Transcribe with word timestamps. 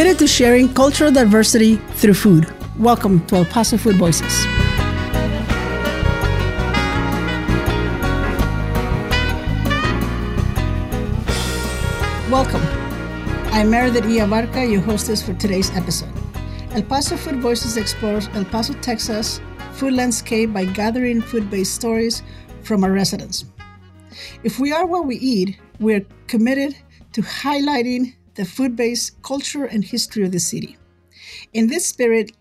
committed 0.00 0.18
to 0.18 0.26
sharing 0.26 0.72
cultural 0.72 1.12
diversity 1.12 1.76
through 2.00 2.14
food. 2.14 2.46
Welcome 2.78 3.20
to 3.26 3.36
El 3.36 3.44
Paso 3.44 3.76
Food 3.76 3.96
Voices. 3.96 4.46
Welcome. 12.30 12.62
I'm 13.52 13.68
Meredith 13.68 14.06
E. 14.06 14.20
Abarca, 14.20 14.64
your 14.72 14.80
hostess 14.80 15.20
for 15.22 15.34
today's 15.34 15.70
episode. 15.76 16.08
El 16.70 16.82
Paso 16.84 17.18
Food 17.18 17.42
Voices 17.42 17.76
explores 17.76 18.30
El 18.32 18.46
Paso, 18.46 18.72
Texas 18.80 19.38
food 19.72 19.92
landscape 19.92 20.50
by 20.50 20.64
gathering 20.64 21.20
food 21.20 21.50
based 21.50 21.74
stories 21.74 22.22
from 22.62 22.84
our 22.84 22.92
residents. 22.92 23.44
If 24.44 24.58
we 24.58 24.72
are 24.72 24.86
what 24.86 25.04
we 25.04 25.16
eat, 25.16 25.58
we're 25.78 26.06
committed 26.26 26.74
to 27.12 27.20
highlighting 27.20 28.14
the 28.34 28.44
food 28.44 28.76
based 28.76 29.22
culture 29.22 29.64
and 29.64 29.84
history 29.84 30.24
of 30.24 30.32
the 30.32 30.40
city. 30.40 30.76
In 31.52 31.66
this 31.66 31.86
spirit, 31.86 32.32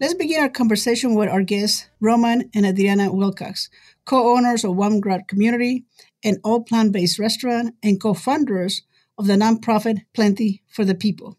let's 0.00 0.14
begin 0.14 0.40
our 0.40 0.48
conversation 0.48 1.14
with 1.14 1.28
our 1.28 1.42
guests, 1.42 1.88
Roman 2.00 2.50
and 2.54 2.66
Adriana 2.66 3.12
Wilcox, 3.12 3.70
co 4.04 4.36
owners 4.36 4.64
of 4.64 4.76
One 4.76 5.00
Grub 5.00 5.28
Community, 5.28 5.84
an 6.24 6.40
all 6.44 6.62
plant 6.62 6.92
based 6.92 7.18
restaurant, 7.18 7.74
and 7.82 8.00
co 8.00 8.14
founders 8.14 8.82
of 9.18 9.26
the 9.26 9.34
nonprofit 9.34 10.02
Planty 10.14 10.62
for 10.68 10.84
the 10.84 10.94
People. 10.94 11.38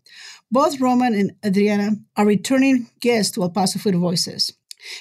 Both 0.51 0.79
Roman 0.79 1.13
and 1.13 1.31
Adriana 1.45 1.91
are 2.15 2.25
returning 2.25 2.89
guests 2.99 3.33
to 3.33 3.43
El 3.43 3.49
Paso 3.49 3.79
Food 3.79 3.95
Voices. 3.95 4.53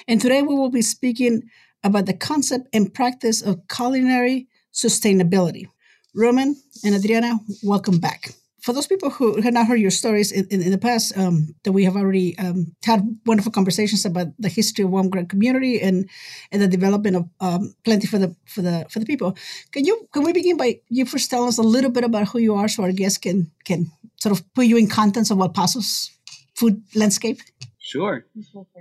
And 0.07 0.19
today 0.19 0.41
we 0.41 0.55
will 0.55 0.69
be 0.69 0.81
speaking 0.81 1.43
about 1.83 2.05
the 2.05 2.13
concept 2.13 2.67
and 2.73 2.93
practice 2.93 3.41
of 3.41 3.67
culinary 3.67 4.47
sustainability. 4.73 5.67
Roman 6.13 6.55
and 6.83 6.95
Adriana, 6.95 7.39
welcome 7.63 7.99
back. 7.99 8.33
For 8.67 8.73
those 8.73 8.85
people 8.85 9.09
who 9.09 9.39
have 9.39 9.53
not 9.53 9.67
heard 9.67 9.79
your 9.79 9.91
stories 9.91 10.29
in, 10.29 10.45
in, 10.49 10.61
in 10.61 10.71
the 10.71 10.77
past, 10.77 11.17
um, 11.17 11.55
that 11.63 11.71
we 11.71 11.85
have 11.85 11.95
already 11.95 12.37
um, 12.37 12.75
had 12.83 12.99
wonderful 13.25 13.49
conversations 13.49 14.03
about 14.03 14.27
the 14.39 14.49
history 14.49 14.83
of 14.83 14.91
One 14.91 15.07
Grub 15.07 15.29
community 15.29 15.79
and, 15.79 16.09
and 16.51 16.61
the 16.61 16.67
development 16.67 17.15
of 17.15 17.29
um, 17.39 17.73
Planty 17.85 18.07
for 18.07 18.17
the 18.17 18.35
for 18.45 18.61
the 18.61 18.85
for 18.89 18.99
the 18.99 19.05
people. 19.05 19.37
Can 19.71 19.85
you 19.85 20.09
can 20.11 20.23
we 20.23 20.33
begin 20.33 20.57
by 20.57 20.81
you 20.89 21.05
first 21.05 21.29
tell 21.29 21.45
us 21.45 21.57
a 21.57 21.63
little 21.63 21.89
bit 21.89 22.03
about 22.03 22.27
who 22.27 22.39
you 22.39 22.55
are, 22.55 22.67
so 22.67 22.83
our 22.83 22.91
guests 22.91 23.17
can 23.17 23.49
can 23.63 23.89
sort 24.17 24.37
of 24.37 24.43
put 24.53 24.65
you 24.65 24.75
in 24.75 24.89
contents 24.89 25.31
of 25.31 25.39
El 25.39 25.47
Paso's 25.47 26.11
food 26.53 26.83
landscape? 26.93 27.39
Sure. 27.79 28.25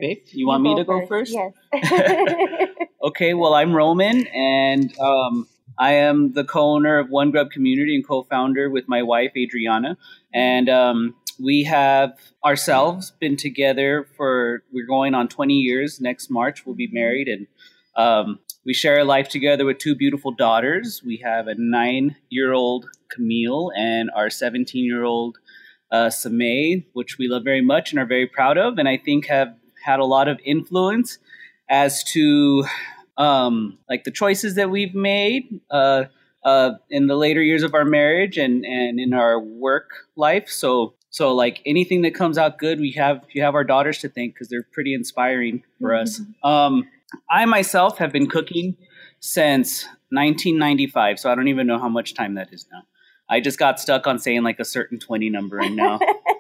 Babe, 0.00 0.18
you 0.32 0.48
want 0.48 0.64
you 0.64 0.74
me 0.74 0.82
to 0.82 0.84
go 0.84 1.06
first? 1.06 1.32
Yes. 1.32 1.52
okay, 3.04 3.34
well, 3.34 3.54
I'm 3.54 3.72
Roman, 3.72 4.26
and 4.34 4.98
um, 4.98 5.46
I 5.78 5.92
am 5.92 6.32
the 6.32 6.44
co-owner 6.44 6.98
of 6.98 7.10
One 7.10 7.30
Grub 7.30 7.50
Community 7.50 7.94
and 7.94 8.06
co-founder 8.06 8.70
with 8.70 8.88
my 8.88 9.02
wife 9.02 9.32
Adriana, 9.36 9.96
and 10.32 10.68
um, 10.68 11.14
we 11.38 11.64
have 11.64 12.18
ourselves 12.44 13.12
been 13.20 13.36
together 13.36 14.08
for 14.16 14.62
we're 14.72 14.86
going 14.86 15.14
on 15.14 15.28
20 15.28 15.54
years. 15.54 16.00
Next 16.00 16.30
March, 16.30 16.64
we'll 16.64 16.74
be 16.74 16.88
married, 16.90 17.28
and 17.28 17.46
um, 17.96 18.38
we 18.64 18.72
share 18.72 19.00
a 19.00 19.04
life 19.04 19.28
together 19.28 19.64
with 19.64 19.78
two 19.78 19.94
beautiful 19.94 20.32
daughters. 20.32 21.02
We 21.04 21.18
have 21.24 21.46
a 21.46 21.54
nine-year-old 21.56 22.86
Camille 23.10 23.70
and 23.76 24.10
our 24.14 24.28
17-year-old 24.28 25.38
uh, 25.92 26.06
Samay, 26.06 26.86
which 26.94 27.18
we 27.18 27.28
love 27.28 27.44
very 27.44 27.62
much 27.62 27.92
and 27.92 28.00
are 28.00 28.06
very 28.06 28.26
proud 28.26 28.58
of, 28.58 28.78
and 28.78 28.88
I 28.88 28.96
think 28.96 29.26
have 29.26 29.54
had 29.84 30.00
a 30.00 30.04
lot 30.04 30.26
of 30.26 30.40
influence 30.44 31.18
as 31.68 32.02
to 32.04 32.64
um, 33.18 33.78
like 33.88 34.04
the 34.04 34.10
choices 34.10 34.54
that 34.56 34.70
we've 34.70 34.94
made 34.94 35.60
uh, 35.70 36.04
uh, 36.44 36.72
in 36.90 37.06
the 37.06 37.16
later 37.16 37.42
years 37.42 37.62
of 37.62 37.74
our 37.74 37.84
marriage 37.84 38.38
and 38.38 38.64
and 38.64 39.00
in 39.00 39.12
our 39.12 39.38
work 39.40 39.90
life. 40.16 40.48
So 40.48 40.94
so 41.10 41.34
like 41.34 41.60
anything 41.64 42.02
that 42.02 42.14
comes 42.14 42.38
out 42.38 42.58
good, 42.58 42.78
we 42.78 42.92
have 42.92 43.24
you 43.32 43.42
have 43.42 43.54
our 43.54 43.64
daughters 43.64 43.98
to 43.98 44.08
thank 44.08 44.34
because 44.34 44.48
they're 44.48 44.66
pretty 44.72 44.94
inspiring 44.94 45.62
for 45.80 45.90
mm-hmm. 45.90 46.02
us. 46.02 46.20
Um, 46.42 46.88
I 47.30 47.44
myself 47.46 47.98
have 47.98 48.12
been 48.12 48.28
cooking 48.28 48.76
since 49.20 49.84
1995, 50.10 51.18
so 51.18 51.30
I 51.30 51.34
don't 51.34 51.48
even 51.48 51.66
know 51.66 51.78
how 51.78 51.88
much 51.88 52.14
time 52.14 52.34
that 52.34 52.52
is 52.52 52.66
now. 52.70 52.82
I 53.28 53.40
just 53.40 53.58
got 53.58 53.80
stuck 53.80 54.06
on 54.06 54.18
saying 54.18 54.42
like 54.42 54.60
a 54.60 54.64
certain 54.64 54.98
20 54.98 55.30
number 55.30 55.58
and 55.58 55.74
now 55.74 55.98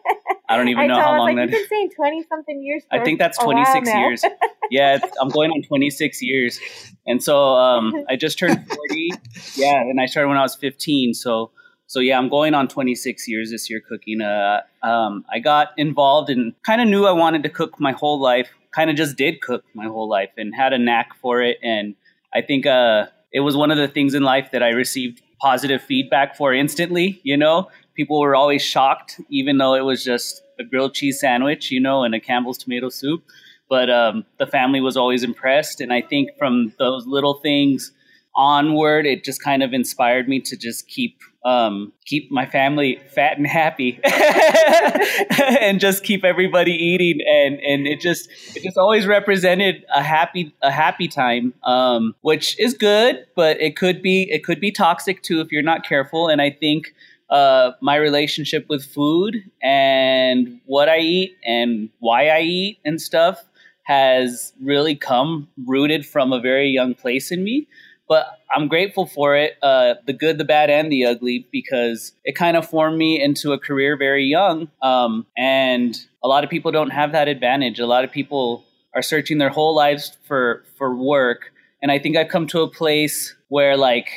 I 0.48 0.56
don't 0.56 0.68
even 0.68 0.84
I 0.84 0.86
know 0.86 1.00
how 1.00 1.18
long 1.18 1.26
like, 1.26 1.36
that. 1.36 1.50
You've 1.50 1.68
been 1.68 1.68
saying 1.68 1.90
20 1.96 2.24
something 2.28 2.62
years. 2.62 2.84
I 2.92 3.02
think 3.02 3.18
that's 3.18 3.36
26 3.38 3.88
years. 3.88 4.24
yeah, 4.70 4.98
I'm 5.20 5.28
going 5.28 5.50
on 5.50 5.62
26 5.62 6.22
years. 6.22 6.60
And 7.06 7.22
so 7.22 7.54
um, 7.56 7.92
I 8.08 8.16
just 8.16 8.38
turned 8.38 8.66
40. 8.66 9.10
yeah, 9.56 9.80
and 9.80 10.00
I 10.00 10.06
started 10.06 10.28
when 10.28 10.38
I 10.38 10.42
was 10.42 10.54
15. 10.54 11.14
So 11.14 11.50
so 11.88 12.00
yeah, 12.00 12.18
I'm 12.18 12.28
going 12.28 12.54
on 12.54 12.68
26 12.68 13.28
years 13.28 13.50
this 13.50 13.70
year 13.70 13.80
cooking. 13.80 14.20
Uh, 14.20 14.62
um, 14.82 15.24
I 15.32 15.38
got 15.38 15.68
involved 15.76 16.30
and 16.30 16.52
kind 16.64 16.80
of 16.80 16.88
knew 16.88 17.06
I 17.06 17.12
wanted 17.12 17.42
to 17.44 17.48
cook 17.48 17.78
my 17.78 17.92
whole 17.92 18.20
life. 18.20 18.48
Kind 18.74 18.90
of 18.90 18.96
just 18.96 19.16
did 19.16 19.40
cook 19.40 19.64
my 19.74 19.86
whole 19.86 20.08
life 20.08 20.30
and 20.36 20.54
had 20.54 20.72
a 20.72 20.78
knack 20.78 21.10
for 21.20 21.42
it. 21.42 21.58
And 21.62 21.94
I 22.34 22.42
think 22.42 22.66
uh, 22.66 23.06
it 23.32 23.40
was 23.40 23.56
one 23.56 23.70
of 23.70 23.78
the 23.78 23.88
things 23.88 24.14
in 24.14 24.22
life 24.22 24.50
that 24.50 24.62
I 24.62 24.70
received 24.70 25.22
positive 25.40 25.80
feedback 25.80 26.36
for 26.36 26.52
instantly. 26.52 27.20
You 27.22 27.36
know, 27.36 27.68
people 27.96 28.20
were 28.20 28.36
always 28.36 28.62
shocked, 28.62 29.20
even 29.30 29.58
though 29.58 29.74
it 29.74 29.84
was 29.84 30.04
just 30.04 30.42
a 30.58 30.64
grilled 30.64 30.94
cheese 30.94 31.18
sandwich, 31.18 31.70
you 31.70 31.80
know, 31.80 32.04
and 32.04 32.14
a 32.14 32.20
Campbell's 32.20 32.58
tomato 32.58 32.88
soup. 32.88 33.24
But 33.68 33.90
um, 33.90 34.24
the 34.38 34.46
family 34.46 34.80
was 34.80 34.96
always 34.96 35.24
impressed, 35.24 35.80
and 35.80 35.92
I 35.92 36.00
think 36.00 36.30
from 36.38 36.72
those 36.78 37.06
little 37.06 37.34
things 37.34 37.90
onward, 38.36 39.06
it 39.06 39.24
just 39.24 39.42
kind 39.42 39.62
of 39.62 39.72
inspired 39.72 40.28
me 40.28 40.40
to 40.40 40.56
just 40.56 40.86
keep 40.86 41.18
um, 41.44 41.92
keep 42.04 42.30
my 42.30 42.44
family 42.44 43.00
fat 43.14 43.38
and 43.38 43.46
happy, 43.46 44.00
and 45.60 45.80
just 45.80 46.04
keep 46.04 46.24
everybody 46.24 46.72
eating. 46.72 47.18
And 47.26 47.58
and 47.60 47.88
it 47.88 48.00
just 48.00 48.28
it 48.54 48.62
just 48.62 48.78
always 48.78 49.06
represented 49.06 49.84
a 49.92 50.02
happy 50.02 50.54
a 50.62 50.70
happy 50.70 51.08
time, 51.08 51.52
um, 51.64 52.14
which 52.20 52.58
is 52.60 52.74
good, 52.74 53.26
but 53.34 53.60
it 53.60 53.74
could 53.74 54.00
be 54.00 54.28
it 54.30 54.44
could 54.44 54.60
be 54.60 54.70
toxic 54.70 55.22
too 55.22 55.40
if 55.40 55.50
you're 55.50 55.62
not 55.62 55.84
careful. 55.84 56.28
And 56.28 56.40
I 56.40 56.50
think 56.50 56.94
uh, 57.30 57.72
my 57.80 57.96
relationship 57.96 58.66
with 58.68 58.84
food 58.84 59.36
and 59.62 60.60
what 60.66 60.88
I 60.88 60.98
eat 60.98 61.36
and 61.44 61.90
why 61.98 62.28
I 62.28 62.40
eat 62.40 62.78
and 62.84 63.00
stuff 63.00 63.44
has 63.82 64.52
really 64.60 64.96
come 64.96 65.48
rooted 65.64 66.04
from 66.04 66.32
a 66.32 66.40
very 66.40 66.68
young 66.68 66.94
place 66.94 67.30
in 67.30 67.44
me 67.44 67.66
but 68.08 68.26
I'm 68.54 68.68
grateful 68.68 69.06
for 69.06 69.36
it, 69.36 69.56
uh, 69.62 69.94
the 70.06 70.12
good, 70.12 70.38
the 70.38 70.44
bad, 70.44 70.70
and 70.70 70.90
the 70.90 71.04
ugly, 71.04 71.46
because 71.50 72.12
it 72.24 72.36
kind 72.36 72.56
of 72.56 72.68
formed 72.68 72.96
me 72.96 73.20
into 73.20 73.52
a 73.52 73.58
career 73.58 73.96
very 73.96 74.24
young. 74.24 74.68
Um, 74.80 75.26
and 75.36 75.98
a 76.22 76.28
lot 76.28 76.44
of 76.44 76.50
people 76.50 76.70
don't 76.70 76.90
have 76.90 77.12
that 77.12 77.28
advantage. 77.28 77.80
A 77.80 77.86
lot 77.86 78.04
of 78.04 78.12
people 78.12 78.64
are 78.94 79.02
searching 79.02 79.38
their 79.38 79.50
whole 79.50 79.74
lives 79.74 80.16
for 80.24 80.64
for 80.76 80.94
work, 80.94 81.52
and 81.82 81.90
I 81.90 81.98
think 81.98 82.16
I've 82.16 82.28
come 82.28 82.46
to 82.48 82.60
a 82.60 82.70
place 82.70 83.34
where 83.48 83.76
like 83.76 84.08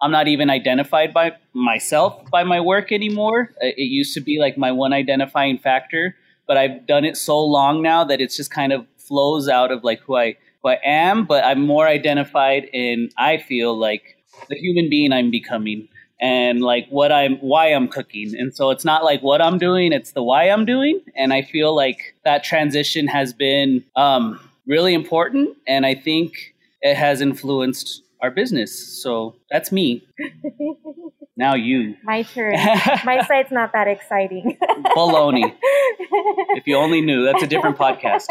I'm 0.00 0.10
not 0.10 0.28
even 0.28 0.50
identified 0.50 1.14
by 1.14 1.32
myself 1.52 2.22
by 2.30 2.44
my 2.44 2.60
work 2.60 2.92
anymore. 2.92 3.54
It 3.60 3.90
used 3.90 4.14
to 4.14 4.20
be 4.20 4.38
like 4.38 4.58
my 4.58 4.72
one 4.72 4.92
identifying 4.92 5.58
factor, 5.58 6.16
but 6.46 6.56
I've 6.56 6.86
done 6.86 7.04
it 7.04 7.16
so 7.16 7.42
long 7.42 7.82
now 7.82 8.04
that 8.04 8.20
it's 8.20 8.36
just 8.36 8.50
kind 8.50 8.72
of 8.72 8.86
flows 8.98 9.48
out 9.48 9.72
of 9.72 9.84
like 9.84 10.00
who 10.00 10.16
I 10.16 10.36
who 10.62 10.70
I 10.70 10.78
am, 10.84 11.24
but 11.24 11.44
I'm 11.44 11.60
more 11.60 11.86
identified 11.86 12.64
in 12.72 13.10
I 13.16 13.38
feel 13.38 13.76
like 13.76 14.16
the 14.48 14.56
human 14.56 14.90
being 14.90 15.12
I'm 15.12 15.30
becoming 15.30 15.88
and 16.20 16.60
like 16.60 16.86
what 16.88 17.12
I'm 17.12 17.36
why 17.36 17.68
I'm 17.68 17.88
cooking. 17.88 18.34
And 18.38 18.54
so 18.54 18.70
it's 18.70 18.84
not 18.84 19.04
like 19.04 19.22
what 19.22 19.40
I'm 19.40 19.58
doing, 19.58 19.92
it's 19.92 20.12
the 20.12 20.22
why 20.22 20.44
I'm 20.44 20.64
doing. 20.64 21.00
And 21.14 21.32
I 21.32 21.42
feel 21.42 21.74
like 21.74 22.14
that 22.24 22.44
transition 22.44 23.06
has 23.08 23.32
been 23.32 23.84
um, 23.96 24.40
really 24.66 24.94
important 24.94 25.56
and 25.66 25.86
I 25.86 25.94
think 25.94 26.54
it 26.82 26.96
has 26.96 27.20
influenced 27.20 28.02
our 28.26 28.30
business. 28.32 29.02
So 29.02 29.36
that's 29.50 29.72
me. 29.72 30.06
now 31.36 31.54
you. 31.54 31.94
My 32.02 32.22
turn. 32.22 32.52
My 33.04 33.24
site's 33.26 33.52
not 33.52 33.72
that 33.72 33.88
exciting. 33.88 34.58
Baloney. 34.96 35.54
if 36.58 36.66
you 36.66 36.76
only 36.76 37.00
knew, 37.00 37.24
that's 37.24 37.42
a 37.42 37.46
different 37.46 37.78
podcast. 37.78 38.26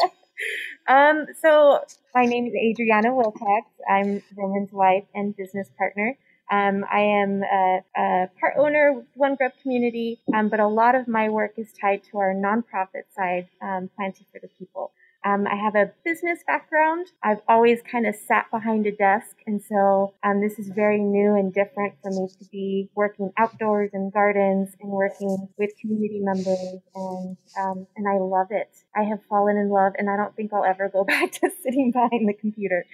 Um, 0.87 1.25
so 1.41 1.79
my 2.13 2.25
name 2.25 2.45
is 2.45 2.53
Adriana 2.53 3.15
Wilcox. 3.15 3.67
I'm 3.89 4.21
Roman's 4.37 4.71
wife 4.71 5.05
and 5.15 5.35
business 5.35 5.69
partner. 5.77 6.17
Um, 6.51 6.85
I 6.91 6.99
am 6.99 7.41
a, 7.41 7.79
a, 7.97 8.29
part 8.39 8.53
owner 8.59 8.93
with 8.93 9.05
One 9.15 9.33
Grub 9.33 9.53
Community, 9.63 10.19
um, 10.35 10.49
but 10.49 10.59
a 10.59 10.67
lot 10.67 10.93
of 10.93 11.07
my 11.07 11.29
work 11.29 11.53
is 11.57 11.73
tied 11.81 12.03
to 12.11 12.19
our 12.19 12.35
nonprofit 12.35 13.05
side, 13.15 13.47
um, 13.63 13.89
Planty 13.95 14.27
for 14.31 14.39
the 14.39 14.49
People. 14.59 14.91
Um, 15.25 15.47
I 15.47 15.55
have 15.55 15.75
a 15.75 15.91
business 16.03 16.39
background. 16.45 17.07
I've 17.23 17.41
always 17.49 17.81
kind 17.81 18.05
of 18.05 18.15
sat 18.15 18.45
behind 18.51 18.85
a 18.85 18.91
desk, 18.91 19.35
and 19.47 19.59
so 19.61 20.13
um, 20.23 20.39
this 20.39 20.59
is 20.59 20.69
very 20.69 20.99
new 20.99 21.35
and 21.35 21.51
different 21.51 21.95
for 22.03 22.11
me 22.11 22.29
to 22.39 22.45
be 22.51 22.89
working 22.93 23.31
outdoors 23.35 23.89
in 23.93 24.11
gardens 24.11 24.69
and 24.79 24.91
working 24.91 25.49
with 25.57 25.71
community 25.81 26.19
members, 26.21 26.79
and 26.93 27.37
um, 27.59 27.87
and 27.97 28.07
I 28.07 28.19
love 28.19 28.47
it. 28.51 28.69
I 28.95 29.03
have 29.03 29.19
fallen 29.27 29.57
in 29.57 29.69
love, 29.69 29.93
and 29.97 30.11
I 30.11 30.15
don't 30.15 30.35
think 30.35 30.53
I'll 30.53 30.63
ever 30.63 30.89
go 30.89 31.03
back 31.07 31.31
to 31.31 31.49
sitting 31.63 31.91
behind 31.91 32.29
the 32.29 32.35
computer. 32.39 32.85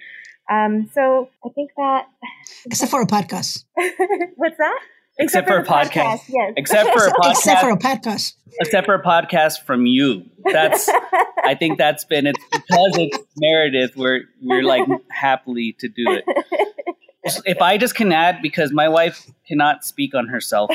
Um, 0.50 0.90
so 0.92 1.28
I 1.44 1.50
think 1.50 1.70
that 1.76 2.06
except 2.64 2.90
for 2.90 3.02
a 3.02 3.06
podcast. 3.06 3.64
What's 4.36 4.56
that? 4.56 4.80
Except, 5.18 5.46
except 5.46 5.48
for, 5.48 5.64
for 5.64 5.82
a 5.82 5.84
podcast. 5.84 6.18
podcast. 6.18 6.20
Yes. 6.28 6.52
Except 6.56 6.92
for 6.92 7.06
a 7.06 7.10
podcast. 7.12 7.30
Except 7.30 7.60
for 7.60 7.70
a 7.70 7.76
podcast. 7.78 8.32
Except 8.60 8.86
for 8.86 8.94
a 8.94 9.02
podcast 9.02 9.62
from 9.62 9.86
you. 9.86 10.24
That's. 10.44 10.88
I 11.44 11.54
think 11.54 11.78
that's 11.78 12.04
been 12.04 12.26
it's 12.26 12.42
because 12.50 12.96
it's 12.98 13.18
Meredith. 13.36 13.96
We're 13.96 14.22
we're 14.40 14.62
like 14.62 14.86
happily 15.10 15.76
to 15.80 15.88
do 15.88 16.04
it. 16.12 16.24
If 17.44 17.62
I 17.62 17.78
just 17.78 17.94
can 17.94 18.10
add 18.10 18.42
because 18.42 18.72
my 18.72 18.88
wife 18.88 19.30
cannot 19.46 19.84
speak 19.84 20.12
on 20.12 20.26
herself. 20.26 20.72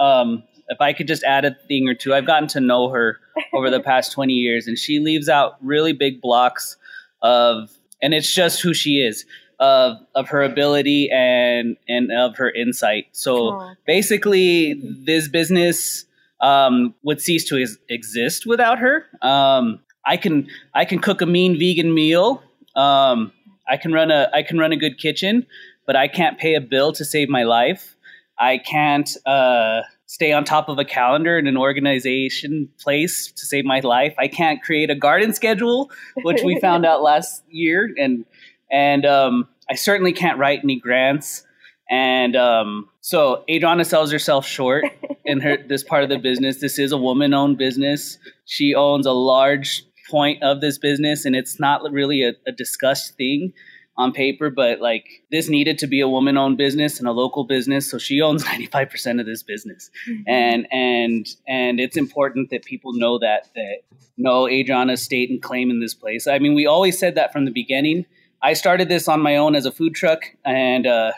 Um, 0.00 0.42
if 0.68 0.80
I 0.80 0.92
could 0.92 1.06
just 1.06 1.22
add 1.22 1.44
a 1.44 1.56
thing 1.68 1.88
or 1.88 1.94
two, 1.94 2.12
I've 2.12 2.26
gotten 2.26 2.48
to 2.48 2.60
know 2.60 2.88
her 2.88 3.20
over 3.52 3.70
the 3.70 3.78
past 3.78 4.10
20 4.10 4.32
years, 4.32 4.66
and 4.66 4.76
she 4.76 4.98
leaves 4.98 5.28
out 5.28 5.56
really 5.64 5.92
big 5.92 6.20
blocks 6.20 6.76
of, 7.22 7.70
and 8.02 8.12
it's 8.12 8.34
just 8.34 8.62
who 8.62 8.74
she 8.74 8.98
is 8.98 9.26
of 9.64 9.96
of 10.14 10.28
her 10.28 10.42
ability 10.42 11.10
and 11.10 11.76
and 11.88 12.12
of 12.12 12.36
her 12.36 12.50
insight. 12.50 13.06
So 13.12 13.34
Aww. 13.34 13.76
basically, 13.86 14.74
this 15.06 15.28
business 15.28 16.04
um, 16.40 16.94
would 17.02 17.20
cease 17.20 17.48
to 17.48 17.60
ex- 17.60 17.78
exist 17.88 18.46
without 18.46 18.78
her. 18.78 19.06
Um, 19.22 19.80
I 20.04 20.16
can 20.16 20.48
I 20.74 20.84
can 20.84 20.98
cook 20.98 21.22
a 21.22 21.26
mean 21.26 21.58
vegan 21.58 21.94
meal. 21.94 22.42
Um, 22.76 23.32
I 23.66 23.76
can 23.76 23.92
run 23.92 24.10
a 24.10 24.28
I 24.34 24.42
can 24.42 24.58
run 24.58 24.72
a 24.72 24.76
good 24.76 24.98
kitchen, 24.98 25.46
but 25.86 25.96
I 25.96 26.08
can't 26.08 26.38
pay 26.38 26.54
a 26.54 26.60
bill 26.60 26.92
to 26.92 27.04
save 27.04 27.28
my 27.28 27.44
life. 27.44 27.96
I 28.38 28.58
can't 28.58 29.10
uh, 29.26 29.82
stay 30.06 30.32
on 30.32 30.44
top 30.44 30.68
of 30.68 30.78
a 30.78 30.84
calendar 30.84 31.38
in 31.38 31.46
an 31.46 31.56
organization 31.56 32.68
place 32.80 33.32
to 33.32 33.46
save 33.46 33.64
my 33.64 33.80
life. 33.80 34.14
I 34.18 34.28
can't 34.28 34.60
create 34.60 34.90
a 34.90 34.96
garden 34.96 35.32
schedule, 35.32 35.90
which 36.22 36.42
we 36.42 36.60
found 36.60 36.84
out 36.90 37.02
last 37.02 37.42
year, 37.48 37.94
and 37.96 38.26
and 38.70 39.06
um, 39.06 39.48
I 39.70 39.74
certainly 39.74 40.12
can't 40.12 40.38
write 40.38 40.60
any 40.62 40.78
grants. 40.78 41.44
And 41.90 42.34
um, 42.34 42.88
so 43.00 43.44
Adriana 43.48 43.84
sells 43.84 44.10
herself 44.10 44.46
short 44.46 44.84
in 45.24 45.40
her 45.40 45.58
this 45.68 45.82
part 45.82 46.02
of 46.02 46.08
the 46.08 46.18
business. 46.18 46.60
This 46.60 46.78
is 46.78 46.92
a 46.92 46.98
woman-owned 46.98 47.58
business. 47.58 48.18
She 48.46 48.74
owns 48.74 49.06
a 49.06 49.12
large 49.12 49.84
point 50.10 50.42
of 50.42 50.60
this 50.60 50.78
business, 50.78 51.24
and 51.24 51.36
it's 51.36 51.60
not 51.60 51.82
really 51.90 52.22
a, 52.22 52.32
a 52.46 52.52
discussed 52.52 53.16
thing 53.16 53.52
on 53.96 54.12
paper, 54.12 54.50
but 54.50 54.80
like 54.80 55.06
this 55.30 55.48
needed 55.48 55.78
to 55.78 55.86
be 55.86 56.00
a 56.00 56.08
woman 56.08 56.36
owned 56.36 56.58
business 56.58 56.98
and 56.98 57.06
a 57.06 57.12
local 57.12 57.44
business. 57.44 57.88
So 57.90 57.98
she 57.98 58.20
owns 58.20 58.44
95% 58.44 59.20
of 59.20 59.26
this 59.26 59.42
business. 59.42 59.90
Mm-hmm. 60.08 60.22
And, 60.26 60.72
and, 60.72 61.26
and 61.46 61.80
it's 61.80 61.96
important 61.96 62.50
that 62.50 62.64
people 62.64 62.92
know 62.94 63.18
that, 63.18 63.48
that 63.54 63.82
know 64.16 64.48
Adriana's 64.48 65.02
state 65.02 65.30
and 65.30 65.40
claim 65.40 65.70
in 65.70 65.80
this 65.80 65.94
place. 65.94 66.26
I 66.26 66.38
mean, 66.38 66.54
we 66.54 66.66
always 66.66 66.98
said 66.98 67.14
that 67.14 67.32
from 67.32 67.44
the 67.44 67.52
beginning. 67.52 68.06
I 68.44 68.52
started 68.52 68.88
this 68.88 69.08
on 69.08 69.20
my 69.20 69.36
own 69.36 69.56
as 69.56 69.66
a 69.66 69.72
food 69.72 69.94
truck 69.94 70.22
and, 70.44 70.86
uh, 70.86 71.12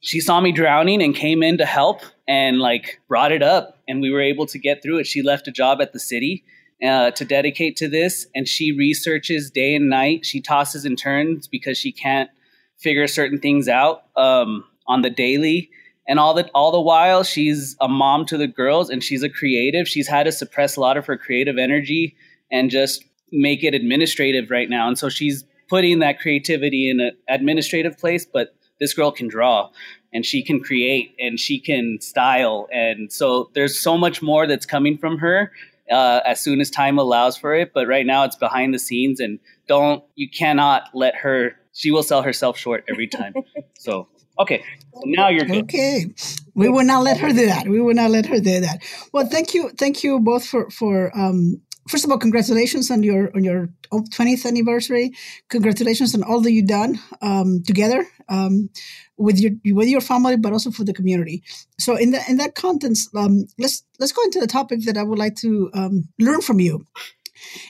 she 0.00 0.20
saw 0.20 0.40
me 0.40 0.52
drowning 0.52 1.02
and 1.02 1.14
came 1.14 1.42
in 1.42 1.58
to 1.58 1.66
help 1.66 2.00
and 2.28 2.58
like 2.58 3.00
brought 3.08 3.32
it 3.32 3.42
up 3.42 3.78
and 3.88 4.00
we 4.00 4.10
were 4.10 4.20
able 4.20 4.46
to 4.46 4.58
get 4.58 4.82
through 4.82 4.98
it. 4.98 5.06
She 5.06 5.22
left 5.22 5.48
a 5.48 5.50
job 5.52 5.80
at 5.80 5.92
the 5.92 5.98
city 5.98 6.44
uh, 6.84 7.10
to 7.12 7.24
dedicate 7.24 7.76
to 7.76 7.88
this, 7.88 8.26
and 8.34 8.46
she 8.46 8.72
researches 8.72 9.50
day 9.50 9.74
and 9.74 9.88
night. 9.88 10.26
She 10.26 10.40
tosses 10.40 10.84
and 10.84 10.98
turns 10.98 11.46
because 11.46 11.78
she 11.78 11.92
can't 11.92 12.30
figure 12.78 13.06
certain 13.06 13.38
things 13.38 13.68
out 13.68 14.04
um, 14.16 14.64
on 14.86 15.02
the 15.02 15.10
daily. 15.10 15.70
And 16.08 16.20
all 16.20 16.34
the 16.34 16.48
all 16.54 16.70
the 16.70 16.80
while, 16.80 17.24
she's 17.24 17.76
a 17.80 17.88
mom 17.88 18.26
to 18.26 18.36
the 18.36 18.46
girls, 18.46 18.90
and 18.90 19.02
she's 19.02 19.22
a 19.22 19.30
creative. 19.30 19.88
She's 19.88 20.06
had 20.06 20.24
to 20.24 20.32
suppress 20.32 20.76
a 20.76 20.80
lot 20.80 20.96
of 20.96 21.06
her 21.06 21.16
creative 21.16 21.58
energy 21.58 22.14
and 22.50 22.70
just 22.70 23.04
make 23.32 23.64
it 23.64 23.74
administrative 23.74 24.50
right 24.50 24.70
now. 24.70 24.86
And 24.86 24.96
so 24.96 25.08
she's 25.08 25.44
putting 25.68 26.00
that 26.00 26.18
creativity 26.20 26.90
in 26.90 27.00
an 27.00 27.12
administrative 27.28 27.98
place, 27.98 28.26
but 28.26 28.54
this 28.78 28.92
girl 28.92 29.10
can 29.10 29.28
draw 29.28 29.70
and 30.12 30.24
she 30.24 30.42
can 30.42 30.60
create 30.60 31.14
and 31.18 31.40
she 31.40 31.58
can 31.58 31.98
style 32.00 32.68
and 32.72 33.10
so 33.10 33.50
there's 33.54 33.78
so 33.78 33.96
much 33.96 34.20
more 34.20 34.46
that's 34.46 34.66
coming 34.66 34.98
from 34.98 35.18
her 35.18 35.50
uh, 35.90 36.20
as 36.24 36.40
soon 36.40 36.60
as 36.60 36.70
time 36.70 36.98
allows 36.98 37.36
for 37.36 37.54
it. 37.54 37.72
But 37.72 37.86
right 37.86 38.06
now 38.06 38.24
it's 38.24 38.36
behind 38.36 38.74
the 38.74 38.78
scenes, 38.78 39.20
and 39.20 39.38
don't 39.68 40.02
you 40.14 40.28
cannot 40.28 40.88
let 40.94 41.14
her. 41.16 41.56
She 41.72 41.90
will 41.90 42.02
sell 42.02 42.22
herself 42.22 42.56
short 42.56 42.84
every 42.88 43.06
time. 43.06 43.34
so 43.78 44.08
okay, 44.38 44.62
so 44.94 45.00
now 45.04 45.28
you're 45.28 45.44
good. 45.44 45.64
Okay, 45.64 46.06
we 46.54 46.68
will 46.68 46.84
not 46.84 47.02
let 47.02 47.18
her 47.18 47.28
do 47.28 47.46
that. 47.46 47.68
We 47.68 47.80
will 47.80 47.94
not 47.94 48.10
let 48.10 48.26
her 48.26 48.40
do 48.40 48.60
that. 48.60 48.82
Well, 49.12 49.26
thank 49.26 49.54
you, 49.54 49.70
thank 49.70 50.02
you 50.02 50.20
both 50.20 50.46
for 50.46 50.70
for 50.70 51.16
um, 51.16 51.60
first 51.88 52.04
of 52.04 52.10
all, 52.10 52.18
congratulations 52.18 52.90
on 52.90 53.02
your 53.02 53.30
on 53.34 53.44
your 53.44 53.68
20th 53.92 54.46
anniversary. 54.46 55.12
Congratulations 55.48 56.14
on 56.14 56.22
all 56.22 56.40
that 56.40 56.52
you've 56.52 56.66
done 56.66 56.98
um, 57.22 57.62
together 57.66 58.06
um, 58.28 58.70
with 59.16 59.38
your 59.38 59.52
with 59.74 59.88
your 59.88 60.00
family, 60.00 60.36
but 60.36 60.52
also 60.52 60.70
for 60.70 60.84
the 60.84 60.92
community. 60.92 61.42
So, 61.78 61.96
in 61.96 62.10
that 62.10 62.28
in 62.28 62.36
that 62.38 62.54
context, 62.54 63.14
um, 63.14 63.46
let's 63.58 63.84
let's 63.98 64.12
go 64.12 64.22
into 64.22 64.40
the 64.40 64.46
topic 64.46 64.84
that 64.84 64.96
I 64.96 65.02
would 65.02 65.18
like 65.18 65.36
to 65.36 65.70
um, 65.74 66.08
learn 66.18 66.40
from 66.40 66.60
you, 66.60 66.86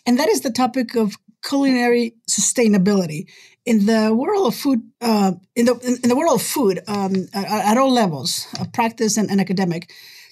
and 0.06 0.18
that 0.18 0.28
is 0.28 0.40
the 0.40 0.50
topic 0.50 0.94
of 0.94 1.14
culinary 1.44 2.14
sustainability 2.28 3.28
in 3.64 3.86
the 3.86 4.14
world 4.14 4.46
of 4.46 4.54
food. 4.54 4.80
Uh, 5.00 5.32
in 5.54 5.66
the 5.66 6.00
in 6.02 6.08
the 6.08 6.16
world 6.16 6.34
of 6.34 6.42
food, 6.42 6.80
um, 6.88 7.28
at, 7.32 7.46
at, 7.46 7.78
all 7.78 7.92
levels, 7.92 8.46
uh, 8.58 8.64
practice 8.72 9.16
and, 9.16 9.30
and 9.30 9.40
academic, 9.40 9.90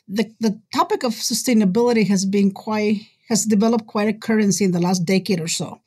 the 0.08 0.32
the 0.40 0.60
topic 0.74 1.04
of 1.04 1.12
sustainability 1.12 2.06
has 2.08 2.24
been 2.24 2.50
quite 2.50 3.00
has 3.28 3.44
developed 3.44 3.86
quite 3.86 4.08
a 4.08 4.12
currency 4.12 4.64
in 4.64 4.72
the 4.72 4.80
last 4.80 5.04
decade 5.04 5.40
or 5.40 5.48
so. 5.48 5.80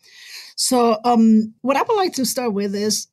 So, 0.55 0.99
um, 1.03 1.53
what 1.61 1.77
I 1.77 1.83
would 1.83 1.95
like 1.95 2.13
to 2.13 2.25
start 2.25 2.53
with 2.53 2.73
is 2.73 3.07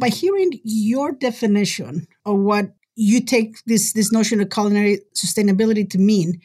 by 0.00 0.08
hearing 0.08 0.52
your 0.64 1.12
definition 1.12 2.06
of 2.24 2.38
what 2.38 2.72
you 2.96 3.20
take 3.20 3.56
this 3.66 3.92
this 3.92 4.10
notion 4.10 4.40
of 4.40 4.50
culinary 4.50 5.00
sustainability 5.14 5.88
to 5.90 5.98
mean 5.98 6.40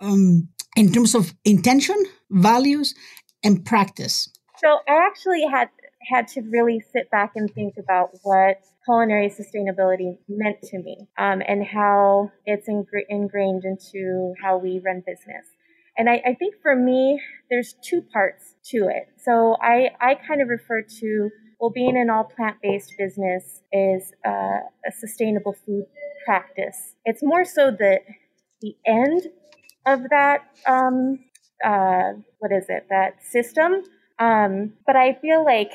um, 0.00 0.48
in 0.76 0.92
terms 0.92 1.14
of 1.14 1.34
intention, 1.44 1.96
values, 2.30 2.94
and 3.42 3.64
practice. 3.64 4.28
So, 4.58 4.78
I 4.88 5.06
actually 5.06 5.44
had 5.50 5.68
had 6.08 6.28
to 6.28 6.42
really 6.42 6.80
sit 6.92 7.10
back 7.10 7.32
and 7.34 7.52
think 7.52 7.74
about 7.76 8.10
what 8.22 8.60
culinary 8.84 9.30
sustainability 9.30 10.18
meant 10.28 10.60
to 10.62 10.78
me 10.78 11.08
um, 11.18 11.42
and 11.46 11.66
how 11.66 12.30
it's 12.44 12.68
ingrained 12.68 13.64
into 13.64 14.34
how 14.42 14.58
we 14.58 14.80
run 14.84 15.02
business. 15.06 15.46
And 15.96 16.08
I, 16.10 16.20
I 16.26 16.34
think 16.34 16.56
for 16.62 16.74
me, 16.74 17.20
there's 17.50 17.74
two 17.82 18.02
parts 18.02 18.54
to 18.66 18.88
it. 18.88 19.08
So 19.16 19.56
I, 19.60 19.90
I 20.00 20.16
kind 20.16 20.42
of 20.42 20.48
refer 20.48 20.82
to, 20.82 21.30
well, 21.60 21.70
being 21.70 21.96
an 21.96 22.10
all 22.10 22.24
plant 22.24 22.56
based 22.62 22.94
business 22.98 23.62
is 23.72 24.12
uh, 24.26 24.58
a 24.86 24.92
sustainable 24.98 25.54
food 25.64 25.86
practice. 26.24 26.94
It's 27.04 27.22
more 27.22 27.44
so 27.44 27.70
that 27.70 28.00
the 28.60 28.76
end 28.86 29.28
of 29.86 30.08
that, 30.10 30.40
um, 30.66 31.20
uh, 31.64 32.14
what 32.38 32.50
is 32.50 32.66
it, 32.68 32.86
that 32.90 33.22
system. 33.22 33.84
Um, 34.18 34.72
but 34.86 34.96
I 34.96 35.14
feel 35.14 35.44
like 35.44 35.72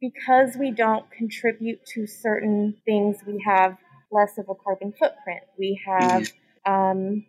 because 0.00 0.56
we 0.58 0.70
don't 0.70 1.08
contribute 1.10 1.84
to 1.94 2.06
certain 2.06 2.76
things, 2.84 3.18
we 3.26 3.42
have 3.46 3.76
less 4.10 4.38
of 4.38 4.48
a 4.48 4.54
carbon 4.54 4.92
footprint. 4.98 5.42
We 5.58 5.80
have, 5.86 6.32
um, 6.64 7.24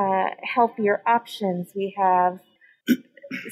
uh, 0.00 0.30
healthier 0.54 1.02
options. 1.06 1.72
We 1.74 1.94
have 1.98 2.40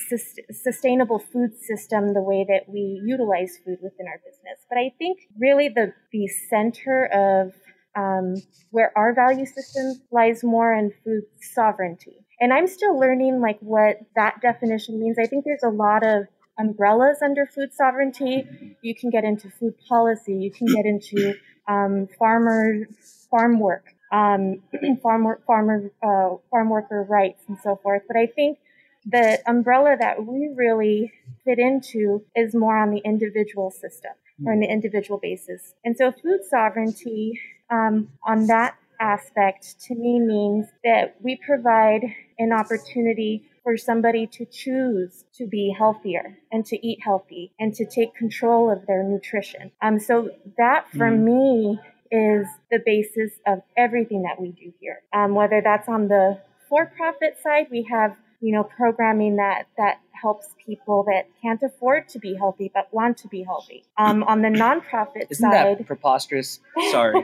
sus- 0.09 0.39
sustainable 0.51 1.19
food 1.19 1.57
system, 1.59 2.15
the 2.15 2.23
way 2.23 2.45
that 2.49 2.69
we 2.69 3.01
utilize 3.05 3.59
food 3.65 3.79
within 3.83 4.07
our 4.07 4.19
business. 4.25 4.59
But 4.69 4.79
I 4.79 4.93
think 4.99 5.19
really 5.39 5.69
the 5.69 5.93
the 6.13 6.27
center 6.29 7.07
of 7.07 7.53
um, 7.97 8.35
where 8.71 8.93
our 8.97 9.15
value 9.15 9.47
system 9.47 10.01
lies 10.11 10.45
more 10.45 10.73
in 10.73 10.93
food 11.05 11.23
sovereignty. 11.41 12.17
And 12.41 12.53
I'm 12.53 12.67
still 12.67 12.99
learning 12.99 13.41
like 13.41 13.59
what 13.61 13.99
that 14.15 14.41
definition 14.41 15.01
means. 15.01 15.19
I 15.19 15.27
think 15.27 15.45
there's 15.45 15.65
a 15.65 15.71
lot 15.71 16.05
of 16.07 16.27
umbrellas 16.59 17.19
under 17.23 17.47
food 17.47 17.73
sovereignty. 17.73 18.47
You 18.83 18.95
can 18.95 19.11
get 19.11 19.25
into 19.25 19.51
food 19.51 19.75
policy. 19.89 20.35
You 20.35 20.53
can 20.53 20.67
get 20.69 20.87
into 20.87 21.35
um, 21.69 22.09
farmer 22.19 22.87
farm 23.31 23.59
work 23.61 23.85
um, 24.13 24.63
farm 25.03 25.27
farmer 25.47 25.91
uh, 26.03 26.37
farm 26.51 26.71
worker 26.71 27.05
rights 27.09 27.43
and 27.49 27.59
so 27.63 27.77
forth. 27.83 28.03
But 28.07 28.17
I 28.17 28.27
think 28.27 28.59
the 29.07 29.39
umbrella 29.47 29.97
that 29.99 30.27
we 30.27 30.51
really 30.55 31.13
fit 31.45 31.59
into 31.59 32.25
is 32.37 32.55
more 32.55 32.77
on 32.77 32.91
the 32.91 33.01
individual 33.05 33.71
system 33.71 34.13
or 34.45 34.53
on 34.53 34.61
the 34.61 34.67
individual 34.67 35.19
basis. 35.19 35.75
And 35.85 35.97
so 35.97 36.13
food 36.13 36.41
sovereignty 36.49 37.41
um, 37.71 38.09
on 38.27 38.47
that 38.47 38.77
aspect 39.01 39.81
to 39.81 39.95
me 39.95 40.19
means 40.21 40.67
that 40.85 41.17
we 41.21 41.37
provide 41.37 42.03
an 42.39 42.53
opportunity 42.53 43.45
for 43.63 43.77
somebody 43.77 44.27
to 44.27 44.45
choose 44.47 45.25
to 45.35 45.47
be 45.47 45.75
healthier 45.77 46.39
and 46.51 46.65
to 46.67 46.87
eat 46.87 46.99
healthy 47.03 47.53
and 47.61 47.75
to 47.75 47.85
take 47.85 48.15
control 48.15 48.71
of 48.71 48.87
their 48.87 49.03
nutrition. 49.03 49.71
Um, 49.83 50.01
so 50.01 50.31
that 50.57 50.91
for 50.91 51.11
mm. 51.11 51.23
me 51.23 51.81
is 52.11 52.47
the 52.71 52.79
basis 52.85 53.33
of 53.47 53.63
everything 53.77 54.23
that 54.23 54.41
we 54.41 54.51
do 54.51 54.73
here. 54.81 55.03
Um, 55.13 55.35
whether 55.35 55.61
that's 55.63 55.89
on 55.89 56.09
the 56.09 56.41
for 56.69 56.87
profit 56.87 57.39
side, 57.43 57.69
we 57.71 57.83
have 57.91 58.17
you 58.41 58.53
know, 58.53 58.63
programming 58.63 59.37
that 59.37 59.65
that 59.77 60.01
helps 60.13 60.49
people 60.65 61.05
that 61.05 61.29
can't 61.43 61.63
afford 61.63 62.09
to 62.09 62.19
be 62.19 62.35
healthy 62.35 62.71
but 62.73 62.93
want 62.93 63.17
to 63.19 63.29
be 63.29 63.43
healthy. 63.43 63.85
Um, 63.97 64.23
on 64.25 64.43
the 64.43 64.49
nonprofit 64.49 65.27
Isn't 65.31 65.51
side, 65.51 65.79
that 65.79 65.87
preposterous? 65.87 66.61
Sorry, 66.91 67.21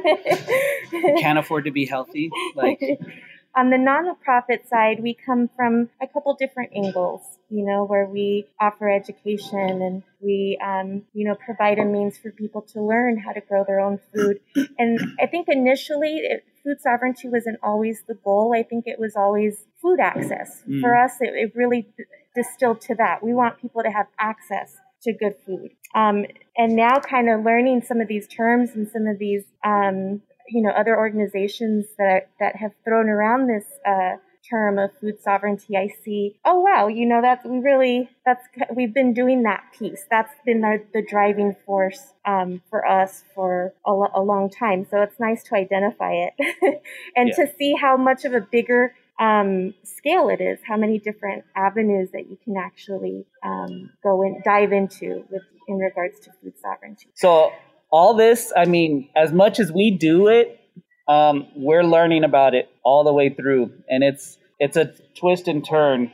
can't 1.20 1.38
afford 1.38 1.64
to 1.64 1.70
be 1.70 1.86
healthy. 1.86 2.30
Like, 2.54 2.80
on 3.56 3.70
the 3.70 3.76
nonprofit 3.76 4.68
side, 4.68 5.02
we 5.02 5.14
come 5.14 5.48
from 5.56 5.88
a 6.02 6.06
couple 6.06 6.34
different 6.34 6.72
angles, 6.74 7.22
you 7.54 7.64
know, 7.64 7.84
where 7.84 8.04
we 8.04 8.48
offer 8.60 8.90
education 8.90 9.80
and 9.80 10.02
we, 10.20 10.58
um, 10.60 11.02
you 11.12 11.24
know, 11.24 11.36
provide 11.36 11.78
a 11.78 11.84
means 11.84 12.18
for 12.18 12.32
people 12.32 12.62
to 12.62 12.82
learn 12.82 13.16
how 13.16 13.30
to 13.30 13.40
grow 13.40 13.62
their 13.64 13.78
own 13.78 14.00
food. 14.12 14.40
And 14.76 14.98
I 15.20 15.26
think 15.26 15.46
initially, 15.48 16.16
it, 16.16 16.44
food 16.64 16.80
sovereignty 16.80 17.28
wasn't 17.28 17.58
always 17.62 18.02
the 18.08 18.14
goal. 18.14 18.52
I 18.56 18.64
think 18.64 18.88
it 18.88 18.98
was 18.98 19.14
always 19.14 19.66
food 19.80 20.00
access. 20.00 20.64
Mm. 20.68 20.80
For 20.80 20.96
us, 20.96 21.12
it, 21.20 21.32
it 21.34 21.52
really 21.54 21.86
distilled 22.34 22.80
to 22.82 22.96
that. 22.96 23.22
We 23.22 23.32
want 23.32 23.60
people 23.60 23.84
to 23.84 23.90
have 23.90 24.06
access 24.18 24.74
to 25.02 25.12
good 25.12 25.36
food. 25.46 25.70
Um, 25.94 26.24
and 26.56 26.74
now, 26.74 26.98
kind 26.98 27.30
of 27.30 27.44
learning 27.44 27.82
some 27.82 28.00
of 28.00 28.08
these 28.08 28.26
terms 28.26 28.70
and 28.74 28.88
some 28.88 29.06
of 29.06 29.20
these, 29.20 29.44
um, 29.64 30.22
you 30.48 30.60
know, 30.60 30.70
other 30.70 30.96
organizations 30.96 31.84
that 31.98 32.30
that 32.40 32.56
have 32.56 32.72
thrown 32.84 33.08
around 33.08 33.46
this 33.46 33.66
uh, 33.86 34.16
term 34.48 34.78
of 34.78 34.90
food 35.00 35.20
sovereignty, 35.22 35.76
I 35.76 35.88
see. 36.04 36.36
Oh 36.44 36.60
wow, 36.60 36.88
you 36.88 37.06
know 37.06 37.20
that's 37.22 37.44
we 37.44 37.58
really 37.58 38.08
that's 38.24 38.46
we've 38.74 38.94
been 38.94 39.12
doing 39.12 39.42
that 39.44 39.64
piece. 39.76 40.04
That's 40.10 40.32
been 40.44 40.64
our, 40.64 40.78
the 40.92 41.02
driving 41.02 41.56
force 41.66 42.12
um, 42.24 42.62
for 42.70 42.86
us 42.86 43.24
for 43.34 43.72
a, 43.86 43.92
a, 44.14 44.22
long 44.22 44.50
time. 44.50 44.86
So 44.90 45.02
it's 45.02 45.18
nice 45.18 45.42
to 45.44 45.56
identify 45.56 46.12
it 46.12 46.34
and 47.16 47.28
yeah. 47.28 47.44
to 47.44 47.52
see 47.58 47.74
how 47.74 47.96
much 47.96 48.24
of 48.24 48.34
a 48.34 48.40
bigger 48.40 48.94
um, 49.18 49.74
scale 49.82 50.28
it 50.28 50.40
is, 50.40 50.58
how 50.66 50.76
many 50.76 50.98
different 50.98 51.44
avenues 51.54 52.10
that 52.12 52.28
you 52.30 52.38
can 52.44 52.56
actually 52.56 53.26
um, 53.42 53.90
go 54.02 54.22
and 54.22 54.42
dive 54.42 54.72
into 54.72 55.24
with 55.30 55.42
in 55.68 55.78
regards 55.78 56.20
to 56.20 56.30
food 56.42 56.54
sovereignty. 56.60 57.08
So 57.14 57.52
all 57.90 58.14
this, 58.14 58.52
I 58.56 58.64
mean, 58.64 59.08
as 59.16 59.32
much 59.32 59.60
as 59.60 59.72
we 59.72 59.90
do 59.90 60.26
it, 60.28 60.60
um, 61.08 61.48
we're 61.54 61.84
learning 61.84 62.24
about 62.24 62.54
it 62.54 62.68
all 62.82 63.04
the 63.04 63.12
way 63.12 63.28
through, 63.28 63.72
and 63.88 64.02
it's 64.02 64.38
it's 64.58 64.76
a 64.76 64.92
twist 65.14 65.48
and 65.48 65.64
turn. 65.64 66.12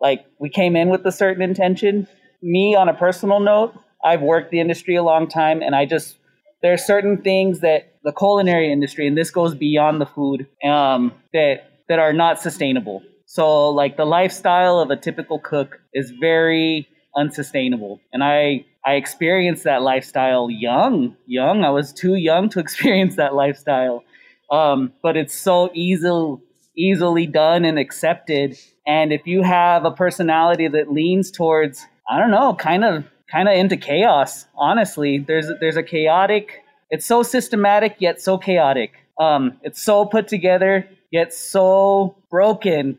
Like 0.00 0.24
we 0.38 0.48
came 0.48 0.76
in 0.76 0.90
with 0.90 1.04
a 1.06 1.12
certain 1.12 1.42
intention. 1.42 2.08
Me, 2.42 2.74
on 2.74 2.88
a 2.88 2.94
personal 2.94 3.40
note, 3.40 3.74
I've 4.04 4.20
worked 4.20 4.50
the 4.50 4.60
industry 4.60 4.96
a 4.96 5.02
long 5.02 5.28
time, 5.28 5.62
and 5.62 5.74
I 5.74 5.86
just 5.86 6.16
there 6.62 6.72
are 6.72 6.78
certain 6.78 7.22
things 7.22 7.60
that 7.60 7.94
the 8.04 8.12
culinary 8.12 8.72
industry, 8.72 9.06
and 9.06 9.16
this 9.16 9.30
goes 9.30 9.54
beyond 9.54 10.00
the 10.00 10.06
food, 10.06 10.46
um, 10.64 11.12
that 11.32 11.70
that 11.88 11.98
are 11.98 12.12
not 12.12 12.40
sustainable. 12.40 13.02
So, 13.26 13.70
like 13.70 13.96
the 13.96 14.04
lifestyle 14.04 14.78
of 14.78 14.90
a 14.90 14.96
typical 14.96 15.38
cook 15.38 15.80
is 15.92 16.12
very 16.20 16.88
unsustainable, 17.16 18.00
and 18.12 18.22
I 18.22 18.64
I 18.84 18.94
experienced 18.94 19.64
that 19.64 19.82
lifestyle 19.82 20.50
young. 20.50 21.16
Young, 21.26 21.64
I 21.64 21.70
was 21.70 21.92
too 21.92 22.14
young 22.14 22.48
to 22.50 22.60
experience 22.66 23.16
that 23.16 23.34
lifestyle, 23.34 24.04
um, 24.50 24.92
but 25.02 25.16
it's 25.16 25.34
so 25.34 25.70
easy 25.74 26.38
easily 26.76 27.26
done 27.26 27.64
and 27.64 27.78
accepted. 27.78 28.58
And 28.86 29.12
if 29.12 29.26
you 29.26 29.42
have 29.42 29.84
a 29.84 29.90
personality 29.90 30.68
that 30.68 30.92
leans 30.92 31.30
towards, 31.30 31.86
I 32.10 32.18
don't 32.18 32.30
know, 32.30 32.54
kind 32.54 32.84
of 32.84 33.04
kind 33.30 33.48
of 33.48 33.54
into 33.54 33.76
chaos, 33.76 34.46
honestly, 34.56 35.18
there's 35.18 35.50
there's 35.60 35.76
a 35.76 35.82
chaotic. 35.82 36.62
It's 36.90 37.06
so 37.06 37.22
systematic 37.22 37.96
yet 37.98 38.20
so 38.20 38.38
chaotic. 38.38 38.92
Um, 39.18 39.58
it's 39.62 39.82
so 39.82 40.04
put 40.04 40.28
together 40.28 40.88
yet 41.10 41.32
so 41.32 42.16
broken. 42.30 42.98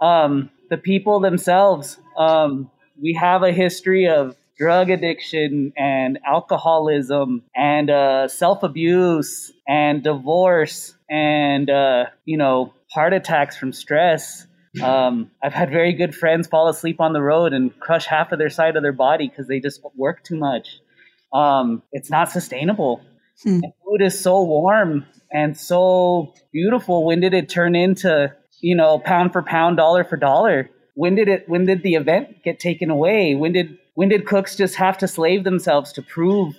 Um, 0.00 0.50
the 0.70 0.76
people 0.76 1.20
themselves, 1.20 1.98
um, 2.16 2.70
we 3.00 3.14
have 3.14 3.42
a 3.42 3.52
history 3.52 4.08
of 4.08 4.36
drug 4.58 4.90
addiction 4.90 5.72
and 5.76 6.18
alcoholism 6.26 7.42
and 7.54 7.90
uh, 7.90 8.28
self 8.28 8.62
abuse 8.62 9.52
and 9.68 10.02
divorce 10.02 10.94
and 11.10 11.68
uh, 11.70 12.06
you 12.24 12.38
know 12.38 12.72
heart 12.90 13.12
attacks 13.12 13.56
from 13.56 13.72
stress. 13.72 14.46
Um, 14.82 15.30
I've 15.42 15.54
had 15.54 15.70
very 15.70 15.94
good 15.94 16.14
friends 16.14 16.48
fall 16.48 16.68
asleep 16.68 17.00
on 17.00 17.14
the 17.14 17.22
road 17.22 17.54
and 17.54 17.78
crush 17.80 18.04
half 18.04 18.30
of 18.32 18.38
their 18.38 18.50
side 18.50 18.76
of 18.76 18.82
their 18.82 18.92
body 18.92 19.26
because 19.26 19.48
they 19.48 19.58
just 19.58 19.80
work 19.94 20.22
too 20.22 20.36
much. 20.36 20.80
Um, 21.32 21.82
it's 21.92 22.10
not 22.10 22.30
sustainable. 22.30 23.00
Hmm. 23.42 23.60
Food 23.84 24.02
is 24.02 24.20
so 24.20 24.42
warm 24.42 25.06
and 25.32 25.56
so 25.56 26.34
beautiful. 26.52 27.04
When 27.04 27.20
did 27.20 27.34
it 27.34 27.48
turn 27.48 27.74
into, 27.74 28.34
you 28.60 28.74
know, 28.74 28.98
pound 28.98 29.32
for 29.32 29.42
pound, 29.42 29.76
dollar 29.76 30.04
for 30.04 30.16
dollar? 30.16 30.70
When 30.96 31.14
did 31.14 31.28
it? 31.28 31.46
When 31.46 31.66
did 31.66 31.82
the 31.82 31.94
event 31.94 32.42
get 32.42 32.58
taken 32.58 32.90
away? 32.90 33.34
When 33.34 33.52
did 33.52 33.76
when 33.94 34.08
did 34.08 34.26
cooks 34.26 34.56
just 34.56 34.76
have 34.76 34.96
to 34.98 35.06
slave 35.06 35.44
themselves 35.44 35.92
to 35.92 36.02
prove, 36.02 36.58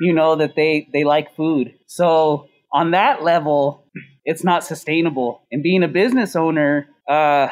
you 0.00 0.12
know, 0.12 0.34
that 0.34 0.56
they 0.56 0.88
they 0.92 1.04
like 1.04 1.36
food? 1.36 1.72
So 1.86 2.48
on 2.72 2.90
that 2.90 3.22
level, 3.22 3.84
it's 4.24 4.42
not 4.42 4.64
sustainable. 4.64 5.42
And 5.52 5.62
being 5.62 5.84
a 5.84 5.88
business 5.88 6.34
owner, 6.34 6.88
uh, 7.08 7.46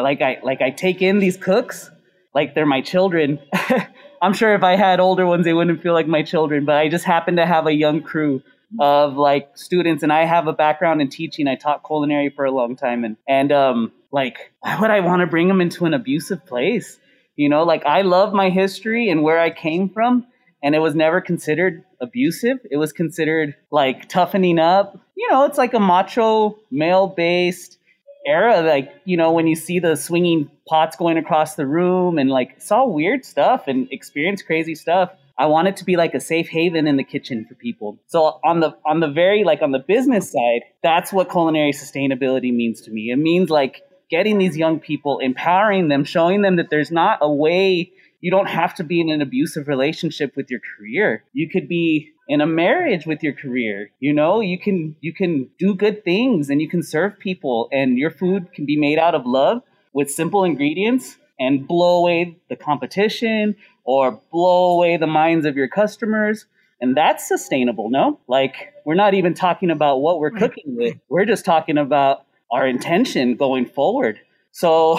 like 0.00 0.22
I 0.22 0.38
like 0.44 0.62
I 0.62 0.70
take 0.70 1.02
in 1.02 1.18
these 1.18 1.36
cooks 1.36 1.90
like 2.36 2.54
they're 2.54 2.66
my 2.66 2.80
children. 2.80 3.40
I'm 4.22 4.32
sure 4.32 4.54
if 4.54 4.62
I 4.62 4.76
had 4.76 5.00
older 5.00 5.26
ones, 5.26 5.44
they 5.44 5.52
wouldn't 5.52 5.82
feel 5.82 5.92
like 5.92 6.06
my 6.06 6.22
children. 6.22 6.64
But 6.64 6.76
I 6.76 6.88
just 6.88 7.04
happen 7.04 7.34
to 7.36 7.46
have 7.46 7.66
a 7.66 7.72
young 7.72 8.00
crew 8.00 8.44
of 8.80 9.16
like 9.16 9.56
students, 9.56 10.02
and 10.02 10.12
I 10.12 10.24
have 10.24 10.46
a 10.46 10.52
background 10.52 11.00
in 11.00 11.08
teaching. 11.08 11.48
I 11.48 11.56
taught 11.56 11.84
culinary 11.84 12.30
for 12.30 12.44
a 12.44 12.50
long 12.50 12.76
time, 12.76 13.04
and 13.04 13.16
and 13.28 13.52
um, 13.52 13.92
like, 14.12 14.52
why 14.60 14.80
would 14.80 14.90
I 14.90 15.00
want 15.00 15.20
to 15.20 15.26
bring 15.26 15.48
them 15.48 15.60
into 15.60 15.86
an 15.86 15.94
abusive 15.94 16.44
place? 16.46 16.98
You 17.36 17.48
know, 17.48 17.64
like 17.64 17.84
I 17.84 18.02
love 18.02 18.32
my 18.32 18.50
history 18.50 19.08
and 19.08 19.22
where 19.22 19.40
I 19.40 19.50
came 19.50 19.88
from, 19.88 20.26
and 20.62 20.74
it 20.74 20.80
was 20.80 20.94
never 20.94 21.20
considered 21.20 21.84
abusive. 22.00 22.58
It 22.70 22.76
was 22.76 22.92
considered 22.92 23.54
like 23.70 24.08
toughening 24.08 24.58
up. 24.58 24.98
You 25.16 25.30
know, 25.30 25.44
it's 25.44 25.58
like 25.58 25.74
a 25.74 25.80
macho 25.80 26.58
male 26.70 27.06
based 27.06 27.78
era. 28.26 28.60
Like, 28.62 28.92
you 29.04 29.16
know, 29.16 29.32
when 29.32 29.46
you 29.46 29.56
see 29.56 29.78
the 29.78 29.96
swinging 29.96 30.50
pots 30.68 30.96
going 30.96 31.18
across 31.18 31.56
the 31.56 31.66
room 31.66 32.18
and 32.18 32.30
like 32.30 32.60
saw 32.60 32.86
weird 32.86 33.24
stuff 33.24 33.64
and 33.66 33.88
experienced 33.90 34.46
crazy 34.46 34.74
stuff. 34.74 35.10
I 35.36 35.46
want 35.46 35.68
it 35.68 35.76
to 35.78 35.84
be 35.84 35.96
like 35.96 36.14
a 36.14 36.20
safe 36.20 36.48
haven 36.48 36.86
in 36.86 36.96
the 36.96 37.04
kitchen 37.04 37.44
for 37.48 37.54
people. 37.54 37.98
So 38.06 38.40
on 38.44 38.60
the 38.60 38.76
on 38.86 39.00
the 39.00 39.08
very 39.08 39.44
like 39.44 39.62
on 39.62 39.72
the 39.72 39.80
business 39.80 40.30
side, 40.30 40.62
that's 40.82 41.12
what 41.12 41.30
culinary 41.30 41.72
sustainability 41.72 42.54
means 42.54 42.80
to 42.82 42.90
me. 42.90 43.10
It 43.10 43.16
means 43.16 43.50
like 43.50 43.82
getting 44.10 44.38
these 44.38 44.56
young 44.56 44.78
people, 44.78 45.18
empowering 45.18 45.88
them, 45.88 46.04
showing 46.04 46.42
them 46.42 46.56
that 46.56 46.70
there's 46.70 46.90
not 46.90 47.18
a 47.20 47.32
way 47.32 47.92
you 48.20 48.30
don't 48.30 48.48
have 48.48 48.74
to 48.76 48.84
be 48.84 49.00
in 49.00 49.10
an 49.10 49.20
abusive 49.20 49.68
relationship 49.68 50.34
with 50.34 50.50
your 50.50 50.60
career. 50.60 51.24
You 51.34 51.48
could 51.48 51.68
be 51.68 52.12
in 52.26 52.40
a 52.40 52.46
marriage 52.46 53.04
with 53.04 53.22
your 53.22 53.34
career. 53.34 53.90
You 54.00 54.14
know, 54.14 54.40
you 54.40 54.58
can 54.58 54.96
you 55.00 55.12
can 55.12 55.50
do 55.58 55.74
good 55.74 56.04
things 56.04 56.48
and 56.48 56.60
you 56.62 56.68
can 56.68 56.82
serve 56.82 57.18
people 57.18 57.68
and 57.72 57.98
your 57.98 58.10
food 58.10 58.52
can 58.54 58.66
be 58.66 58.76
made 58.76 58.98
out 58.98 59.14
of 59.14 59.26
love 59.26 59.62
with 59.92 60.10
simple 60.10 60.44
ingredients 60.44 61.18
and 61.38 61.66
blow 61.66 61.98
away 61.98 62.38
the 62.48 62.56
competition 62.56 63.56
or 63.84 64.20
blow 64.32 64.72
away 64.72 64.96
the 64.96 65.06
minds 65.06 65.46
of 65.46 65.56
your 65.56 65.68
customers. 65.68 66.46
And 66.80 66.96
that's 66.96 67.26
sustainable, 67.26 67.90
no? 67.90 68.18
Like, 68.26 68.74
we're 68.84 68.94
not 68.94 69.14
even 69.14 69.32
talking 69.34 69.70
about 69.70 69.98
what 69.98 70.18
we're 70.18 70.30
cooking 70.30 70.76
with. 70.76 70.96
We're 71.08 71.24
just 71.24 71.44
talking 71.44 71.78
about 71.78 72.26
our 72.50 72.66
intention 72.66 73.36
going 73.36 73.66
forward. 73.66 74.20
So 74.52 74.98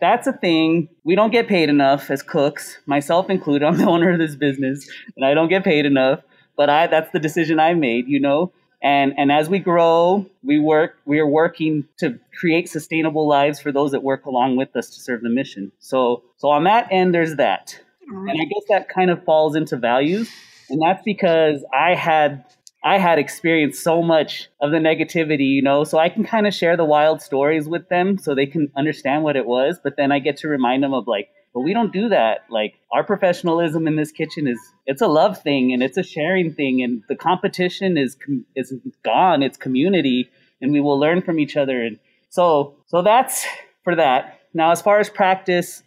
that's 0.00 0.26
a 0.26 0.32
thing. 0.32 0.88
We 1.04 1.14
don't 1.14 1.30
get 1.30 1.48
paid 1.48 1.68
enough 1.68 2.10
as 2.10 2.22
cooks, 2.22 2.78
myself 2.86 3.30
included. 3.30 3.64
I'm 3.64 3.78
the 3.78 3.84
owner 3.86 4.12
of 4.12 4.18
this 4.18 4.34
business, 4.34 4.90
and 5.16 5.24
I 5.24 5.32
don't 5.32 5.48
get 5.48 5.64
paid 5.64 5.86
enough. 5.86 6.20
But 6.56 6.68
I 6.68 6.86
that's 6.88 7.10
the 7.12 7.18
decision 7.18 7.58
I 7.58 7.74
made, 7.74 8.08
you 8.08 8.20
know. 8.20 8.52
And 8.82 9.14
and 9.16 9.30
as 9.30 9.48
we 9.48 9.60
grow, 9.60 10.26
we 10.42 10.58
work 10.58 10.96
we 11.06 11.20
are 11.20 11.26
working 11.26 11.86
to 11.98 12.18
create 12.38 12.68
sustainable 12.68 13.28
lives 13.28 13.60
for 13.60 13.70
those 13.70 13.92
that 13.92 14.02
work 14.02 14.26
along 14.26 14.56
with 14.56 14.74
us 14.76 14.90
to 14.90 15.00
serve 15.00 15.22
the 15.22 15.30
mission. 15.30 15.70
So 15.78 16.24
so 16.36 16.48
on 16.50 16.64
that 16.64 16.88
end, 16.90 17.14
there's 17.14 17.36
that. 17.36 17.80
And 18.08 18.30
I 18.30 18.44
guess 18.44 18.64
that 18.68 18.88
kind 18.88 19.10
of 19.10 19.24
falls 19.24 19.56
into 19.56 19.76
values. 19.76 20.30
And 20.70 20.80
that's 20.80 21.02
because 21.04 21.64
I 21.72 21.94
had 21.94 22.44
I 22.84 22.98
had 22.98 23.18
experienced 23.18 23.82
so 23.82 24.02
much 24.02 24.48
of 24.60 24.72
the 24.72 24.78
negativity, 24.78 25.50
you 25.50 25.62
know, 25.62 25.84
so 25.84 25.98
I 25.98 26.08
can 26.08 26.24
kind 26.24 26.48
of 26.48 26.54
share 26.54 26.76
the 26.76 26.84
wild 26.84 27.22
stories 27.22 27.68
with 27.68 27.88
them 27.88 28.18
so 28.18 28.34
they 28.34 28.46
can 28.46 28.72
understand 28.76 29.22
what 29.22 29.36
it 29.36 29.46
was. 29.46 29.78
But 29.82 29.96
then 29.96 30.10
I 30.10 30.18
get 30.18 30.38
to 30.38 30.48
remind 30.48 30.82
them 30.82 30.92
of 30.92 31.06
like, 31.06 31.28
but 31.54 31.60
we 31.60 31.74
don't 31.74 31.92
do 31.92 32.08
that. 32.08 32.40
Like 32.50 32.74
our 32.92 33.04
professionalism 33.04 33.86
in 33.86 33.96
this 33.96 34.10
kitchen 34.10 34.48
is 34.48 34.58
it's 34.86 35.02
a 35.02 35.06
love 35.06 35.40
thing 35.40 35.72
and 35.72 35.82
it's 35.82 35.96
a 35.96 36.02
sharing 36.02 36.54
thing, 36.54 36.82
and 36.82 37.02
the 37.08 37.16
competition 37.16 37.96
is 37.96 38.16
is 38.56 38.74
gone. 39.04 39.42
It's 39.42 39.56
community, 39.56 40.30
and 40.60 40.72
we 40.72 40.80
will 40.80 40.98
learn 40.98 41.22
from 41.22 41.38
each 41.38 41.56
other. 41.56 41.82
And 41.82 41.98
so 42.30 42.74
so 42.86 43.02
that's 43.02 43.46
for 43.84 43.94
that. 43.94 44.40
Now, 44.54 44.70
as 44.70 44.82
far 44.82 44.98
as 44.98 45.08
practice, 45.08 45.82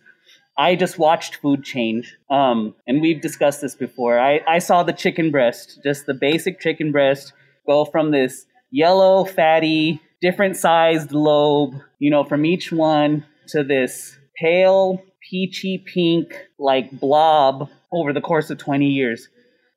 I 0.57 0.75
just 0.75 0.97
watched 0.97 1.35
food 1.37 1.63
change. 1.63 2.15
Um, 2.29 2.75
and 2.87 3.01
we've 3.01 3.21
discussed 3.21 3.61
this 3.61 3.75
before. 3.75 4.19
I, 4.19 4.41
I 4.47 4.59
saw 4.59 4.83
the 4.83 4.93
chicken 4.93 5.31
breast, 5.31 5.79
just 5.83 6.05
the 6.05 6.13
basic 6.13 6.59
chicken 6.59 6.91
breast, 6.91 7.33
go 7.67 7.85
from 7.85 8.11
this 8.11 8.45
yellow, 8.71 9.25
fatty, 9.25 10.01
different 10.21 10.55
sized 10.57 11.11
lobe, 11.11 11.75
you 11.99 12.09
know, 12.09 12.23
from 12.23 12.45
each 12.45 12.71
one, 12.71 13.25
to 13.47 13.63
this 13.63 14.17
pale, 14.37 15.03
peachy 15.29 15.83
pink, 15.93 16.33
like 16.57 16.91
blob 16.91 17.69
over 17.91 18.13
the 18.13 18.21
course 18.21 18.49
of 18.49 18.57
20 18.57 18.87
years. 18.87 19.27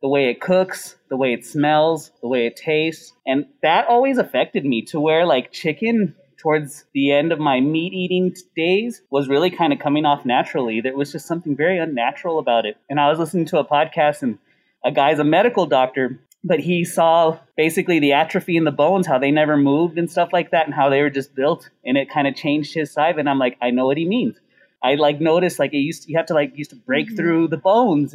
The 0.01 0.09
way 0.09 0.31
it 0.31 0.41
cooks, 0.41 0.95
the 1.11 1.17
way 1.17 1.33
it 1.33 1.45
smells, 1.45 2.13
the 2.23 2.29
way 2.29 2.47
it 2.47 2.55
tastes. 2.55 3.13
And 3.27 3.47
that 3.63 3.89
always 3.89 4.19
affected 4.19 4.65
me 4.65 4.83
to 4.87 5.01
where, 5.01 5.27
like, 5.27 5.51
chicken 5.51 6.15
towards 6.39 6.85
the 6.95 7.13
end 7.13 7.33
of 7.33 7.39
my 7.39 7.61
meat 7.61 7.93
eating 7.93 8.35
days 8.57 9.03
was 9.11 9.29
really 9.29 9.51
kind 9.51 9.73
of 9.73 9.79
coming 9.79 10.07
off 10.07 10.25
naturally. 10.25 10.81
There 10.81 10.97
was 10.97 11.13
just 11.13 11.27
something 11.27 11.57
very 11.57 11.79
unnatural 11.79 12.39
about 12.39 12.65
it. 12.65 12.77
And 12.89 13.01
I 13.01 13.11
was 13.11 13.19
listening 13.19 13.47
to 13.47 13.59
a 13.59 13.65
podcast, 13.65 14.23
and 14.23 14.39
a 14.85 14.93
guy's 14.93 15.19
a 15.19 15.25
medical 15.25 15.67
doctor, 15.67 16.21
but 16.45 16.61
he 16.61 16.85
saw 16.85 17.39
basically 17.57 17.99
the 17.99 18.13
atrophy 18.13 18.57
in 18.57 18.65
the 18.65 18.71
bones, 18.71 19.07
how 19.07 19.19
they 19.19 19.33
never 19.33 19.57
moved 19.57 19.99
and 19.99 20.11
stuff 20.11 20.33
like 20.33 20.53
that, 20.53 20.67
and 20.67 20.75
how 20.75 20.89
they 20.89 21.03
were 21.03 21.11
just 21.11 21.35
built. 21.35 21.69
And 21.85 21.99
it 21.99 22.09
kind 22.11 22.29
of 22.29 22.37
changed 22.37 22.73
his 22.73 22.93
side. 22.93 23.19
And 23.19 23.29
I'm 23.29 23.41
like, 23.41 23.59
I 23.61 23.71
know 23.71 23.87
what 23.87 23.97
he 23.97 24.07
means. 24.07 24.37
I 24.83 24.95
like 24.95 25.21
noticed 25.21 25.59
like 25.59 25.75
it 25.75 25.79
used 25.79 26.05
to, 26.05 26.13
you 26.13 26.17
have 26.17 26.27
to 26.27 26.35
like 26.35 26.57
used 26.57 26.71
to 26.71 26.77
break 26.77 27.07
mm-hmm. 27.07 27.17
through 27.17 27.49
the 27.49 27.57
bones, 27.57 28.15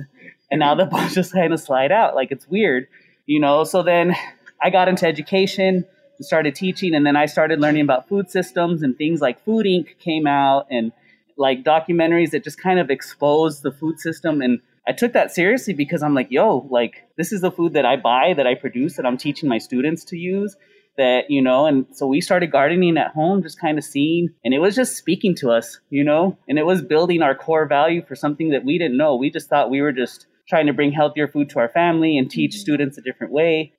and 0.49 0.59
now 0.59 0.75
the 0.75 0.85
bones 0.91 1.13
just 1.13 1.33
kind 1.33 1.53
of 1.53 1.59
slide 1.59 1.91
out. 1.91 2.15
Like 2.15 2.31
it's 2.31 2.47
weird, 2.47 2.87
you 3.25 3.41
know. 3.41 3.65
So 3.65 3.83
then 3.83 4.15
I 4.61 4.69
got 4.69 4.87
into 4.87 5.05
education 5.05 5.85
started 6.21 6.55
teaching 6.55 6.93
and 6.93 7.05
then 7.05 7.15
I 7.15 7.25
started 7.25 7.59
learning 7.59 7.81
about 7.81 8.07
food 8.07 8.29
systems 8.29 8.83
and 8.83 8.97
things 8.97 9.21
like 9.21 9.43
Food 9.43 9.65
Inc. 9.65 9.97
came 9.99 10.27
out 10.27 10.67
and 10.69 10.91
like 11.37 11.63
documentaries 11.63 12.31
that 12.31 12.43
just 12.43 12.61
kind 12.61 12.79
of 12.79 12.89
exposed 12.89 13.63
the 13.63 13.71
food 13.71 13.99
system 13.99 14.41
and 14.41 14.59
I 14.87 14.91
took 14.91 15.13
that 15.13 15.31
seriously 15.31 15.73
because 15.73 16.03
I'm 16.03 16.13
like, 16.13 16.27
yo, 16.29 16.67
like 16.69 17.03
this 17.17 17.31
is 17.31 17.41
the 17.41 17.51
food 17.51 17.73
that 17.73 17.85
I 17.85 17.95
buy, 17.95 18.33
that 18.35 18.45
I 18.45 18.55
produce, 18.55 18.97
that 18.97 19.05
I'm 19.05 19.17
teaching 19.17 19.47
my 19.47 19.57
students 19.57 20.03
to 20.05 20.17
use. 20.17 20.55
That, 20.95 21.21
you 21.27 21.41
know, 21.41 21.65
and 21.65 21.87
so 21.91 22.05
we 22.05 22.21
started 22.21 22.51
gardening 22.51 22.97
at 22.97 23.13
home, 23.13 23.41
just 23.41 23.59
kind 23.59 23.79
of 23.79 23.83
seeing, 23.83 24.29
and 24.45 24.53
it 24.53 24.59
was 24.59 24.75
just 24.75 24.95
speaking 24.95 25.33
to 25.37 25.49
us, 25.49 25.79
you 25.89 26.03
know, 26.03 26.37
and 26.47 26.59
it 26.59 26.67
was 26.67 26.83
building 26.83 27.23
our 27.23 27.33
core 27.33 27.65
value 27.65 28.05
for 28.05 28.13
something 28.13 28.51
that 28.51 28.63
we 28.63 28.77
didn't 28.77 28.95
know. 28.95 29.15
We 29.15 29.31
just 29.31 29.49
thought 29.49 29.71
we 29.71 29.81
were 29.81 29.91
just 29.91 30.27
trying 30.47 30.67
to 30.67 30.73
bring 30.73 30.91
healthier 30.91 31.27
food 31.27 31.49
to 31.49 31.59
our 31.59 31.69
family 31.69 32.15
and 32.15 32.29
teach 32.29 32.51
mm-hmm. 32.51 32.59
students 32.59 32.99
a 32.99 33.01
different 33.01 33.33
way. 33.33 33.73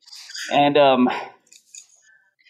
And 0.52 0.76
um, 0.76 1.08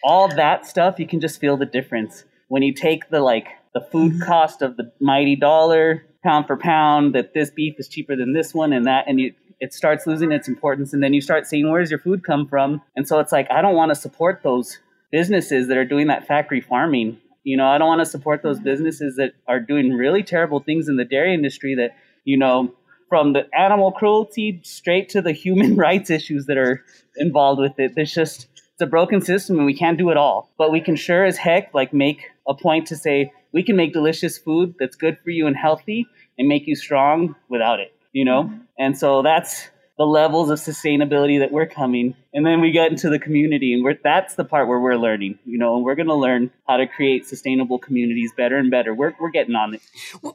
all 0.03 0.27
that 0.27 0.65
stuff, 0.65 0.99
you 0.99 1.07
can 1.07 1.19
just 1.19 1.39
feel 1.39 1.57
the 1.57 1.65
difference 1.65 2.25
when 2.47 2.61
you 2.61 2.73
take 2.73 3.09
the 3.09 3.19
like 3.19 3.47
the 3.73 3.81
food 3.81 4.13
mm-hmm. 4.13 4.23
cost 4.23 4.61
of 4.61 4.77
the 4.77 4.91
mighty 4.99 5.35
dollar 5.35 6.05
pound 6.23 6.47
for 6.47 6.57
pound 6.57 7.13
that 7.13 7.33
this 7.33 7.51
beef 7.51 7.75
is 7.77 7.87
cheaper 7.87 8.15
than 8.15 8.33
this 8.33 8.53
one 8.53 8.73
and 8.73 8.87
that 8.87 9.05
and 9.07 9.19
you 9.19 9.33
it 9.59 9.73
starts 9.73 10.05
losing 10.07 10.31
its 10.31 10.47
importance 10.47 10.93
and 10.93 11.03
then 11.03 11.13
you 11.13 11.21
start 11.21 11.45
seeing 11.45 11.71
where's 11.71 11.91
your 11.91 11.99
food 11.99 12.23
come 12.23 12.47
from 12.47 12.81
and 12.95 13.07
so 13.07 13.19
it's 13.19 13.31
like 13.31 13.47
i 13.51 13.61
don't 13.61 13.75
want 13.75 13.89
to 13.89 13.95
support 13.95 14.41
those 14.43 14.79
businesses 15.11 15.67
that 15.67 15.77
are 15.77 15.85
doing 15.85 16.07
that 16.07 16.25
factory 16.25 16.59
farming 16.59 17.17
you 17.43 17.55
know 17.55 17.67
i 17.67 17.77
don't 17.77 17.87
want 17.87 18.01
to 18.01 18.05
support 18.05 18.41
those 18.41 18.57
mm-hmm. 18.57 18.65
businesses 18.65 19.15
that 19.17 19.33
are 19.47 19.59
doing 19.59 19.93
really 19.93 20.23
terrible 20.23 20.59
things 20.59 20.89
in 20.89 20.95
the 20.95 21.05
dairy 21.05 21.33
industry 21.33 21.75
that 21.75 21.91
you 22.23 22.37
know 22.37 22.73
from 23.07 23.33
the 23.33 23.47
animal 23.55 23.91
cruelty 23.91 24.59
straight 24.63 25.09
to 25.09 25.21
the 25.21 25.31
human 25.31 25.75
rights 25.87 26.09
issues 26.09 26.47
that 26.47 26.57
are 26.57 26.83
involved 27.17 27.61
with 27.61 27.79
it 27.79 27.93
there's 27.95 28.13
just 28.13 28.47
it's 28.75 28.81
a 28.81 28.85
broken 28.85 29.21
system 29.21 29.55
and 29.55 29.65
we 29.65 29.73
can't 29.73 29.97
do 29.97 30.09
it 30.09 30.17
all. 30.17 30.51
But 30.57 30.69
we 30.69 30.81
can 30.81 30.97
sure 30.97 31.23
as 31.23 31.37
heck 31.37 31.73
like 31.73 31.93
make 31.93 32.23
a 32.45 32.53
point 32.53 32.87
to 32.87 32.97
say 32.97 33.31
we 33.53 33.63
can 33.63 33.77
make 33.77 33.93
delicious 33.93 34.37
food 34.37 34.75
that's 34.77 34.97
good 34.97 35.17
for 35.23 35.29
you 35.29 35.47
and 35.47 35.55
healthy 35.55 36.05
and 36.37 36.49
make 36.49 36.67
you 36.67 36.75
strong 36.75 37.35
without 37.47 37.79
it, 37.79 37.93
you 38.11 38.25
know? 38.25 38.43
Mm-hmm. 38.43 38.57
And 38.77 38.97
so 38.97 39.21
that's 39.21 39.69
the 39.97 40.05
levels 40.05 40.49
of 40.49 40.59
sustainability 40.59 41.39
that 41.39 41.51
we're 41.51 41.65
coming 41.65 42.15
and 42.33 42.45
then 42.45 42.59
we 42.59 42.71
get 42.71 42.91
into 42.91 43.09
the 43.09 43.19
community 43.19 43.73
and 43.73 43.97
that's 44.03 44.35
the 44.35 44.43
part 44.43 44.67
where 44.67 44.79
we're 44.79 44.97
learning 44.97 45.39
you 45.45 45.57
know 45.57 45.75
and 45.75 45.85
we're 45.85 45.95
going 45.95 46.07
to 46.07 46.15
learn 46.15 46.51
how 46.67 46.77
to 46.77 46.87
create 46.87 47.25
sustainable 47.27 47.79
communities 47.79 48.31
better 48.35 48.57
and 48.57 48.71
better. 48.71 48.93
We're, 48.93 49.13
we're 49.19 49.31
getting 49.31 49.55
on 49.55 49.75
it. 49.75 49.81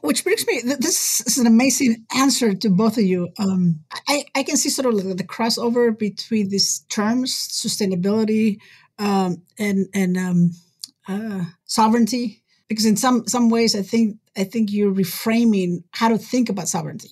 Which 0.01 0.23
brings 0.23 0.45
me 0.47 0.61
this 0.79 1.21
is 1.21 1.37
an 1.37 1.47
amazing 1.47 2.05
answer 2.15 2.53
to 2.53 2.69
both 2.69 2.97
of 2.97 3.03
you. 3.03 3.29
Um, 3.37 3.81
I, 4.07 4.25
I 4.35 4.43
can 4.43 4.57
see 4.57 4.69
sort 4.69 4.93
of 4.93 5.03
the, 5.03 5.13
the 5.13 5.23
crossover 5.23 5.97
between 5.97 6.49
these 6.49 6.79
terms 6.89 7.33
sustainability 7.33 8.59
um, 8.99 9.43
and 9.57 9.87
and 9.93 10.17
um, 10.17 10.51
uh, 11.07 11.45
sovereignty 11.65 12.43
because 12.67 12.85
in 12.85 12.95
some 12.95 13.27
some 13.27 13.49
ways 13.49 13.75
i 13.75 13.81
think 13.81 14.17
i 14.37 14.43
think 14.43 14.71
you're 14.71 14.93
reframing 14.93 15.83
how 15.91 16.07
to 16.07 16.17
think 16.17 16.47
about 16.49 16.67
sovereignty 16.67 17.09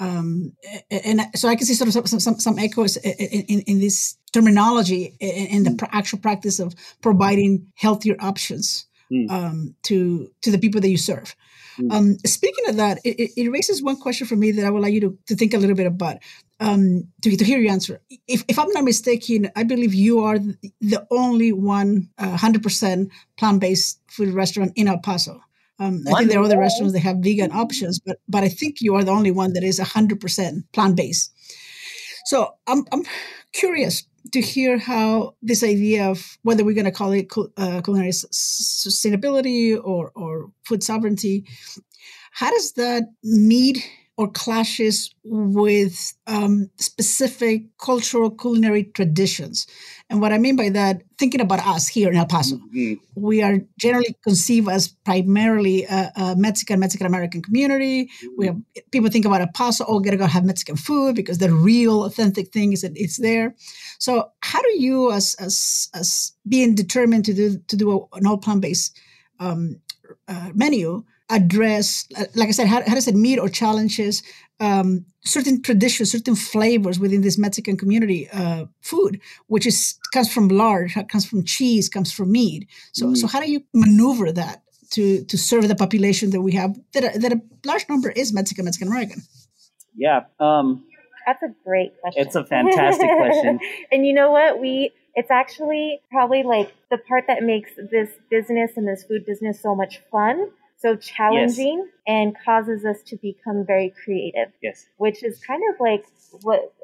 um, 0.00 0.52
and 0.90 1.20
so 1.34 1.48
I 1.48 1.56
can 1.56 1.66
see 1.66 1.74
sort 1.74 1.88
of 1.88 2.08
some 2.08 2.20
some, 2.20 2.38
some 2.40 2.58
echoes 2.58 2.96
in, 2.96 3.12
in, 3.12 3.60
in 3.60 3.80
this 3.80 4.16
terminology 4.32 5.16
in 5.20 5.62
the 5.62 5.70
mm. 5.70 5.88
actual 5.92 6.18
practice 6.18 6.58
of 6.58 6.74
providing 7.00 7.70
healthier 7.76 8.16
options 8.18 8.86
mm. 9.12 9.30
um, 9.30 9.74
to 9.84 10.30
to 10.42 10.50
the 10.50 10.58
people 10.58 10.80
that 10.80 10.88
you 10.88 10.98
serve. 10.98 11.36
Mm. 11.78 11.92
Um, 11.92 12.18
speaking 12.24 12.68
of 12.68 12.76
that, 12.76 12.98
it, 13.04 13.32
it, 13.36 13.50
raises 13.50 13.82
one 13.82 13.96
question 13.96 14.26
for 14.26 14.36
me 14.36 14.52
that 14.52 14.64
I 14.64 14.70
would 14.70 14.82
like 14.82 14.94
you 14.94 15.00
to, 15.00 15.18
to 15.26 15.36
think 15.36 15.54
a 15.54 15.58
little 15.58 15.74
bit 15.74 15.86
about 15.86 16.18
um, 16.60 17.08
to, 17.22 17.36
to 17.36 17.44
hear 17.44 17.58
your 17.58 17.72
answer. 17.72 18.00
If, 18.28 18.44
if 18.48 18.58
I'm 18.58 18.70
not 18.70 18.84
mistaken, 18.84 19.50
I 19.56 19.64
believe 19.64 19.92
you 19.92 20.20
are 20.20 20.38
the 20.38 21.06
only 21.10 21.52
one 21.52 22.10
uh, 22.18 22.36
100% 22.36 23.10
plant 23.36 23.60
based 23.60 24.00
food 24.08 24.32
restaurant 24.34 24.72
in 24.76 24.88
El 24.88 24.98
Paso. 24.98 25.42
Um, 25.80 26.04
I 26.06 26.18
think 26.18 26.30
there 26.30 26.40
are 26.40 26.44
other 26.44 26.58
restaurants 26.58 26.94
that 26.94 27.00
have 27.00 27.16
vegan 27.18 27.50
options, 27.52 27.98
but 27.98 28.18
but 28.28 28.44
I 28.44 28.48
think 28.48 28.80
you 28.80 28.94
are 28.94 29.04
the 29.04 29.10
only 29.10 29.32
one 29.32 29.54
that 29.54 29.64
is 29.64 29.80
100% 29.80 30.64
plant 30.72 30.96
based. 30.96 31.32
So 32.26 32.54
I'm 32.66 32.84
I'm 32.92 33.02
curious 33.52 34.04
to 34.32 34.40
hear 34.40 34.78
how 34.78 35.34
this 35.42 35.62
idea 35.62 36.08
of 36.08 36.38
whether 36.42 36.64
we're 36.64 36.74
going 36.74 36.84
to 36.84 36.92
call 36.92 37.12
it 37.12 37.30
uh, 37.56 37.80
culinary 37.82 38.10
sustainability 38.10 39.78
or 39.82 40.12
or 40.14 40.50
food 40.64 40.82
sovereignty, 40.82 41.44
how 42.32 42.50
does 42.50 42.72
that 42.72 43.04
meet 43.22 43.78
or 44.16 44.30
clashes 44.30 45.12
with 45.24 46.14
um, 46.28 46.70
specific 46.76 47.64
cultural 47.78 48.30
culinary 48.30 48.84
traditions. 48.84 49.66
And 50.08 50.20
what 50.20 50.32
I 50.32 50.38
mean 50.38 50.54
by 50.54 50.68
that, 50.68 51.02
thinking 51.18 51.40
about 51.40 51.66
us 51.66 51.88
here 51.88 52.10
in 52.10 52.16
El 52.16 52.26
Paso, 52.26 52.56
mm-hmm. 52.56 52.94
we 53.16 53.42
are 53.42 53.58
generally 53.76 54.16
conceived 54.22 54.68
as 54.68 54.88
primarily 54.88 55.84
a, 55.84 56.12
a 56.14 56.36
Mexican, 56.36 56.78
Mexican 56.78 57.06
American 57.08 57.42
community. 57.42 58.04
Mm-hmm. 58.04 58.28
We 58.38 58.46
have 58.46 58.56
people 58.92 59.10
think 59.10 59.24
about 59.24 59.40
El 59.40 59.48
Paso, 59.48 59.84
oh, 59.88 59.98
gotta 59.98 60.16
go 60.16 60.26
have 60.26 60.44
Mexican 60.44 60.76
food 60.76 61.16
because 61.16 61.38
the 61.38 61.52
real 61.52 62.04
authentic 62.04 62.52
thing 62.52 62.72
is 62.72 62.82
that 62.82 62.92
it's 62.94 63.20
there. 63.20 63.56
So, 63.98 64.30
how 64.42 64.62
do 64.62 64.80
you, 64.80 65.10
as 65.10 65.34
as 65.40 65.88
as 65.92 66.32
being 66.46 66.76
determined 66.76 67.24
to 67.24 67.34
do 67.34 67.58
to 67.58 67.76
do 67.76 67.90
a, 67.90 68.16
an 68.16 68.26
all 68.26 68.38
plant 68.38 68.60
based 68.60 68.96
um, 69.40 69.80
uh, 70.28 70.50
menu, 70.54 71.04
address, 71.30 72.06
like 72.34 72.48
I 72.48 72.52
said, 72.52 72.66
how, 72.66 72.82
how 72.86 72.94
does 72.94 73.08
it 73.08 73.14
meet 73.14 73.38
or 73.38 73.48
challenges 73.48 74.22
um, 74.60 75.04
certain 75.24 75.62
traditions, 75.62 76.12
certain 76.12 76.36
flavors 76.36 76.98
within 76.98 77.22
this 77.22 77.38
Mexican 77.38 77.76
community 77.76 78.28
uh, 78.30 78.66
food, 78.80 79.20
which 79.46 79.66
is 79.66 79.98
comes 80.12 80.32
from 80.32 80.48
lard, 80.48 80.92
comes 81.08 81.26
from 81.26 81.44
cheese, 81.44 81.88
comes 81.88 82.12
from 82.12 82.30
meat. 82.32 82.68
So, 82.92 83.06
mm. 83.06 83.16
so 83.16 83.26
how 83.26 83.40
do 83.40 83.50
you 83.50 83.62
maneuver 83.72 84.32
that 84.32 84.62
to 84.90 85.24
to 85.24 85.38
serve 85.38 85.66
the 85.68 85.74
population 85.74 86.30
that 86.30 86.40
we 86.40 86.52
have? 86.52 86.78
That 86.92 87.16
a, 87.16 87.18
that 87.18 87.32
a 87.32 87.40
large 87.64 87.88
number 87.88 88.10
is 88.10 88.32
Mexican, 88.32 88.64
Mexican 88.64 88.88
American. 88.88 89.22
Yeah, 89.96 90.24
um, 90.38 90.84
that's 91.26 91.42
a 91.42 91.54
great 91.64 92.00
question. 92.00 92.26
It's 92.26 92.36
a 92.36 92.44
fantastic 92.44 93.08
question. 93.16 93.60
and 93.92 94.06
you 94.06 94.12
know 94.12 94.30
what 94.30 94.60
we 94.60 94.92
it's 95.16 95.30
actually 95.30 96.00
probably 96.10 96.42
like 96.42 96.72
the 96.90 96.98
part 96.98 97.24
that 97.28 97.42
makes 97.42 97.70
this 97.90 98.10
business 98.30 98.72
and 98.76 98.86
this 98.86 99.04
food 99.04 99.24
business 99.24 99.60
so 99.60 99.74
much 99.74 100.00
fun 100.10 100.50
so 100.78 100.96
challenging 100.96 101.86
yes. 101.86 101.94
and 102.06 102.36
causes 102.44 102.84
us 102.84 103.02
to 103.06 103.16
become 103.16 103.64
very 103.66 103.92
creative. 104.04 104.52
Yes. 104.62 104.86
Which 104.96 105.22
is 105.22 105.38
kind 105.46 105.62
of 105.72 105.80
like 105.80 106.04
what 106.42 106.74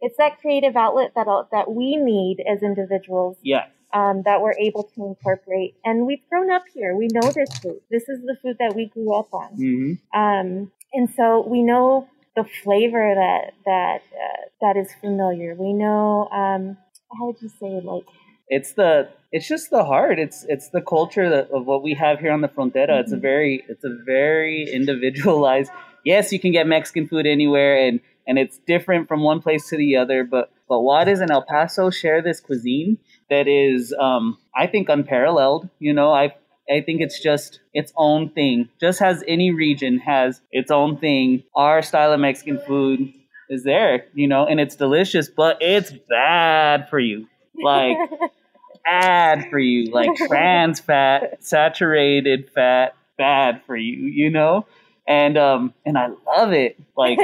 it's 0.00 0.16
that 0.16 0.40
creative 0.40 0.76
outlet 0.76 1.12
that 1.14 1.26
that 1.52 1.72
we 1.72 1.96
need 1.96 2.38
as 2.50 2.62
individuals. 2.62 3.36
Yeah. 3.42 3.66
Um, 3.92 4.22
that 4.24 4.40
we're 4.40 4.54
able 4.56 4.84
to 4.94 5.04
incorporate, 5.04 5.74
and 5.84 6.06
we've 6.06 6.22
grown 6.30 6.48
up 6.48 6.62
here. 6.72 6.94
We 6.94 7.08
know 7.12 7.28
this 7.32 7.50
food. 7.58 7.80
This 7.90 8.08
is 8.08 8.20
the 8.20 8.36
food 8.40 8.54
that 8.60 8.76
we 8.76 8.86
grew 8.86 9.12
up 9.18 9.34
on, 9.34 9.56
mm-hmm. 9.56 10.16
um, 10.16 10.70
and 10.92 11.12
so 11.16 11.44
we 11.44 11.62
know 11.62 12.06
the 12.36 12.44
flavor 12.62 13.14
that 13.16 13.52
that 13.66 14.02
uh, 14.14 14.48
that 14.60 14.76
is 14.76 14.92
familiar. 15.00 15.56
We 15.56 15.72
know 15.72 16.28
um, 16.30 16.76
how 17.10 17.26
would 17.26 17.42
you 17.42 17.48
say 17.48 17.80
like 17.82 18.06
it's 18.50 18.72
the 18.72 19.08
it's 19.32 19.48
just 19.48 19.70
the 19.70 19.84
heart. 19.84 20.18
It's 20.18 20.44
it's 20.48 20.68
the 20.70 20.82
culture 20.82 21.30
that, 21.30 21.50
of 21.50 21.64
what 21.64 21.82
we 21.82 21.94
have 21.94 22.18
here 22.18 22.32
on 22.32 22.40
the 22.40 22.48
frontera. 22.48 22.88
Mm-hmm. 22.88 23.00
It's 23.00 23.12
a 23.12 23.14
mm-hmm. 23.14 23.22
very 23.22 23.64
it's 23.68 23.84
a 23.84 23.96
very 24.04 24.68
individualized. 24.70 25.70
Yes, 26.04 26.32
you 26.32 26.40
can 26.40 26.52
get 26.52 26.66
Mexican 26.66 27.06
food 27.06 27.26
anywhere, 27.26 27.76
and 27.76 28.00
and 28.26 28.38
it's 28.38 28.58
different 28.66 29.08
from 29.08 29.22
one 29.22 29.40
place 29.40 29.68
to 29.68 29.76
the 29.76 29.96
other. 29.96 30.24
But 30.24 30.50
but 30.68 30.80
Juarez 30.80 31.20
and 31.20 31.30
El 31.30 31.42
Paso 31.42 31.90
share 31.90 32.22
this 32.22 32.40
cuisine 32.40 32.98
that 33.28 33.46
is, 33.46 33.94
um, 33.98 34.38
I 34.56 34.66
think, 34.66 34.88
unparalleled. 34.88 35.68
You 35.78 35.92
know, 35.92 36.12
I 36.12 36.34
I 36.68 36.80
think 36.80 37.00
it's 37.00 37.22
just 37.22 37.60
its 37.72 37.92
own 37.96 38.30
thing. 38.30 38.68
Just 38.80 39.00
as 39.00 39.22
any 39.28 39.52
region 39.52 39.98
has 39.98 40.40
its 40.50 40.72
own 40.72 40.96
thing, 40.98 41.44
our 41.54 41.82
style 41.82 42.12
of 42.12 42.18
Mexican 42.18 42.58
food 42.66 43.12
is 43.48 43.62
there. 43.62 44.06
You 44.12 44.26
know, 44.26 44.44
and 44.44 44.58
it's 44.58 44.74
delicious, 44.74 45.28
but 45.28 45.58
it's 45.60 45.92
bad 46.08 46.88
for 46.88 46.98
you. 46.98 47.28
Like. 47.62 47.96
bad 48.84 49.48
for 49.50 49.58
you, 49.58 49.90
like 49.92 50.14
trans 50.28 50.80
fat, 50.80 51.42
saturated 51.44 52.50
fat, 52.50 52.94
bad 53.16 53.62
for 53.66 53.76
you, 53.76 54.06
you 54.06 54.30
know? 54.30 54.66
And 55.06 55.36
um 55.36 55.74
and 55.84 55.98
I 55.98 56.08
love 56.36 56.52
it. 56.52 56.78
Like 56.96 57.18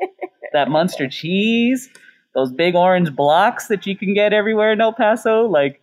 that 0.52 0.68
Munster 0.68 1.08
cheese, 1.08 1.88
those 2.34 2.52
big 2.52 2.74
orange 2.74 3.14
blocks 3.14 3.68
that 3.68 3.86
you 3.86 3.96
can 3.96 4.14
get 4.14 4.32
everywhere 4.32 4.72
in 4.72 4.80
El 4.80 4.92
Paso, 4.92 5.46
like 5.46 5.80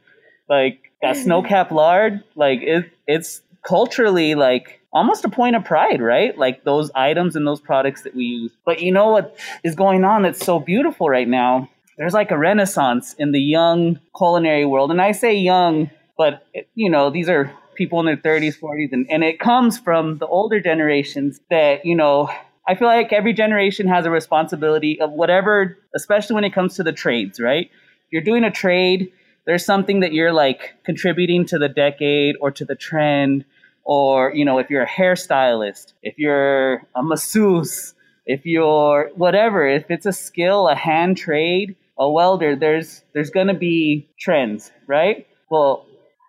like 0.47 0.91
that 1.01 1.15
snow 1.17 1.41
cap 1.41 1.71
lard, 1.71 2.23
like 2.35 2.61
it 2.61 2.91
it's 3.07 3.41
culturally 3.63 4.35
like 4.35 4.79
almost 4.91 5.23
a 5.25 5.29
point 5.29 5.55
of 5.55 5.63
pride, 5.63 6.01
right? 6.01 6.37
Like 6.37 6.63
those 6.63 6.91
items 6.95 7.35
and 7.35 7.45
those 7.45 7.61
products 7.61 8.03
that 8.03 8.15
we 8.15 8.23
use. 8.23 8.51
But 8.65 8.81
you 8.81 8.91
know 8.91 9.09
what 9.09 9.37
is 9.63 9.75
going 9.75 10.03
on 10.03 10.23
that's 10.23 10.43
so 10.43 10.59
beautiful 10.59 11.09
right 11.09 11.27
now? 11.27 11.69
There's 11.99 12.13
like 12.13 12.31
a 12.31 12.37
renaissance 12.37 13.13
in 13.19 13.31
the 13.31 13.39
young 13.39 13.99
culinary 14.17 14.65
world. 14.65 14.89
And 14.89 15.01
I 15.01 15.11
say 15.11 15.35
young, 15.35 15.91
but 16.17 16.47
you 16.73 16.89
know, 16.89 17.11
these 17.11 17.29
are 17.29 17.53
people 17.75 17.99
in 17.99 18.07
their 18.07 18.17
30s, 18.17 18.59
40s, 18.59 18.91
and, 18.91 19.05
and 19.11 19.23
it 19.23 19.39
comes 19.39 19.77
from 19.77 20.17
the 20.17 20.25
older 20.25 20.59
generations 20.59 21.39
that, 21.51 21.85
you 21.85 21.95
know, 21.95 22.29
I 22.67 22.75
feel 22.75 22.87
like 22.87 23.13
every 23.13 23.33
generation 23.33 23.87
has 23.87 24.05
a 24.05 24.09
responsibility 24.11 24.99
of 24.99 25.11
whatever, 25.11 25.77
especially 25.95 26.33
when 26.33 26.43
it 26.45 26.53
comes 26.53 26.75
to 26.77 26.83
the 26.83 26.91
trades, 26.91 27.39
right? 27.39 27.69
You're 28.11 28.23
doing 28.23 28.43
a 28.43 28.51
trade, 28.51 29.11
there's 29.45 29.65
something 29.65 29.99
that 29.99 30.13
you're 30.13 30.33
like 30.33 30.75
contributing 30.83 31.45
to 31.47 31.57
the 31.57 31.69
decade 31.69 32.35
or 32.39 32.51
to 32.51 32.65
the 32.65 32.75
trend 32.75 33.45
or 33.83 34.31
you 34.35 34.45
know 34.45 34.59
if 34.59 34.69
you're 34.69 34.83
a 34.83 34.87
hairstylist 34.87 35.93
if 36.03 36.19
you're 36.19 36.85
a 36.95 37.01
masseuse 37.01 37.95
if 38.27 38.45
you're 38.45 39.09
whatever 39.15 39.67
if 39.67 39.89
it's 39.89 40.05
a 40.05 40.13
skill 40.13 40.67
a 40.67 40.75
hand 40.75 41.17
trade 41.17 41.75
a 41.99 42.09
welder 42.09 42.55
there's 42.55 43.01
there's 43.13 43.29
to 43.31 43.53
be 43.53 44.09
trends 44.19 44.71
right? 44.87 45.27
Well 45.49 45.85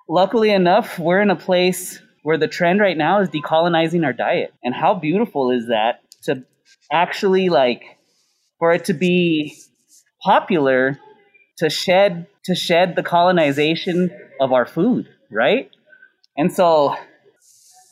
luckily 0.08 0.50
enough 0.50 0.98
we're 0.98 1.20
in 1.20 1.30
a 1.30 1.36
place 1.36 2.00
where 2.22 2.36
the 2.36 2.48
trend 2.48 2.80
right 2.80 2.96
now 2.96 3.20
is 3.20 3.30
decolonizing 3.30 4.04
our 4.04 4.12
diet. 4.12 4.52
And 4.62 4.74
how 4.74 4.94
beautiful 4.94 5.50
is 5.50 5.68
that 5.68 6.00
to 6.24 6.44
actually 6.92 7.48
like 7.48 7.82
for 8.58 8.72
it 8.72 8.84
to 8.86 8.92
be 8.92 9.56
popular 10.22 10.98
to 11.58 11.70
shed 11.70 12.26
to 12.44 12.54
shed 12.54 12.96
the 12.96 13.02
colonization 13.02 14.10
of 14.40 14.52
our 14.52 14.66
food 14.66 15.08
right? 15.30 15.70
And 16.36 16.52
so 16.52 16.96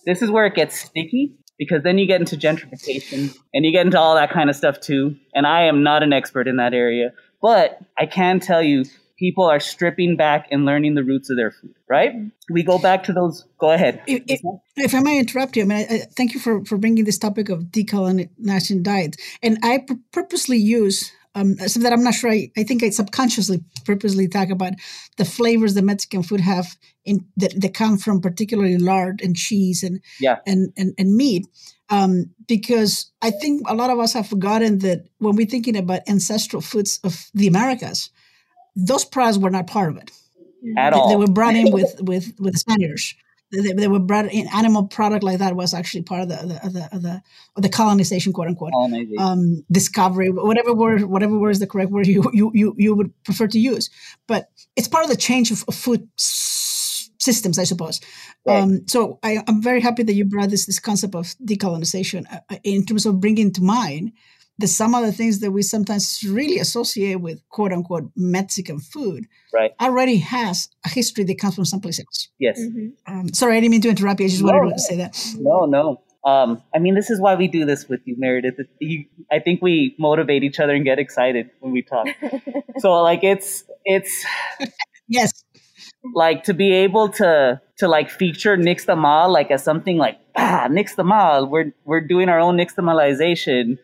this 0.06 0.22
is 0.22 0.30
where 0.30 0.46
it 0.46 0.54
gets 0.54 0.78
sticky 0.78 1.36
because 1.58 1.82
then 1.82 1.98
you 1.98 2.06
get 2.06 2.20
into 2.20 2.36
gentrification 2.36 3.36
and 3.52 3.64
you 3.64 3.72
get 3.72 3.86
into 3.86 3.98
all 3.98 4.14
that 4.14 4.30
kind 4.30 4.50
of 4.50 4.56
stuff 4.56 4.80
too. 4.80 5.16
And 5.34 5.46
I 5.46 5.62
am 5.62 5.82
not 5.82 6.02
an 6.02 6.12
expert 6.12 6.46
in 6.46 6.56
that 6.56 6.74
area, 6.74 7.12
but 7.40 7.80
I 7.96 8.06
can 8.06 8.40
tell 8.40 8.62
you 8.62 8.84
people 9.18 9.44
are 9.44 9.60
stripping 9.60 10.16
back 10.16 10.48
and 10.50 10.64
learning 10.64 10.94
the 10.94 11.02
roots 11.02 11.28
of 11.28 11.36
their 11.36 11.50
food, 11.50 11.74
right? 11.88 12.12
We 12.50 12.62
go 12.62 12.78
back 12.78 13.04
to 13.04 13.12
those. 13.12 13.44
Go 13.58 13.70
ahead. 13.70 14.02
If, 14.06 14.40
if, 14.76 14.94
I 14.94 15.00
may 15.00 15.18
interrupt 15.18 15.56
you, 15.56 15.62
I 15.62 15.66
mean, 15.66 15.78
I, 15.78 15.94
I, 15.94 15.98
thank 16.16 16.34
you 16.34 16.40
for, 16.40 16.64
for 16.64 16.78
bringing 16.78 17.04
this 17.04 17.18
topic 17.18 17.48
of 17.48 17.64
decolonization 17.64 18.82
diet. 18.82 19.16
And 19.42 19.58
I 19.62 19.84
purposely 20.12 20.58
use 20.58 21.12
um, 21.38 21.56
something 21.58 21.82
that 21.82 21.92
I'm 21.92 22.02
not 22.02 22.14
sure. 22.14 22.30
I, 22.30 22.50
I 22.56 22.64
think 22.64 22.82
I 22.82 22.90
subconsciously, 22.90 23.62
purposely 23.84 24.28
talk 24.28 24.50
about 24.50 24.72
the 25.16 25.24
flavors 25.24 25.74
that 25.74 25.82
Mexican 25.82 26.22
food 26.22 26.40
have 26.40 26.76
in 27.04 27.24
that, 27.36 27.60
that 27.60 27.74
come 27.74 27.96
from 27.96 28.20
particularly 28.20 28.76
lard 28.76 29.20
and 29.22 29.36
cheese 29.36 29.82
and 29.82 30.00
yeah. 30.18 30.38
and, 30.46 30.72
and 30.76 30.94
and 30.98 31.14
meat. 31.14 31.46
Um, 31.90 32.30
because 32.46 33.10
I 33.22 33.30
think 33.30 33.62
a 33.68 33.74
lot 33.74 33.90
of 33.90 33.98
us 33.98 34.12
have 34.12 34.26
forgotten 34.26 34.80
that 34.80 35.06
when 35.18 35.36
we're 35.36 35.46
thinking 35.46 35.76
about 35.76 36.08
ancestral 36.08 36.60
foods 36.60 37.00
of 37.04 37.30
the 37.34 37.46
Americas, 37.46 38.10
those 38.76 39.04
products 39.04 39.38
were 39.38 39.50
not 39.50 39.68
part 39.68 39.90
of 39.90 39.96
it. 39.96 40.10
At 40.76 40.90
they, 40.90 40.96
all. 40.96 41.08
they 41.08 41.16
were 41.16 41.28
brought 41.28 41.54
in 41.54 41.72
with 41.72 41.94
with 42.00 42.34
with 42.38 42.54
the 42.54 42.58
Spaniards 42.58 43.14
they, 43.50 43.72
they 43.72 43.88
were 43.88 43.98
brought 43.98 44.32
in 44.32 44.46
animal 44.48 44.86
product 44.86 45.24
like 45.24 45.38
that 45.38 45.56
was 45.56 45.72
actually 45.74 46.02
part 46.02 46.22
of 46.22 46.28
the 46.28 46.36
the 46.36 46.70
the, 46.70 46.98
the, 46.98 47.22
the 47.62 47.68
colonization 47.68 48.32
quote 48.32 48.48
unquote. 48.48 48.72
Um, 49.18 49.64
discovery 49.70 50.30
whatever 50.30 50.74
word 50.74 51.02
whatever 51.04 51.38
word 51.38 51.50
is 51.50 51.60
the 51.60 51.66
correct 51.66 51.90
word 51.90 52.06
you, 52.06 52.24
you 52.32 52.50
you 52.54 52.74
you 52.76 52.94
would 52.94 53.12
prefer 53.24 53.46
to 53.48 53.58
use. 53.58 53.90
But 54.26 54.50
it's 54.76 54.88
part 54.88 55.04
of 55.04 55.10
the 55.10 55.16
change 55.16 55.50
of, 55.50 55.64
of 55.68 55.74
food 55.74 56.08
systems 56.16 57.58
i 57.58 57.64
suppose. 57.64 58.00
Right. 58.46 58.60
um, 58.62 58.86
so 58.86 59.18
I, 59.22 59.42
am 59.46 59.62
very 59.62 59.80
happy 59.80 60.02
that 60.02 60.12
you 60.12 60.24
brought 60.24 60.50
this 60.50 60.66
this 60.66 60.80
concept 60.80 61.14
of 61.14 61.34
decolonization 61.44 62.26
uh, 62.32 62.56
in 62.64 62.84
terms 62.84 63.06
of 63.06 63.20
bringing 63.20 63.52
to 63.52 63.62
mind 63.62 64.12
the 64.58 64.66
some 64.66 64.94
of 64.94 65.04
the 65.04 65.12
things 65.12 65.38
that 65.40 65.52
we 65.52 65.62
sometimes 65.62 66.22
really 66.28 66.58
associate 66.58 67.20
with 67.20 67.40
quote 67.48 67.72
unquote 67.72 68.10
Mexican 68.16 68.80
food 68.80 69.26
right. 69.54 69.72
already 69.80 70.18
has 70.18 70.68
a 70.84 70.88
history 70.88 71.24
that 71.24 71.38
comes 71.38 71.54
from 71.54 71.64
someplace 71.64 72.00
else. 72.00 72.28
Yes. 72.38 72.60
Mm-hmm. 72.60 72.88
Um, 73.12 73.32
sorry, 73.32 73.56
I 73.56 73.60
didn't 73.60 73.72
mean 73.72 73.80
to 73.82 73.88
interrupt 73.88 74.20
you. 74.20 74.26
I 74.26 74.28
just 74.28 74.42
no, 74.42 74.52
wanted 74.52 74.74
to 74.74 74.80
say 74.80 74.96
that. 74.96 75.16
No, 75.38 75.64
no. 75.66 76.02
Um, 76.24 76.62
I 76.74 76.78
mean, 76.78 76.94
this 76.94 77.08
is 77.10 77.20
why 77.20 77.36
we 77.36 77.46
do 77.46 77.64
this 77.64 77.88
with 77.88 78.00
you, 78.04 78.16
Meredith. 78.18 78.56
You, 78.80 79.04
I 79.30 79.38
think 79.38 79.62
we 79.62 79.94
motivate 79.98 80.42
each 80.42 80.58
other 80.58 80.74
and 80.74 80.84
get 80.84 80.98
excited 80.98 81.50
when 81.60 81.72
we 81.72 81.82
talk. 81.82 82.08
so, 82.78 82.92
like, 83.02 83.22
it's 83.22 83.64
it's 83.84 84.26
yes, 85.06 85.44
like 86.14 86.42
to 86.44 86.54
be 86.54 86.72
able 86.72 87.08
to 87.10 87.60
to 87.78 87.88
like 87.88 88.10
feature 88.10 88.56
nixtamal 88.56 89.30
like 89.30 89.52
as 89.52 89.62
something 89.62 89.96
like 89.96 90.18
ah 90.36 90.66
nixtamal. 90.68 91.48
We're 91.48 91.72
we're 91.84 92.00
doing 92.00 92.28
our 92.28 92.40
own 92.40 92.56
nixtamalization 92.56 93.78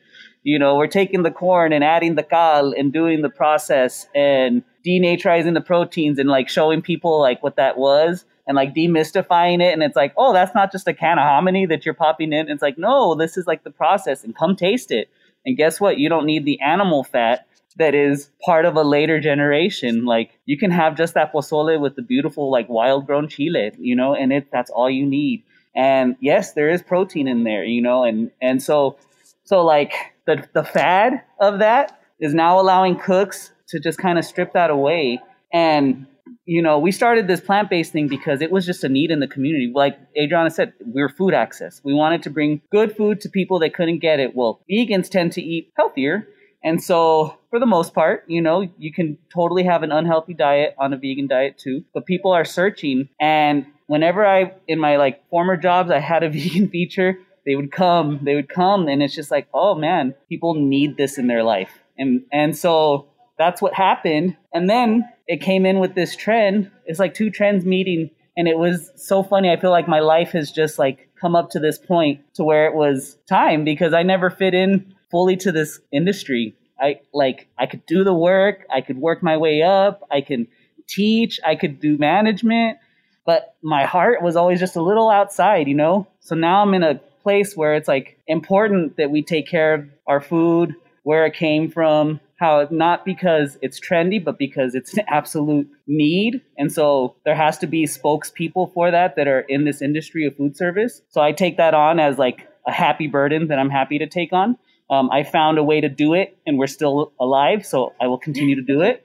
you 0.44 0.59
know, 0.59 0.76
we're 0.76 0.87
taking 0.87 1.22
the 1.22 1.30
corn 1.30 1.72
and 1.72 1.83
adding 1.83 2.14
the 2.14 2.22
cal 2.22 2.72
and 2.72 2.92
doing 2.92 3.22
the 3.22 3.30
process 3.30 4.07
and 4.14 4.62
denaturizing 4.87 5.54
the 5.54 5.62
proteins 5.62 6.18
and 6.18 6.28
like 6.28 6.50
showing 6.50 6.83
people 6.83 7.18
like 7.18 7.42
what 7.42 7.57
that 7.57 7.78
was 7.78 8.26
and 8.46 8.54
like 8.54 8.74
demystifying 8.74 9.62
it. 9.62 9.72
And 9.72 9.83
it's 9.83 9.96
like, 9.96 10.12
oh, 10.18 10.35
that's 10.35 10.54
not 10.54 10.70
just 10.70 10.87
a 10.87 10.92
can 10.92 11.18
of 11.18 11.24
hominy 11.24 11.64
that 11.66 11.87
you're 11.87 11.94
popping 11.94 12.35
in. 12.35 12.50
It's 12.50 12.61
like, 12.61 12.76
no, 12.76 13.14
this 13.14 13.38
is 13.38 13.46
like 13.46 13.64
the 13.64 13.70
process 13.70 14.22
and 14.22 14.37
come 14.37 14.54
taste 14.54 14.90
it. 14.90 15.09
And 15.46 15.57
guess 15.57 15.80
what? 15.80 15.96
You 15.96 16.11
don't 16.11 16.26
need 16.26 16.44
the 16.44 16.61
animal 16.61 17.04
fat 17.04 17.46
that 17.76 17.94
is 17.94 18.30
part 18.44 18.66
of 18.66 18.76
a 18.76 18.83
later 18.83 19.20
generation. 19.20 20.04
Like 20.04 20.38
you 20.44 20.59
can 20.59 20.70
have 20.70 20.94
just 20.94 21.14
that 21.14 21.33
pozole 21.33 21.80
with 21.80 21.96
the 21.96 22.02
beautiful 22.02 22.50
like 22.50 22.68
wild 22.68 23.07
grown 23.07 23.28
chile, 23.28 23.72
you 23.78 23.96
know, 23.96 24.14
and 24.14 24.30
it 24.30 24.48
that's 24.52 24.70
all 24.70 24.90
you 24.90 25.07
need. 25.07 25.42
And 25.74 26.16
yes, 26.20 26.52
there 26.52 26.68
is 26.68 26.83
protein 26.83 27.26
in 27.26 27.44
there, 27.44 27.64
you 27.64 27.80
know, 27.80 28.04
and 28.04 28.30
and 28.40 28.62
so 28.62 28.98
so 29.44 29.64
like 29.64 30.13
the 30.26 30.46
the 30.52 30.64
fad 30.64 31.22
of 31.40 31.58
that 31.58 32.00
is 32.20 32.34
now 32.34 32.60
allowing 32.60 32.98
cooks 32.98 33.50
to 33.68 33.80
just 33.80 33.98
kind 33.98 34.18
of 34.18 34.24
strip 34.24 34.52
that 34.52 34.70
away. 34.70 35.20
And 35.52 36.06
you 36.46 36.62
know 36.62 36.78
we 36.78 36.92
started 36.92 37.26
this 37.26 37.40
plant-based 37.40 37.92
thing 37.92 38.08
because 38.08 38.40
it 38.40 38.50
was 38.50 38.66
just 38.66 38.84
a 38.84 38.88
need 38.88 39.10
in 39.10 39.20
the 39.20 39.28
community. 39.28 39.70
Like 39.74 39.98
adriana 40.16 40.50
said 40.50 40.72
we 40.84 41.00
are 41.02 41.08
food 41.08 41.34
access. 41.34 41.80
We 41.84 41.94
wanted 41.94 42.22
to 42.24 42.30
bring 42.30 42.60
good 42.70 42.96
food 42.96 43.20
to 43.22 43.28
people 43.28 43.58
that 43.60 43.74
couldn't 43.74 44.00
get 44.00 44.20
it. 44.20 44.34
Well 44.34 44.60
vegans 44.70 45.08
tend 45.08 45.32
to 45.32 45.42
eat 45.42 45.72
healthier. 45.76 46.28
And 46.62 46.82
so 46.82 47.38
for 47.50 47.58
the 47.60 47.66
most 47.66 47.94
part 47.94 48.24
you 48.26 48.40
know 48.40 48.68
you 48.78 48.92
can 48.92 49.18
totally 49.32 49.64
have 49.64 49.82
an 49.82 49.92
unhealthy 49.92 50.34
diet 50.34 50.74
on 50.78 50.92
a 50.92 50.96
vegan 50.96 51.28
diet 51.28 51.58
too. 51.58 51.84
But 51.92 52.06
people 52.06 52.32
are 52.32 52.44
searching. 52.44 53.08
And 53.20 53.66
whenever 53.87 54.26
i 54.26 54.52
in 54.66 54.78
my 54.78 54.96
like 54.96 55.28
former 55.28 55.56
jobs 55.56 55.90
i 55.90 55.98
had 55.98 56.22
a 56.22 56.30
vegan 56.37 56.68
feature 56.68 57.18
they 57.46 57.57
would 57.57 57.72
come, 57.72 58.20
they 58.22 58.35
would 58.35 58.48
come, 58.48 58.88
and 58.88 59.02
it's 59.02 59.14
just 59.14 59.30
like, 59.30 59.48
oh 59.54 59.74
man, 59.74 60.14
people 60.28 60.54
need 60.54 60.96
this 60.96 61.18
in 61.18 61.26
their 61.26 61.42
life, 61.42 61.70
and 61.98 62.22
and 62.33 62.57
so 62.57 63.09
that's 63.38 63.61
what 63.61 63.74
happened. 63.74 64.37
And 64.52 64.70
then 64.70 65.09
it 65.26 65.40
came 65.40 65.66
in 65.66 65.80
with 65.80 65.94
this 65.94 66.16
trend. 66.16 66.70
It's 66.87 66.98
like 66.98 67.14
two 67.14 67.30
trends 67.30 67.64
meeting, 67.64 68.11
and 68.37 68.48
it 68.48 68.59
was 68.59 68.90
so 68.96 69.22
funny. 69.22 69.50
I 69.50 69.57
feel 69.57 69.70
like 69.70 69.88
my 69.88 70.00
life 70.00 70.30
has 70.33 70.50
just 70.50 70.78
like 70.78 71.09
come 71.20 71.35
up 71.35 71.50
to 71.50 71.61
this 71.61 71.78
point 71.78 72.20
to 72.35 72.44
where 72.44 72.66
it 72.66 72.74
was 72.74 73.16
time 73.28 73.64
because 73.64 73.92
I 73.92 74.02
never 74.02 74.30
fit 74.30 74.54
in 74.54 74.94
fully 75.11 75.37
to 75.38 75.52
this 75.52 75.80
industry. 75.92 76.54
I 76.80 77.00
like 77.12 77.48
I 77.59 77.66
could 77.66 77.87
do 77.87 78.04
the 78.04 78.14
work, 78.14 78.66
I 78.72 78.80
could 78.80 78.98
work 78.98 79.22
my 79.22 79.37
way 79.37 79.62
up, 79.62 80.02
I 80.11 80.20
can 80.20 80.48
teach, 80.87 81.40
I 81.44 81.54
could 81.54 81.80
do 81.80 81.96
management, 81.98 82.78
but 83.24 83.54
my 83.62 83.85
heart 83.85 84.22
was 84.22 84.37
always 84.37 84.61
just 84.61 84.76
a 84.76 84.83
little 84.83 85.09
outside, 85.11 85.66
you 85.68 85.74
know? 85.74 86.07
So 86.20 86.35
now 86.35 86.62
I'm 86.62 86.74
in 86.74 86.83
a 86.83 87.00
place 87.24 87.56
where 87.56 87.74
it's 87.74 87.88
like 87.88 88.16
important 88.28 88.96
that 88.98 89.10
we 89.10 89.22
take 89.22 89.48
care 89.48 89.74
of 89.74 89.88
our 90.06 90.20
food, 90.20 90.76
where 91.02 91.26
it 91.26 91.34
came 91.34 91.68
from, 91.70 92.20
how 92.37 92.68
not 92.70 93.04
because 93.04 93.58
it's 93.62 93.80
trendy, 93.80 94.22
but 94.22 94.38
because 94.38 94.74
it's 94.74 94.94
an 94.94 95.04
absolute 95.08 95.68
need. 95.88 96.40
And 96.56 96.70
so 96.70 97.16
there 97.24 97.34
has 97.34 97.58
to 97.58 97.66
be 97.66 97.84
spokespeople 97.84 98.72
for 98.72 98.90
that 98.92 99.16
that 99.16 99.26
are 99.26 99.40
in 99.40 99.64
this 99.64 99.82
industry 99.82 100.26
of 100.26 100.37
food 100.37 100.56
service. 100.56 101.02
So 101.08 101.20
I 101.20 101.32
take 101.32 101.56
that 101.56 101.74
on 101.74 101.98
as 101.98 102.18
like 102.18 102.46
a 102.66 102.72
happy 102.72 103.08
burden 103.08 103.48
that 103.48 103.58
I'm 103.58 103.70
happy 103.70 103.98
to 103.98 104.06
take 104.06 104.32
on. 104.32 104.56
Um, 104.90 105.10
I 105.10 105.22
found 105.24 105.58
a 105.58 105.64
way 105.64 105.80
to 105.80 105.88
do 105.88 106.12
it, 106.14 106.37
and 106.46 106.58
we're 106.58 106.66
still 106.66 107.12
alive, 107.18 107.64
so 107.64 107.94
I 108.00 108.06
will 108.06 108.18
continue 108.18 108.56
to 108.56 108.62
do 108.62 108.82
it. 108.82 109.04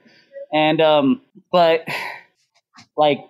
And 0.52 0.80
um, 0.80 1.22
but 1.50 1.88
like 2.96 3.20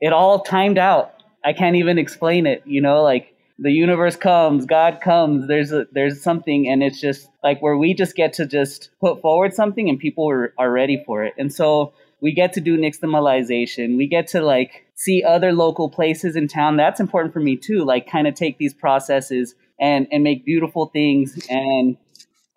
it 0.00 0.12
all 0.12 0.40
timed 0.40 0.78
out. 0.78 1.14
I 1.44 1.52
can't 1.52 1.76
even 1.76 1.98
explain 1.98 2.46
it, 2.46 2.62
you 2.66 2.80
know, 2.80 3.02
like 3.02 3.34
the 3.58 3.72
universe 3.72 4.16
comes, 4.16 4.66
God 4.66 5.00
comes, 5.02 5.48
there's 5.48 5.72
a, 5.72 5.86
there's 5.92 6.22
something, 6.22 6.68
and 6.68 6.82
it's 6.82 7.00
just 7.00 7.28
like 7.42 7.60
where 7.60 7.76
we 7.76 7.92
just 7.92 8.14
get 8.14 8.32
to 8.34 8.46
just 8.46 8.90
put 9.00 9.20
forward 9.20 9.52
something, 9.52 9.88
and 9.88 9.98
people 9.98 10.30
are, 10.30 10.54
are 10.58 10.70
ready 10.70 11.02
for 11.04 11.24
it. 11.24 11.34
And 11.38 11.52
so 11.52 11.92
we 12.20 12.32
get 12.32 12.52
to 12.54 12.60
do 12.60 12.78
nixtamalization. 12.78 13.96
We 13.96 14.06
get 14.06 14.28
to 14.28 14.42
like 14.42 14.86
see 14.94 15.22
other 15.22 15.52
local 15.52 15.88
places 15.88 16.36
in 16.36 16.48
town. 16.48 16.76
That's 16.76 17.00
important 17.00 17.32
for 17.32 17.40
me 17.40 17.56
too. 17.56 17.84
Like 17.84 18.10
kind 18.10 18.26
of 18.26 18.34
take 18.34 18.58
these 18.58 18.74
processes 18.74 19.54
and 19.80 20.08
and 20.10 20.24
make 20.24 20.44
beautiful 20.44 20.86
things 20.86 21.46
and 21.48 21.96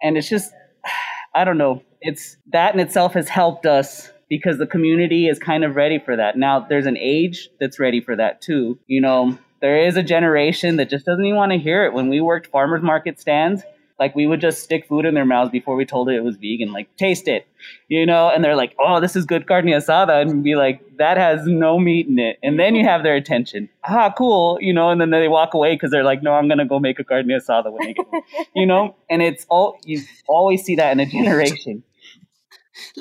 and 0.01 0.17
it's 0.17 0.29
just 0.29 0.51
I 1.35 1.43
don't 1.43 1.57
know. 1.57 1.83
It's 2.01 2.35
that 2.51 2.73
in 2.73 2.79
itself 2.79 3.13
has 3.13 3.29
helped 3.29 3.65
us 3.65 4.11
because 4.27 4.57
the 4.57 4.67
community 4.67 5.27
is 5.27 5.39
kind 5.39 5.63
of 5.63 5.75
ready 5.75 5.99
for 5.99 6.15
that. 6.15 6.37
Now 6.37 6.65
there's 6.67 6.87
an 6.87 6.97
age 6.97 7.49
that's 7.59 7.79
ready 7.79 8.01
for 8.01 8.15
that 8.15 8.41
too. 8.41 8.79
You 8.87 9.01
know, 9.01 9.37
there 9.61 9.77
is 9.77 9.95
a 9.95 10.03
generation 10.03 10.77
that 10.77 10.89
just 10.89 11.05
doesn't 11.05 11.23
even 11.23 11.37
want 11.37 11.51
to 11.51 11.57
hear 11.57 11.85
it. 11.85 11.93
When 11.93 12.09
we 12.09 12.19
worked 12.19 12.47
farmers 12.47 12.81
market 12.81 13.19
stands, 13.19 13.63
like 13.99 14.15
we 14.15 14.25
would 14.25 14.41
just 14.41 14.63
stick 14.63 14.87
food 14.87 15.05
in 15.05 15.13
their 15.13 15.25
mouths 15.25 15.51
before 15.51 15.75
we 15.75 15.85
told 15.85 16.09
it 16.09 16.15
it 16.15 16.23
was 16.23 16.35
vegan. 16.35 16.71
Like 16.73 16.93
taste 16.97 17.27
it, 17.27 17.47
you 17.87 18.03
know. 18.03 18.29
And 18.29 18.43
they're 18.43 18.55
like, 18.55 18.75
"Oh, 18.79 18.99
this 18.99 19.15
is 19.15 19.25
good 19.25 19.47
carne 19.47 19.67
asada," 19.67 20.19
and 20.21 20.43
be 20.43 20.55
like, 20.55 20.81
"That 20.97 21.17
has 21.17 21.45
no 21.45 21.77
meat 21.77 22.07
in 22.07 22.17
it." 22.17 22.39
And 22.41 22.59
then 22.59 22.73
you 22.73 22.83
have 22.83 23.03
their 23.03 23.15
attention. 23.15 23.69
Ah, 23.83 24.11
cool, 24.17 24.57
you 24.59 24.73
know. 24.73 24.89
And 24.89 24.99
then 24.99 25.11
they 25.11 25.27
walk 25.27 25.53
away 25.53 25.75
because 25.75 25.91
they're 25.91 26.03
like, 26.03 26.23
"No, 26.23 26.33
I'm 26.33 26.47
gonna 26.49 26.65
go 26.65 26.79
make 26.79 26.99
a 26.99 27.03
carne 27.03 27.27
asada 27.27 27.71
when 27.71 27.89
I 27.89 27.91
get 27.91 28.07
home," 28.07 28.23
you 28.55 28.65
know. 28.65 28.95
And 29.07 29.21
it's 29.21 29.45
all 29.49 29.77
you 29.85 30.01
always 30.27 30.63
see 30.63 30.75
that 30.77 30.91
in 30.91 30.99
a 30.99 31.05
generation. 31.17 31.83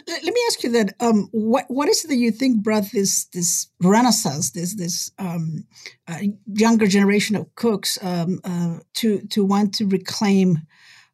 Let 0.06 0.24
me 0.24 0.40
ask 0.48 0.62
you 0.62 0.70
that. 0.72 0.94
Um, 1.00 1.28
what 1.32 1.64
what 1.68 1.88
is 1.88 2.04
it 2.04 2.08
that 2.08 2.16
you 2.16 2.30
think 2.30 2.62
brought 2.62 2.90
this 2.92 3.26
this 3.26 3.68
renaissance, 3.82 4.50
this 4.52 4.74
this 4.74 5.10
um, 5.18 5.64
uh, 6.08 6.18
younger 6.46 6.86
generation 6.86 7.36
of 7.36 7.54
cooks 7.54 7.98
um, 8.02 8.40
uh, 8.44 8.78
to 8.94 9.20
to 9.28 9.44
want 9.44 9.74
to 9.74 9.86
reclaim 9.86 10.58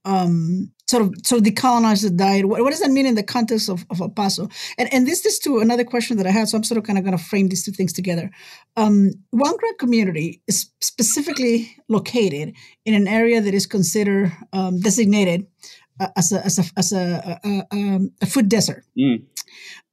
um, 0.05 0.73
sort 0.89 1.03
of 1.03 1.15
sort 1.25 1.41
of 1.41 1.47
decolonize 1.47 2.03
the 2.03 2.11
diet? 2.11 2.47
What, 2.47 2.63
what, 2.63 2.71
does 2.71 2.81
that 2.81 2.91
mean 2.91 3.07
in 3.07 3.17
the 3.17 3.23
context 3.23 3.69
of, 3.69 3.85
of 3.91 4.01
El 4.01 4.11
Paso? 4.11 4.49
And 4.79 4.93
and 4.93 5.07
this 5.07 5.27
is 5.27 5.39
to 5.41 5.59
another 5.59 5.85
question 5.85 6.17
that 6.17 6.27
I 6.27 6.31
had. 6.31 6.49
So 6.49 6.57
I'm 6.57 6.65
sort 6.65 6.79
of 6.79 6.85
kind 6.85 6.99
of 6.99 7.05
going 7.05 7.17
to 7.17 7.23
frame 7.23 7.49
these 7.49 7.65
two 7.65 7.73
things 7.73 7.93
together. 7.93 8.31
Um, 8.77 9.11
One 9.31 9.57
Grub 9.57 9.79
community 9.79 10.43
is 10.47 10.71
specifically 10.81 11.77
located 11.89 12.55
in 12.85 12.95
an 12.95 13.09
area 13.09 13.41
that 13.41 13.55
is 13.55 13.67
considered 13.67 14.33
um, 14.53 14.81
designated 14.81 15.47
as 16.17 16.33
a 16.33 16.45
as 16.45 16.59
a 16.59 16.65
as 16.77 16.93
a, 16.93 17.41
a, 17.45 17.77
a, 17.77 18.01
a 18.23 18.27
food 18.27 18.49
desert. 18.49 18.85
Mm. 18.99 19.25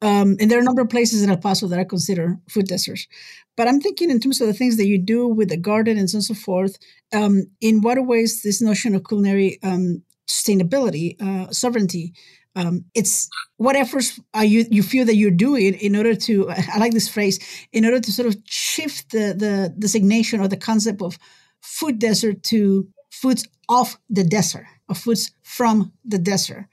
Um, 0.02 0.36
and 0.40 0.50
there 0.50 0.58
are 0.58 0.62
a 0.62 0.66
number 0.66 0.82
of 0.82 0.90
places 0.90 1.24
in 1.24 1.30
El 1.30 1.38
Paso 1.38 1.68
that 1.68 1.80
I 1.80 1.84
consider 1.84 2.38
food 2.50 2.68
deserts. 2.68 3.08
But 3.56 3.68
I'm 3.68 3.80
thinking 3.80 4.10
in 4.10 4.20
terms 4.20 4.42
of 4.42 4.48
the 4.48 4.54
things 4.54 4.78
that 4.78 4.88
you 4.88 4.98
do 4.98 5.28
with 5.28 5.50
the 5.50 5.58
garden 5.58 5.98
and 5.98 6.10
so 6.10 6.16
on 6.16 6.20
and 6.20 6.26
so 6.26 6.34
forth. 6.34 6.78
Um, 7.14 7.44
in 7.62 7.82
what 7.82 8.06
ways 8.06 8.42
this 8.42 8.62
notion 8.62 8.96
of 8.96 9.04
culinary 9.06 9.60
um, 9.64 10.04
sustainability, 10.28 11.22
uh, 11.22 11.52
sovereignty, 11.52 12.14
um, 12.56 12.86
it's 12.94 13.30
what 13.58 13.76
efforts 13.76 14.20
are 14.34 14.46
you 14.46 14.66
you 14.70 14.84
feel 14.84 15.06
that 15.06 15.16
you're 15.16 15.32
doing 15.32 15.74
in 15.76 15.96
order 15.96 16.16
to 16.16 16.50
I 16.50 16.78
like 16.78 16.94
this 16.94 17.08
phrase 17.08 17.40
in 17.72 17.86
order 17.86 18.00
to 18.00 18.12
sort 18.12 18.28
of 18.28 18.38
shift 18.46 19.12
the 19.12 19.34
the 19.34 19.74
designation 19.78 20.40
or 20.40 20.48
the 20.48 20.58
concept 20.58 21.02
of 21.02 21.18
food 21.62 22.00
desert 22.00 22.44
to 22.44 22.88
foods 23.12 23.48
off 23.70 23.98
the 24.10 24.24
desert 24.24 24.66
of 24.94 24.98
foods 24.98 25.32
from 25.42 25.92
the 26.06 26.18
desert. 26.18 26.68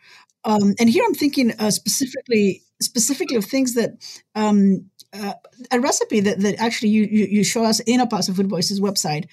Um, 0.44 0.74
and 0.78 0.88
here 0.88 1.04
I'm 1.06 1.14
thinking 1.14 1.52
uh, 1.58 1.70
specifically 1.70 2.62
specifically 2.80 3.36
of 3.36 3.44
things 3.44 3.74
that 3.74 3.90
um, 4.34 4.90
uh, 5.12 5.34
a 5.70 5.80
recipe 5.80 6.20
that, 6.20 6.40
that 6.40 6.58
actually 6.58 6.88
you, 6.88 7.02
you, 7.10 7.26
you 7.26 7.44
show 7.44 7.64
us 7.64 7.80
in 7.80 8.00
El 8.00 8.06
Paso 8.06 8.32
Food 8.32 8.48
Voices 8.48 8.80
website 8.80 9.26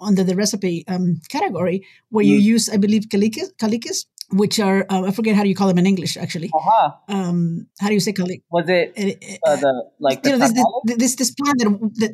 under 0.00 0.24
the 0.24 0.34
recipe 0.34 0.84
um, 0.88 1.20
category 1.28 1.86
where 2.10 2.24
mm. 2.24 2.28
you 2.28 2.36
use 2.36 2.70
I 2.70 2.78
believe 2.78 3.08
calicas, 3.10 4.06
which 4.34 4.58
are 4.58 4.84
uh, 4.90 5.04
I 5.06 5.12
forget 5.12 5.36
how 5.36 5.44
do 5.44 5.48
you 5.48 5.54
call 5.54 5.68
them 5.68 5.78
in 5.78 5.86
English 5.86 6.16
actually. 6.16 6.50
Uh-huh. 6.52 6.90
Um, 7.08 7.66
how 7.80 7.88
do 7.88 7.94
you 7.94 8.00
say 8.00 8.12
calic? 8.12 8.42
Was 8.50 8.68
it 8.68 9.38
uh, 9.46 9.56
the 9.56 9.72
like 10.00 10.22
the 10.22 10.30
you 10.30 10.38
know, 10.38 10.82
this, 10.84 10.96
this, 10.96 11.14
this 11.16 11.30
plant 11.30 11.58
that, 11.60 11.70
that 12.00 12.12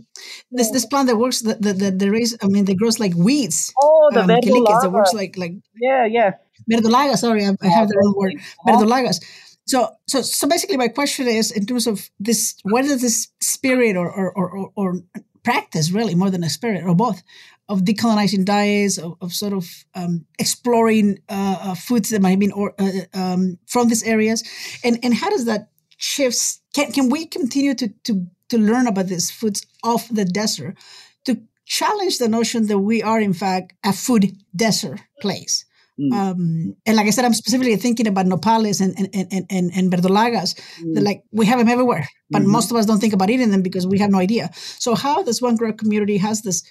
this 0.50 0.70
this 0.70 0.87
plant 0.87 1.09
that 1.09 1.16
works 1.16 1.40
that 1.40 1.62
the, 1.62 1.72
the, 1.72 1.90
the 1.90 2.11
raise 2.11 2.37
I 2.42 2.46
mean 2.46 2.66
they 2.66 2.74
grows 2.74 3.00
like 3.00 3.14
weeds. 3.16 3.72
Oh, 3.80 4.11
the 4.12 4.20
um, 4.20 4.28
verdolaga. 4.28 4.83
that 4.83 4.92
works 4.92 5.14
like 5.14 5.37
like 5.38 5.54
yeah 5.80 6.04
yeah 6.06 6.30
verdolaga. 6.70 7.16
Sorry, 7.16 7.44
I, 7.44 7.56
I 7.62 7.68
have 7.68 7.88
the 7.88 7.96
wrong 7.96 8.14
word. 8.16 8.35
Uh-huh. 8.37 8.76
Verdolagas. 8.76 9.18
So, 9.66 9.88
so, 10.09 10.22
so 10.22 10.48
basically, 10.48 10.76
my 10.76 10.88
question 10.88 11.28
is, 11.28 11.52
in 11.52 11.64
terms 11.64 11.87
of 11.87 12.11
this, 12.18 12.56
whether 12.64 12.96
this 12.96 13.28
spirit 13.40 13.96
or, 13.96 14.11
or, 14.11 14.33
or, 14.33 14.72
or 14.74 14.94
practice, 15.42 15.90
really, 15.90 16.14
more 16.14 16.31
than 16.31 16.44
a 16.44 16.50
spirit, 16.50 16.85
or 16.85 16.94
both, 16.94 17.22
of 17.68 17.83
decolonizing 17.83 18.44
diets, 18.44 18.98
of, 18.98 19.16
of 19.20 19.33
sort 19.33 19.53
of 19.53 19.85
um, 19.94 20.26
exploring 20.38 21.18
uh, 21.29 21.59
uh, 21.61 21.74
foods 21.74 22.11
that 22.11 22.20
might 22.20 22.31
have 22.31 22.38
been 22.40 22.53
or, 22.53 22.74
uh, 22.79 22.90
um, 23.14 23.59
from 23.66 23.88
these 23.88 24.03
areas, 24.03 24.42
and 24.85 24.98
and 25.03 25.14
how 25.14 25.31
does 25.31 25.44
that 25.44 25.70
shifts? 25.96 26.61
Can 26.74 26.92
can 26.92 27.09
we 27.09 27.26
continue 27.26 27.74
to 27.74 27.88
to 28.05 28.26
to 28.48 28.59
learn 28.59 28.87
about 28.87 29.07
these 29.07 29.31
foods 29.31 29.64
of 29.85 30.07
the 30.11 30.24
desert 30.24 30.76
to 31.24 31.40
challenge 31.64 32.18
the 32.18 32.29
notion 32.29 32.66
that 32.66 32.79
we 32.79 33.03
are 33.03 33.20
in 33.20 33.33
fact 33.33 33.74
a 33.85 33.92
food 33.92 34.37
desert 34.55 35.00
place? 35.20 35.64
Mm. 36.01 36.13
Um, 36.13 36.77
and 36.87 36.97
like 36.97 37.07
I 37.07 37.11
said, 37.11 37.25
I'm 37.25 37.35
specifically 37.35 37.77
thinking 37.77 38.07
about 38.07 38.27
nopales 38.27 38.81
and 38.81 38.95
and 38.99 39.29
and 39.31 39.47
and, 39.51 39.71
and 39.75 39.93
verdolagas. 39.93 40.59
Mm. 40.81 41.03
like 41.03 41.25
we 41.31 41.47
have 41.47 41.59
them 41.59 41.69
everywhere, 41.69 42.09
but 42.31 42.43
mm-hmm. 42.43 42.51
most 42.51 42.71
of 42.71 42.77
us 42.77 42.87
don't 42.87 43.01
think 43.01 43.13
about 43.13 43.29
eating 43.29 43.51
them 43.51 43.63
because 43.63 43.87
we 43.87 43.99
have 43.99 44.11
no 44.11 44.19
idea. 44.19 44.51
So 44.55 44.95
how 44.95 45.23
this 45.23 45.43
one 45.43 45.57
grub 45.57 45.77
community 45.77 46.17
has 46.17 46.43
this 46.43 46.63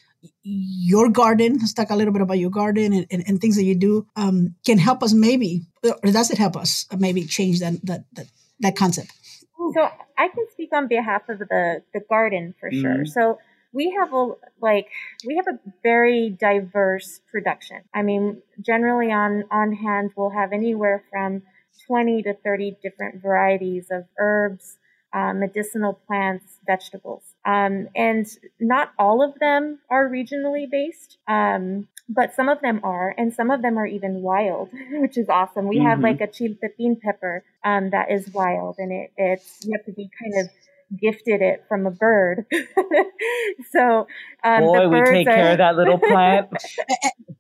your 0.44 1.10
garden 1.10 1.58
let's 1.60 1.74
talk 1.74 1.90
a 1.92 1.96
little 1.96 2.12
bit 2.12 2.22
about 2.22 2.38
your 2.38 2.50
garden 2.50 2.92
and, 2.92 3.08
and, 3.10 3.24
and 3.26 3.40
things 3.40 3.56
that 3.56 3.64
you 3.64 3.76
do 3.76 4.06
um, 4.16 4.54
can 4.66 4.78
help 4.78 5.02
us 5.02 5.14
maybe 5.14 5.62
or 5.84 6.12
does 6.12 6.30
it 6.30 6.38
help 6.38 6.58
us 6.58 6.86
maybe 6.98 7.24
change 7.26 7.60
that 7.60 7.74
that 7.86 8.04
that, 8.14 8.28
that 8.60 8.76
concept 8.76 9.14
so 9.74 9.88
i 10.18 10.28
can 10.28 10.46
speak 10.52 10.70
on 10.74 10.88
behalf 10.88 11.22
of 11.30 11.40
the 11.40 11.82
the 11.94 12.02
garden 12.10 12.54
for 12.60 12.70
mm-hmm. 12.70 12.82
sure 12.82 13.06
so 13.06 13.38
we 13.72 13.96
have 14.00 14.14
a 14.14 14.32
like 14.62 14.88
we 15.26 15.36
have 15.36 15.48
a 15.48 15.60
very 15.84 16.30
diverse 16.30 17.22
production. 17.32 17.82
I 17.94 18.02
mean, 18.02 18.42
generally 18.62 19.12
on 19.12 19.44
on 19.52 19.74
hand 19.74 20.12
we'll 20.16 20.32
have 20.32 20.52
anywhere 20.54 21.04
from 21.12 21.44
20 21.88 22.24
to 22.24 22.34
30 22.34 22.78
different 22.84 23.22
varieties 23.22 23.88
of 23.92 24.06
herbs, 24.20 24.78
um, 25.14 25.40
medicinal 25.40 26.00
plants, 26.08 26.60
vegetables. 26.66 27.24
Um, 27.46 27.88
and 27.96 28.28
not 28.60 28.92
all 29.00 29.24
of 29.24 29.40
them 29.40 29.80
are 29.90 30.08
regionally 30.08 30.70
based, 30.70 31.18
um, 31.28 31.88
but 32.08 32.36
some 32.36 32.50
of 32.50 32.62
them 32.62 32.82
are, 32.84 33.14
and 33.18 33.34
some 33.34 33.50
of 33.50 33.62
them 33.62 33.78
are 33.78 33.88
even 33.88 34.22
wild, 34.22 34.70
which 34.92 35.18
is 35.18 35.30
awesome. 35.30 35.68
We 35.68 35.78
mm-hmm. 35.78 35.88
have 35.88 36.00
like 36.02 36.22
a 36.22 36.28
chiltepin 36.28 37.02
pepper 37.02 37.44
um, 37.64 37.92
that 37.92 38.12
is 38.12 38.32
wild, 38.34 38.76
and 38.78 38.92
it, 38.92 39.12
it's 39.18 39.66
you 39.66 39.74
have 39.76 39.86
to 39.86 39.92
be 39.92 40.10
kind 40.22 40.46
of 40.46 40.52
gifted 40.98 41.42
it 41.42 41.66
from 41.68 41.86
a 41.86 41.92
bird. 41.92 42.46
so, 43.72 44.08
um, 44.44 44.64
boy, 44.64 44.88
we 44.88 45.02
take 45.04 45.28
are... 45.28 45.36
care 45.36 45.52
of 45.52 45.58
that 45.58 45.76
little 45.76 46.00
plant. 46.00 46.50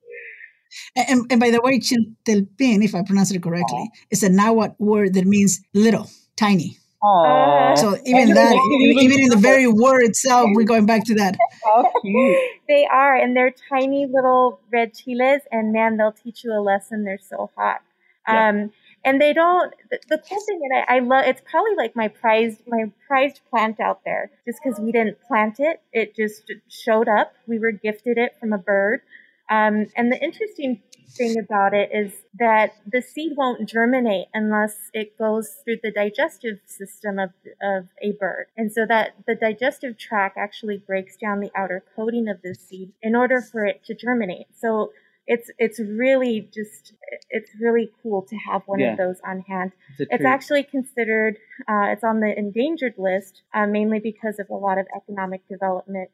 and, 0.95 1.25
and, 1.29 1.39
by 1.39 1.51
the 1.51 1.61
way, 1.61 1.79
chiltelpin, 1.79 2.83
if 2.83 2.95
I 2.95 3.03
pronounce 3.03 3.31
it 3.31 3.41
correctly, 3.41 3.89
Aww. 3.91 4.07
is 4.11 4.23
a 4.23 4.29
Nahuatl 4.29 4.75
word 4.79 5.13
that 5.15 5.25
means 5.25 5.61
little, 5.73 6.09
tiny. 6.35 6.77
Aww. 7.01 7.77
So 7.77 7.97
even 8.05 8.33
that, 8.33 8.53
even, 8.81 9.03
even 9.03 9.19
in 9.21 9.29
the 9.29 9.37
very 9.37 9.67
word 9.67 10.03
itself, 10.03 10.49
we're 10.53 10.65
going 10.65 10.85
back 10.85 11.05
to 11.05 11.15
that. 11.15 11.37
How 11.63 11.91
cute. 12.01 12.37
They 12.67 12.85
are, 12.91 13.15
and 13.15 13.35
they're 13.35 13.53
tiny 13.69 14.05
little 14.05 14.59
red 14.71 14.93
chiles, 14.93 15.41
and 15.51 15.71
man, 15.71 15.95
they'll 15.95 16.11
teach 16.11 16.43
you 16.43 16.51
a 16.51 16.59
lesson. 16.59 17.05
They're 17.05 17.17
so 17.17 17.51
hot. 17.55 17.81
Yeah. 18.27 18.49
Um, 18.49 18.71
and 19.03 19.19
they 19.21 19.33
don't 19.33 19.73
the, 19.89 19.99
the 20.09 20.17
cool 20.17 20.39
thing 20.41 20.59
and 20.63 20.85
I, 20.87 20.97
I 20.97 20.99
love 20.99 21.25
it's 21.25 21.41
probably 21.49 21.75
like 21.77 21.95
my 21.95 22.07
prized 22.07 22.61
my 22.67 22.91
prized 23.07 23.41
plant 23.49 23.79
out 23.79 24.01
there 24.05 24.31
just 24.45 24.59
because 24.63 24.79
we 24.79 24.91
didn't 24.91 25.17
plant 25.21 25.59
it 25.59 25.81
it 25.93 26.15
just 26.15 26.51
showed 26.67 27.07
up 27.07 27.33
we 27.47 27.59
were 27.59 27.71
gifted 27.71 28.17
it 28.17 28.35
from 28.39 28.53
a 28.53 28.57
bird 28.57 29.01
um, 29.49 29.87
and 29.95 30.11
the 30.11 30.21
interesting 30.21 30.81
thing 31.09 31.39
about 31.39 31.73
it 31.73 31.89
is 31.91 32.13
that 32.37 32.75
the 32.85 33.01
seed 33.01 33.33
won't 33.35 33.67
germinate 33.67 34.27
unless 34.33 34.75
it 34.93 35.17
goes 35.17 35.57
through 35.63 35.77
the 35.81 35.91
digestive 35.91 36.59
system 36.65 37.19
of, 37.19 37.31
of 37.61 37.87
a 38.01 38.11
bird. 38.13 38.45
And 38.55 38.71
so 38.71 38.85
that 38.87 39.15
the 39.27 39.35
digestive 39.35 39.97
tract 39.97 40.37
actually 40.37 40.77
breaks 40.77 41.17
down 41.17 41.39
the 41.39 41.51
outer 41.55 41.83
coating 41.95 42.27
of 42.27 42.41
the 42.41 42.53
seed 42.53 42.91
in 43.01 43.15
order 43.15 43.41
for 43.41 43.65
it 43.65 43.83
to 43.85 43.95
germinate. 43.95 44.47
So 44.55 44.91
it's 45.29 45.51
it's 45.59 45.79
really 45.79 46.49
just 46.51 46.93
it's 47.29 47.51
really 47.61 47.91
cool 48.01 48.23
to 48.23 48.35
have 48.35 48.63
one 48.65 48.79
yeah. 48.79 48.93
of 48.93 48.97
those 48.97 49.17
on 49.23 49.41
hand. 49.41 49.71
It's, 49.99 50.09
it's 50.11 50.25
actually 50.25 50.63
considered 50.63 51.37
uh, 51.69 51.93
it's 51.93 52.03
on 52.03 52.19
the 52.19 52.33
endangered 52.35 52.95
list 52.97 53.43
uh, 53.53 53.67
mainly 53.67 53.99
because 53.99 54.39
of 54.39 54.49
a 54.49 54.55
lot 54.55 54.79
of 54.79 54.87
economic 54.97 55.47
development 55.47 56.09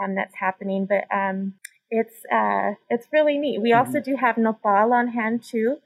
um, 0.00 0.14
that's 0.14 0.34
happening. 0.34 0.86
But 0.86 1.04
um, 1.10 1.54
it's 1.90 2.26
uh, 2.30 2.74
it's 2.90 3.06
really 3.10 3.38
neat. 3.38 3.62
We 3.62 3.70
mm-hmm. 3.70 3.86
also 3.86 4.00
do 4.00 4.16
have 4.16 4.36
nopal 4.36 4.92
on 4.92 5.08
hand 5.08 5.42
too. 5.42 5.78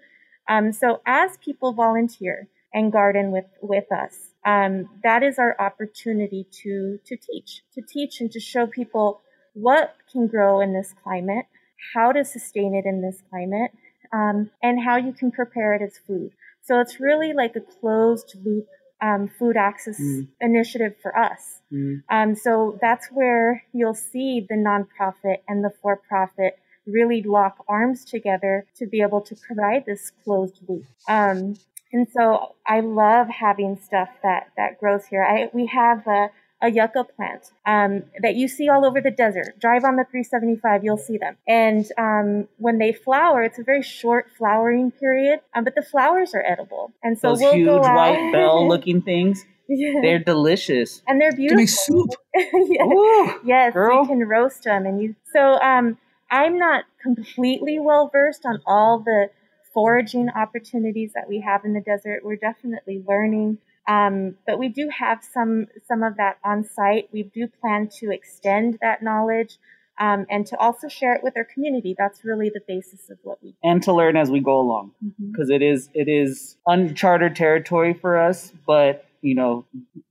Um, 0.48 0.72
so 0.72 1.00
as 1.06 1.36
people 1.36 1.72
volunteer 1.72 2.48
and 2.74 2.90
garden 2.90 3.30
with 3.30 3.46
with 3.60 3.92
us, 3.92 4.32
um, 4.44 4.88
that 5.04 5.22
is 5.22 5.38
our 5.38 5.54
opportunity 5.60 6.48
to 6.62 6.98
to 7.06 7.16
teach, 7.16 7.62
to 7.74 7.80
teach 7.80 8.20
and 8.20 8.32
to 8.32 8.40
show 8.40 8.66
people 8.66 9.20
what 9.54 9.94
can 10.10 10.26
grow 10.26 10.60
in 10.60 10.72
this 10.72 10.92
climate 11.04 11.46
how 11.94 12.12
to 12.12 12.24
sustain 12.24 12.74
it 12.74 12.86
in 12.86 13.02
this 13.02 13.22
climate, 13.30 13.70
um, 14.12 14.50
and 14.62 14.82
how 14.84 14.96
you 14.96 15.12
can 15.12 15.30
prepare 15.30 15.74
it 15.74 15.82
as 15.82 15.98
food. 16.06 16.30
So 16.62 16.80
it's 16.80 17.00
really 17.00 17.32
like 17.32 17.56
a 17.56 17.60
closed 17.60 18.36
loop 18.44 18.66
um, 19.00 19.28
food 19.38 19.56
access 19.56 20.00
mm. 20.00 20.28
initiative 20.40 20.94
for 21.02 21.16
us. 21.18 21.60
Mm. 21.72 22.02
Um, 22.08 22.36
so 22.36 22.78
that's 22.80 23.08
where 23.08 23.64
you'll 23.72 23.94
see 23.94 24.46
the 24.48 24.54
nonprofit 24.54 25.38
and 25.48 25.64
the 25.64 25.70
for 25.82 25.96
profit 25.96 26.58
really 26.86 27.22
lock 27.22 27.64
arms 27.68 28.04
together 28.04 28.66
to 28.76 28.86
be 28.86 29.02
able 29.02 29.20
to 29.22 29.36
provide 29.36 29.84
this 29.86 30.12
closed 30.24 30.58
loop. 30.68 30.84
Um, 31.08 31.56
and 31.92 32.06
so 32.10 32.54
I 32.66 32.80
love 32.80 33.28
having 33.28 33.78
stuff 33.84 34.08
that, 34.22 34.50
that 34.56 34.78
grows 34.78 35.06
here. 35.06 35.22
I, 35.24 35.50
we 35.52 35.66
have 35.66 36.06
a, 36.06 36.30
a 36.62 36.70
yucca 36.70 37.04
plant 37.04 37.50
um, 37.66 38.04
that 38.22 38.36
you 38.36 38.46
see 38.46 38.68
all 38.68 38.86
over 38.86 39.00
the 39.00 39.10
desert. 39.10 39.58
Drive 39.60 39.84
on 39.84 39.96
the 39.96 40.04
375, 40.04 40.84
you'll 40.84 40.96
see 40.96 41.18
them. 41.18 41.36
And 41.46 41.84
um, 41.98 42.48
when 42.58 42.78
they 42.78 42.92
flower, 42.92 43.42
it's 43.42 43.58
a 43.58 43.64
very 43.64 43.82
short 43.82 44.30
flowering 44.38 44.92
period, 44.92 45.40
um, 45.54 45.64
but 45.64 45.74
the 45.74 45.82
flowers 45.82 46.34
are 46.34 46.44
edible. 46.46 46.92
And 47.02 47.18
so 47.18 47.30
those 47.30 47.40
we'll 47.40 47.54
huge 47.54 47.82
white 47.82 48.30
bell-looking 48.32 49.02
things. 49.12 49.44
Yeah. 49.68 50.00
They're 50.02 50.18
delicious 50.18 51.02
and 51.06 51.20
they're 51.20 51.32
beautiful. 51.32 51.66
soup. 51.66 52.10
yes, 52.34 52.82
Ooh, 52.82 53.40
yes 53.44 53.72
girl. 53.72 54.02
you 54.02 54.08
can 54.08 54.28
roast 54.28 54.64
them, 54.64 54.84
and 54.86 55.00
you. 55.00 55.14
So 55.32 55.54
um, 55.60 55.98
I'm 56.30 56.58
not 56.58 56.84
completely 57.00 57.78
well 57.78 58.10
versed 58.12 58.44
on 58.44 58.60
all 58.66 58.98
the 58.98 59.30
foraging 59.72 60.28
opportunities 60.30 61.12
that 61.14 61.28
we 61.28 61.40
have 61.40 61.64
in 61.64 61.72
the 61.72 61.80
desert. 61.80 62.22
We're 62.24 62.36
definitely 62.36 63.02
learning. 63.08 63.58
Um, 63.88 64.36
but 64.46 64.58
we 64.58 64.68
do 64.68 64.88
have 64.96 65.24
some 65.24 65.66
some 65.86 66.02
of 66.02 66.16
that 66.16 66.38
on 66.44 66.64
site. 66.64 67.08
We 67.12 67.24
do 67.24 67.48
plan 67.48 67.88
to 67.98 68.12
extend 68.12 68.78
that 68.80 69.02
knowledge 69.02 69.58
um, 70.00 70.26
and 70.30 70.46
to 70.46 70.56
also 70.58 70.88
share 70.88 71.14
it 71.14 71.22
with 71.22 71.36
our 71.36 71.44
community. 71.44 71.94
That's 71.98 72.24
really 72.24 72.48
the 72.48 72.60
basis 72.66 73.10
of 73.10 73.18
what 73.22 73.42
we 73.42 73.50
do. 73.50 73.56
And 73.62 73.82
to 73.82 73.92
learn 73.92 74.16
as 74.16 74.30
we 74.30 74.40
go 74.40 74.60
along, 74.60 74.92
because 75.00 75.50
mm-hmm. 75.50 75.90
it 75.94 76.08
is 76.08 76.56
uncharted 76.66 77.36
territory 77.36 77.94
for 77.94 78.18
us. 78.18 78.52
But 78.66 79.04
you 79.20 79.34
know, 79.34 79.66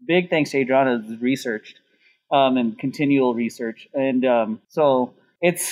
big 0.05 0.29
thanks 0.29 0.51
to 0.51 0.59
Adriana's 0.59 1.19
researched 1.19 1.79
um, 2.31 2.57
and 2.57 2.77
continual 2.77 3.33
research, 3.33 3.87
and 3.93 4.25
um, 4.25 4.61
so 4.67 5.13
it's. 5.41 5.71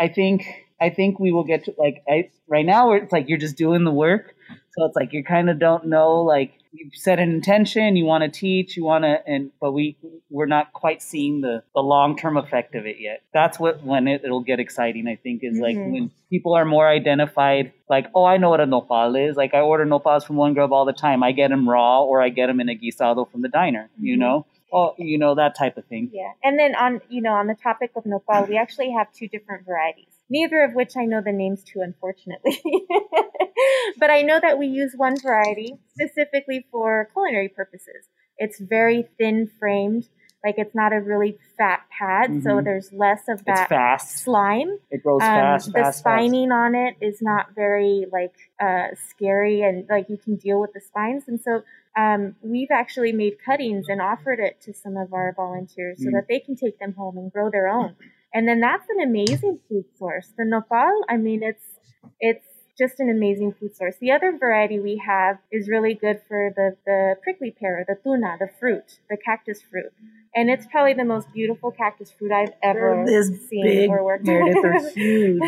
I 0.00 0.06
think 0.06 0.46
I 0.80 0.90
think 0.90 1.18
we 1.18 1.32
will 1.32 1.44
get 1.44 1.64
to 1.64 1.74
like 1.76 2.02
I 2.08 2.30
right 2.46 2.64
now 2.64 2.92
it's 2.92 3.12
like 3.12 3.28
you're 3.28 3.38
just 3.38 3.56
doing 3.56 3.84
the 3.84 3.90
work. 3.90 4.34
So 4.72 4.84
it's 4.84 4.96
like 4.96 5.12
you 5.12 5.24
kind 5.24 5.50
of 5.50 5.58
don't 5.58 5.86
know 5.86 6.22
like 6.22 6.52
you 6.72 6.90
set 6.92 7.18
an 7.18 7.30
intention, 7.30 7.96
you 7.96 8.04
want 8.04 8.22
to 8.22 8.30
teach, 8.30 8.76
you 8.76 8.84
want 8.84 9.04
to 9.04 9.18
and 9.26 9.50
but 9.60 9.72
we 9.72 9.96
we're 10.30 10.46
not 10.46 10.72
quite 10.72 11.02
seeing 11.02 11.40
the 11.40 11.62
the 11.74 11.80
long-term 11.80 12.36
effect 12.36 12.74
of 12.74 12.86
it 12.86 12.96
yet. 13.00 13.22
That's 13.32 13.58
what 13.58 13.82
when 13.82 14.06
it, 14.08 14.22
it'll 14.24 14.42
get 14.42 14.60
exciting 14.60 15.08
I 15.08 15.16
think 15.16 15.40
is 15.42 15.54
mm-hmm. 15.54 15.62
like 15.62 15.76
when 15.76 16.10
people 16.30 16.54
are 16.54 16.64
more 16.64 16.88
identified 16.88 17.72
like 17.88 18.06
oh 18.14 18.24
I 18.24 18.36
know 18.36 18.50
what 18.50 18.60
a 18.60 18.66
nopal 18.66 19.16
is. 19.16 19.36
Like 19.36 19.54
I 19.54 19.60
order 19.60 19.84
nopals 19.84 20.24
from 20.24 20.36
one 20.36 20.54
grub 20.54 20.72
all 20.72 20.84
the 20.84 20.92
time. 20.92 21.22
I 21.22 21.32
get 21.32 21.48
them 21.48 21.68
raw 21.68 22.02
or 22.02 22.20
I 22.20 22.28
get 22.28 22.46
them 22.46 22.60
in 22.60 22.68
a 22.68 22.74
guisado 22.74 23.30
from 23.30 23.42
the 23.42 23.48
diner, 23.48 23.90
mm-hmm. 23.94 24.06
you 24.06 24.16
know? 24.16 24.46
Oh, 24.72 24.94
you 24.98 25.18
know 25.18 25.34
that 25.34 25.56
type 25.56 25.76
of 25.76 25.86
thing. 25.86 26.10
Yeah, 26.12 26.32
and 26.42 26.58
then 26.58 26.74
on 26.74 27.00
you 27.08 27.22
know 27.22 27.32
on 27.32 27.46
the 27.46 27.54
topic 27.54 27.92
of 27.96 28.04
nopal, 28.04 28.46
we 28.48 28.56
actually 28.56 28.92
have 28.92 29.12
two 29.12 29.28
different 29.28 29.66
varieties 29.66 30.18
neither 30.30 30.62
of 30.62 30.74
which 30.74 30.96
I 30.96 31.04
know 31.04 31.20
the 31.20 31.32
names 31.32 31.62
to, 31.72 31.80
unfortunately. 31.80 32.60
but 33.98 34.10
I 34.10 34.22
know 34.22 34.38
that 34.40 34.58
we 34.58 34.66
use 34.66 34.92
one 34.96 35.18
variety 35.18 35.76
specifically 35.94 36.66
for 36.70 37.08
culinary 37.12 37.48
purposes. 37.48 38.06
It's 38.36 38.60
very 38.60 39.08
thin 39.18 39.50
framed, 39.58 40.08
like 40.44 40.54
it's 40.58 40.74
not 40.74 40.92
a 40.92 41.00
really 41.00 41.38
fat 41.56 41.80
pad, 41.90 42.30
mm-hmm. 42.30 42.42
so 42.42 42.60
there's 42.62 42.92
less 42.92 43.22
of 43.28 43.44
that 43.46 44.00
slime. 44.00 44.78
It 44.90 45.02
grows 45.02 45.22
um, 45.22 45.28
fast. 45.28 45.66
The 45.66 45.72
fast, 45.72 45.98
spining 45.98 46.50
fast. 46.50 46.58
on 46.58 46.74
it 46.76 46.96
is 47.00 47.20
not 47.20 47.54
very 47.56 48.06
like 48.12 48.34
uh, 48.60 48.94
scary, 49.08 49.62
and 49.62 49.86
like 49.90 50.08
you 50.08 50.16
can 50.16 50.36
deal 50.36 50.60
with 50.60 50.72
the 50.72 50.80
spines. 50.80 51.24
And 51.26 51.40
so 51.40 51.62
um, 51.98 52.36
we've 52.42 52.70
actually 52.70 53.12
made 53.12 53.38
cuttings 53.44 53.86
and 53.88 54.00
offered 54.00 54.38
it 54.38 54.60
to 54.62 54.72
some 54.72 54.96
of 54.96 55.12
our 55.12 55.34
volunteers 55.36 55.98
mm. 55.98 56.04
so 56.04 56.10
that 56.12 56.26
they 56.28 56.38
can 56.38 56.54
take 56.54 56.78
them 56.78 56.94
home 56.94 57.18
and 57.18 57.32
grow 57.32 57.50
their 57.50 57.66
own. 57.66 57.96
And 58.32 58.46
then 58.46 58.60
that's 58.60 58.86
an 58.88 59.02
amazing 59.02 59.58
food 59.68 59.86
source. 59.98 60.32
The 60.36 60.44
nopal, 60.44 61.04
I 61.08 61.16
mean, 61.16 61.42
it's 61.42 61.64
it's 62.20 62.46
just 62.78 63.00
an 63.00 63.10
amazing 63.10 63.54
food 63.58 63.74
source. 63.76 63.96
The 64.00 64.12
other 64.12 64.36
variety 64.38 64.78
we 64.78 65.02
have 65.04 65.38
is 65.50 65.68
really 65.68 65.94
good 65.94 66.20
for 66.28 66.52
the, 66.54 66.76
the 66.86 67.16
prickly 67.22 67.50
pear, 67.50 67.84
the 67.88 67.96
tuna, 67.96 68.36
the 68.38 68.48
fruit, 68.60 69.00
the 69.10 69.16
cactus 69.16 69.60
fruit. 69.68 69.92
And 70.36 70.48
it's 70.48 70.66
probably 70.66 70.94
the 70.94 71.04
most 71.04 71.32
beautiful 71.32 71.72
cactus 71.72 72.12
fruit 72.12 72.30
I've 72.30 72.52
ever 72.62 73.04
seen 73.48 73.64
big, 73.64 73.90
or 73.90 74.04
worked 74.04 74.26
with. 74.26 74.62
They're 74.62 74.90
huge. 74.90 75.40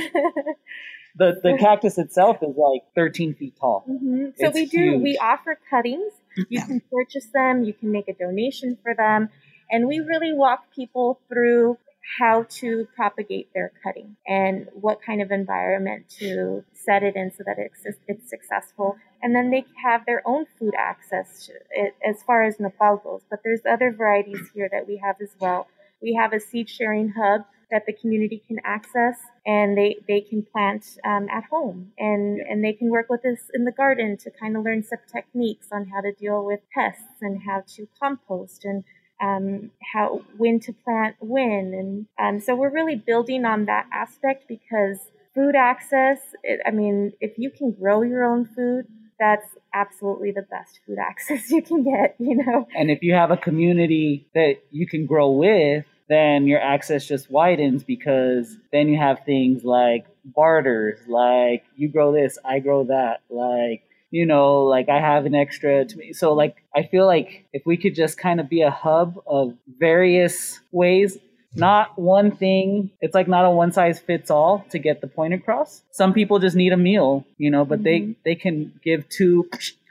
the 1.17 1.41
the 1.43 1.57
cactus 1.61 1.99
itself 1.99 2.39
is 2.43 2.57
like 2.57 2.83
13 2.97 3.35
feet 3.35 3.55
tall. 3.61 3.85
Mm-hmm. 3.89 4.31
So 4.37 4.47
it's 4.49 4.55
we 4.55 4.67
do 4.67 4.79
huge. 4.79 5.03
we 5.03 5.19
offer 5.19 5.59
cuttings. 5.71 6.13
You 6.49 6.65
can 6.65 6.83
purchase 6.91 7.27
them. 7.33 7.65
You 7.65 7.73
can 7.73 7.91
make 7.91 8.09
a 8.09 8.15
donation 8.15 8.79
for 8.83 8.95
them, 8.95 9.29
and 9.71 9.87
we 9.87 10.01
really 10.01 10.33
walk 10.33 10.73
people 10.75 11.21
through 11.29 11.79
how 12.19 12.45
to 12.49 12.89
propagate 12.97 13.53
their 13.55 13.73
cutting 13.83 14.17
and 14.27 14.69
what 14.73 15.01
kind 15.03 15.23
of 15.23 15.31
environment 15.31 16.09
to 16.09 16.65
set 16.73 17.03
it 17.03 17.15
in 17.15 17.31
so 17.31 17.45
that 17.47 17.57
it's, 17.59 17.85
it's 18.09 18.29
successful. 18.29 18.97
And 19.23 19.35
then 19.35 19.51
they 19.51 19.65
have 19.85 20.07
their 20.07 20.23
own 20.27 20.47
food 20.59 20.75
access 20.77 21.51
it, 21.71 21.95
as 22.05 22.23
far 22.23 22.43
as 22.43 22.59
nopal 22.59 22.97
goes. 22.97 23.21
But 23.31 23.41
there's 23.45 23.61
other 23.69 23.93
varieties 23.93 24.49
here 24.55 24.69
that 24.73 24.89
we 24.89 24.97
have 25.05 25.17
as 25.21 25.31
well. 25.39 25.69
We 26.03 26.15
have 26.15 26.33
a 26.33 26.41
seed 26.41 26.69
sharing 26.69 27.11
hub 27.11 27.43
that 27.71 27.87
the 27.87 27.93
community 27.93 28.43
can 28.47 28.59
access 28.65 29.17
and 29.47 29.77
they, 29.77 29.97
they 30.09 30.21
can 30.21 30.45
plant 30.53 30.99
um, 31.05 31.29
at 31.31 31.45
home 31.45 31.93
and, 31.99 32.41
and 32.41 32.65
they 32.65 32.73
can 32.73 32.91
work 32.91 33.09
with 33.09 33.25
us 33.25 33.39
in 33.55 33.65
the 33.65 33.73
garden 33.73 34.17
to 34.19 34.31
kind 34.31 34.57
of 34.57 34.65
learn 34.65 34.83
some 34.83 34.99
techniques 35.13 35.69
on 35.73 35.87
how 35.87 36.01
to 36.01 36.13
deal 36.13 36.45
with 36.45 36.61
pests 36.75 37.21
and 37.21 37.43
how 37.43 37.63
to 37.77 37.87
compost 38.01 38.65
and 38.65 38.85
um, 39.21 39.71
how 39.93 40.23
when 40.37 40.61
to 40.61 40.73
plant 40.73 41.17
when, 41.21 41.75
and 41.75 42.07
um, 42.19 42.41
so 42.41 42.55
we're 42.55 42.73
really 42.73 42.97
building 42.97 43.45
on 43.45 43.67
that 43.67 43.87
aspect 43.93 44.49
because 44.49 44.99
food 45.35 45.55
access. 45.55 46.19
It, 46.43 46.61
I 46.67 46.71
mean, 46.71 47.13
if 47.21 47.39
you 47.39 47.51
can 47.51 47.73
grow 47.73 48.03
your 48.03 48.25
own 48.25 48.47
food, 48.47 48.87
that's 49.19 49.47
absolutely 49.75 50.33
the 50.33 50.43
best 50.43 50.81
food 50.87 50.99
access 51.09 51.51
you 51.51 51.63
can 51.63 51.85
get. 51.85 52.17
You 52.19 52.37
know, 52.37 52.67
and 52.75 52.91
if 52.91 53.03
you 53.03 53.15
have 53.15 53.31
a 53.31 53.37
community 53.37 54.29
that 54.35 54.55
you 54.71 54.87
can 54.87 55.07
grow 55.07 55.31
with, 55.33 55.85
then 56.11 56.47
your 56.47 56.61
access 56.61 57.07
just 57.07 57.31
widens 57.31 57.85
because 57.85 58.57
then 58.73 58.89
you 58.89 58.99
have 58.99 59.25
things 59.25 59.65
like 59.65 60.07
barters, 60.25 60.99
like 61.07 61.65
you 61.77 61.89
grow 61.89 62.13
this, 62.13 62.37
I 62.45 62.59
grow 62.59 62.85
that, 62.85 63.21
like 63.31 63.83
you 64.11 64.27
know, 64.27 64.65
like 64.65 64.89
I 64.89 64.99
have 64.99 65.25
an 65.25 65.37
extra 65.37 65.85
to 65.85 65.97
me. 65.97 66.13
So 66.13 66.33
like 66.33 66.57
I 66.75 66.83
feel 66.83 67.07
like 67.07 67.45
if 67.53 67.63
we 67.65 67.77
could 67.77 67.95
just 67.95 68.19
kind 68.19 68.41
of 68.41 68.49
be 68.49 68.63
a 68.63 68.71
hub 68.71 69.23
of 69.25 69.55
various 69.79 70.59
ways, 70.73 71.17
not 71.55 71.99
one 71.99 72.33
thing. 72.33 72.91
It's 73.01 73.15
like 73.15 73.29
not 73.29 73.45
a 73.45 73.51
one 73.51 73.73
size 73.73 74.01
fits 74.01 74.31
all 74.31 74.65
to 74.71 74.79
get 74.79 75.01
the 75.01 75.07
point 75.07 75.35
across. 75.35 75.83
Some 75.93 76.13
people 76.13 76.41
just 76.41 76.57
need 76.57 76.73
a 76.73 76.77
meal, 76.77 77.25
you 77.39 77.51
know, 77.51 77.65
but 77.65 77.83
mm-hmm. 77.83 78.13
they 78.25 78.33
they 78.33 78.35
can 78.35 78.73
give 78.83 79.09
two 79.09 79.49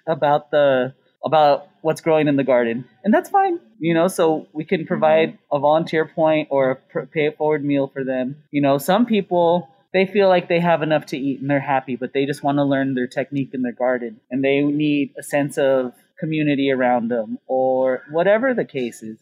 about 0.08 0.51
the 0.51 0.93
about 1.23 1.67
what's 1.82 2.01
growing 2.01 2.27
in 2.27 2.36
the 2.36 2.43
garden, 2.43 2.86
and 3.03 3.13
that's 3.13 3.29
fine, 3.29 3.60
you 3.79 3.93
know. 3.93 4.08
So 4.08 4.47
we 4.53 4.63
can 4.65 4.86
provide 4.86 5.34
mm-hmm. 5.34 5.55
a 5.55 5.60
volunteer 5.60 6.05
point 6.05 6.47
or 6.51 6.71
a 6.71 7.05
pay 7.08 7.27
it 7.27 7.38
forward 7.38 7.63
meal 7.63 7.88
for 7.88 8.03
them. 8.03 8.38
You 8.51 8.62
know, 8.62 8.77
some 8.77 9.05
people 9.05 9.69
they 9.93 10.05
feel 10.05 10.27
like 10.27 10.47
they 10.47 10.60
have 10.60 10.84
enough 10.84 11.08
to 11.08 11.17
eat 11.17 11.41
and 11.41 11.49
they're 11.49 11.60
happy, 11.60 11.95
but 11.95 12.13
they 12.13 12.25
just 12.25 12.43
want 12.43 12.58
to 12.58 12.63
learn 12.63 12.93
their 12.93 13.08
technique 13.08 13.51
in 13.53 13.63
their 13.63 13.73
garden 13.73 14.19
and 14.29 14.43
they 14.43 14.62
need 14.62 15.13
a 15.17 15.23
sense 15.23 15.58
of 15.58 15.93
community 16.19 16.71
around 16.71 17.10
them 17.10 17.39
or 17.47 18.03
whatever 18.12 18.53
the 18.53 18.65
case 18.65 19.01
is. 19.01 19.17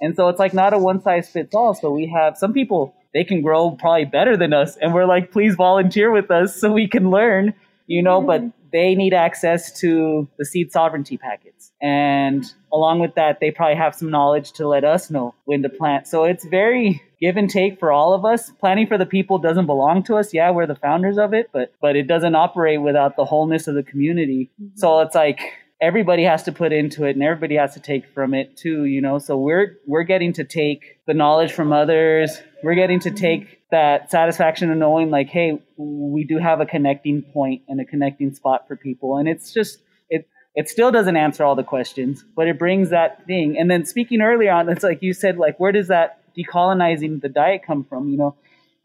And 0.00 0.16
so 0.16 0.28
it's 0.28 0.40
like 0.40 0.54
not 0.54 0.72
a 0.72 0.78
one 0.78 1.00
size 1.02 1.28
fits 1.28 1.54
all. 1.54 1.74
So 1.74 1.92
we 1.92 2.08
have 2.08 2.36
some 2.36 2.52
people, 2.52 2.96
they 3.14 3.22
can 3.22 3.42
grow 3.42 3.70
probably 3.70 4.06
better 4.06 4.36
than 4.36 4.52
us. 4.52 4.76
And 4.76 4.92
we're 4.92 5.06
like, 5.06 5.30
please 5.30 5.54
volunteer 5.54 6.10
with 6.10 6.30
us 6.30 6.56
so 6.56 6.72
we 6.72 6.88
can 6.88 7.10
learn, 7.10 7.54
you 7.86 8.02
know, 8.02 8.20
mm-hmm. 8.20 8.48
but 8.48 8.61
they 8.72 8.94
need 8.94 9.14
access 9.14 9.78
to 9.80 10.28
the 10.38 10.44
seed 10.44 10.72
sovereignty 10.72 11.18
packets. 11.18 11.72
And 11.80 12.44
along 12.72 13.00
with 13.00 13.14
that, 13.16 13.38
they 13.40 13.50
probably 13.50 13.76
have 13.76 13.94
some 13.94 14.10
knowledge 14.10 14.52
to 14.52 14.66
let 14.66 14.84
us 14.84 15.10
know 15.10 15.34
when 15.44 15.62
to 15.62 15.68
plant. 15.68 16.06
So 16.06 16.24
it's 16.24 16.44
very 16.44 17.02
give 17.20 17.36
and 17.36 17.48
take 17.48 17.78
for 17.78 17.92
all 17.92 18.14
of 18.14 18.24
us. 18.24 18.50
Planty 18.60 18.86
for 18.86 18.98
the 18.98 19.06
People 19.06 19.38
doesn't 19.38 19.66
belong 19.66 20.02
to 20.04 20.16
us. 20.16 20.32
Yeah, 20.32 20.50
we're 20.50 20.66
the 20.66 20.74
founders 20.74 21.18
of 21.18 21.34
it, 21.34 21.50
but 21.52 21.72
but 21.80 21.96
it 21.96 22.08
doesn't 22.08 22.34
operate 22.34 22.80
without 22.80 23.16
the 23.16 23.24
wholeness 23.24 23.68
of 23.68 23.74
the 23.74 23.82
community. 23.82 24.50
Mm-hmm. 24.60 24.76
So 24.76 25.00
it's 25.00 25.14
like 25.14 25.40
everybody 25.80 26.22
has 26.22 26.44
to 26.44 26.52
put 26.52 26.72
into 26.72 27.04
it 27.04 27.16
and 27.16 27.22
everybody 27.22 27.56
has 27.56 27.74
to 27.74 27.80
take 27.80 28.06
from 28.14 28.32
it 28.32 28.56
too, 28.56 28.84
you 28.84 29.00
know. 29.00 29.18
So 29.18 29.36
we're 29.36 29.78
we're 29.86 30.04
getting 30.04 30.32
to 30.34 30.44
take 30.44 31.00
the 31.06 31.14
knowledge 31.14 31.52
from 31.52 31.72
others. 31.72 32.40
We're 32.62 32.76
getting 32.76 33.00
to 33.00 33.10
take 33.10 33.61
that 33.72 34.10
satisfaction 34.10 34.70
of 34.70 34.76
knowing 34.76 35.10
like, 35.10 35.28
hey, 35.28 35.58
we 35.76 36.24
do 36.24 36.38
have 36.38 36.60
a 36.60 36.66
connecting 36.66 37.22
point 37.22 37.62
and 37.68 37.80
a 37.80 37.84
connecting 37.84 38.32
spot 38.32 38.68
for 38.68 38.76
people. 38.76 39.16
And 39.16 39.26
it's 39.26 39.52
just 39.52 39.78
it 40.10 40.28
it 40.54 40.68
still 40.68 40.92
doesn't 40.92 41.16
answer 41.16 41.42
all 41.42 41.56
the 41.56 41.64
questions, 41.64 42.24
but 42.36 42.46
it 42.46 42.58
brings 42.58 42.90
that 42.90 43.26
thing. 43.26 43.56
And 43.58 43.70
then 43.70 43.86
speaking 43.86 44.20
earlier 44.20 44.52
on, 44.52 44.68
it's 44.68 44.84
like 44.84 45.02
you 45.02 45.14
said, 45.14 45.38
like, 45.38 45.58
where 45.58 45.72
does 45.72 45.88
that 45.88 46.20
decolonizing 46.36 47.22
the 47.22 47.30
diet 47.30 47.62
come 47.66 47.84
from? 47.84 48.10
You 48.10 48.18
know, 48.18 48.36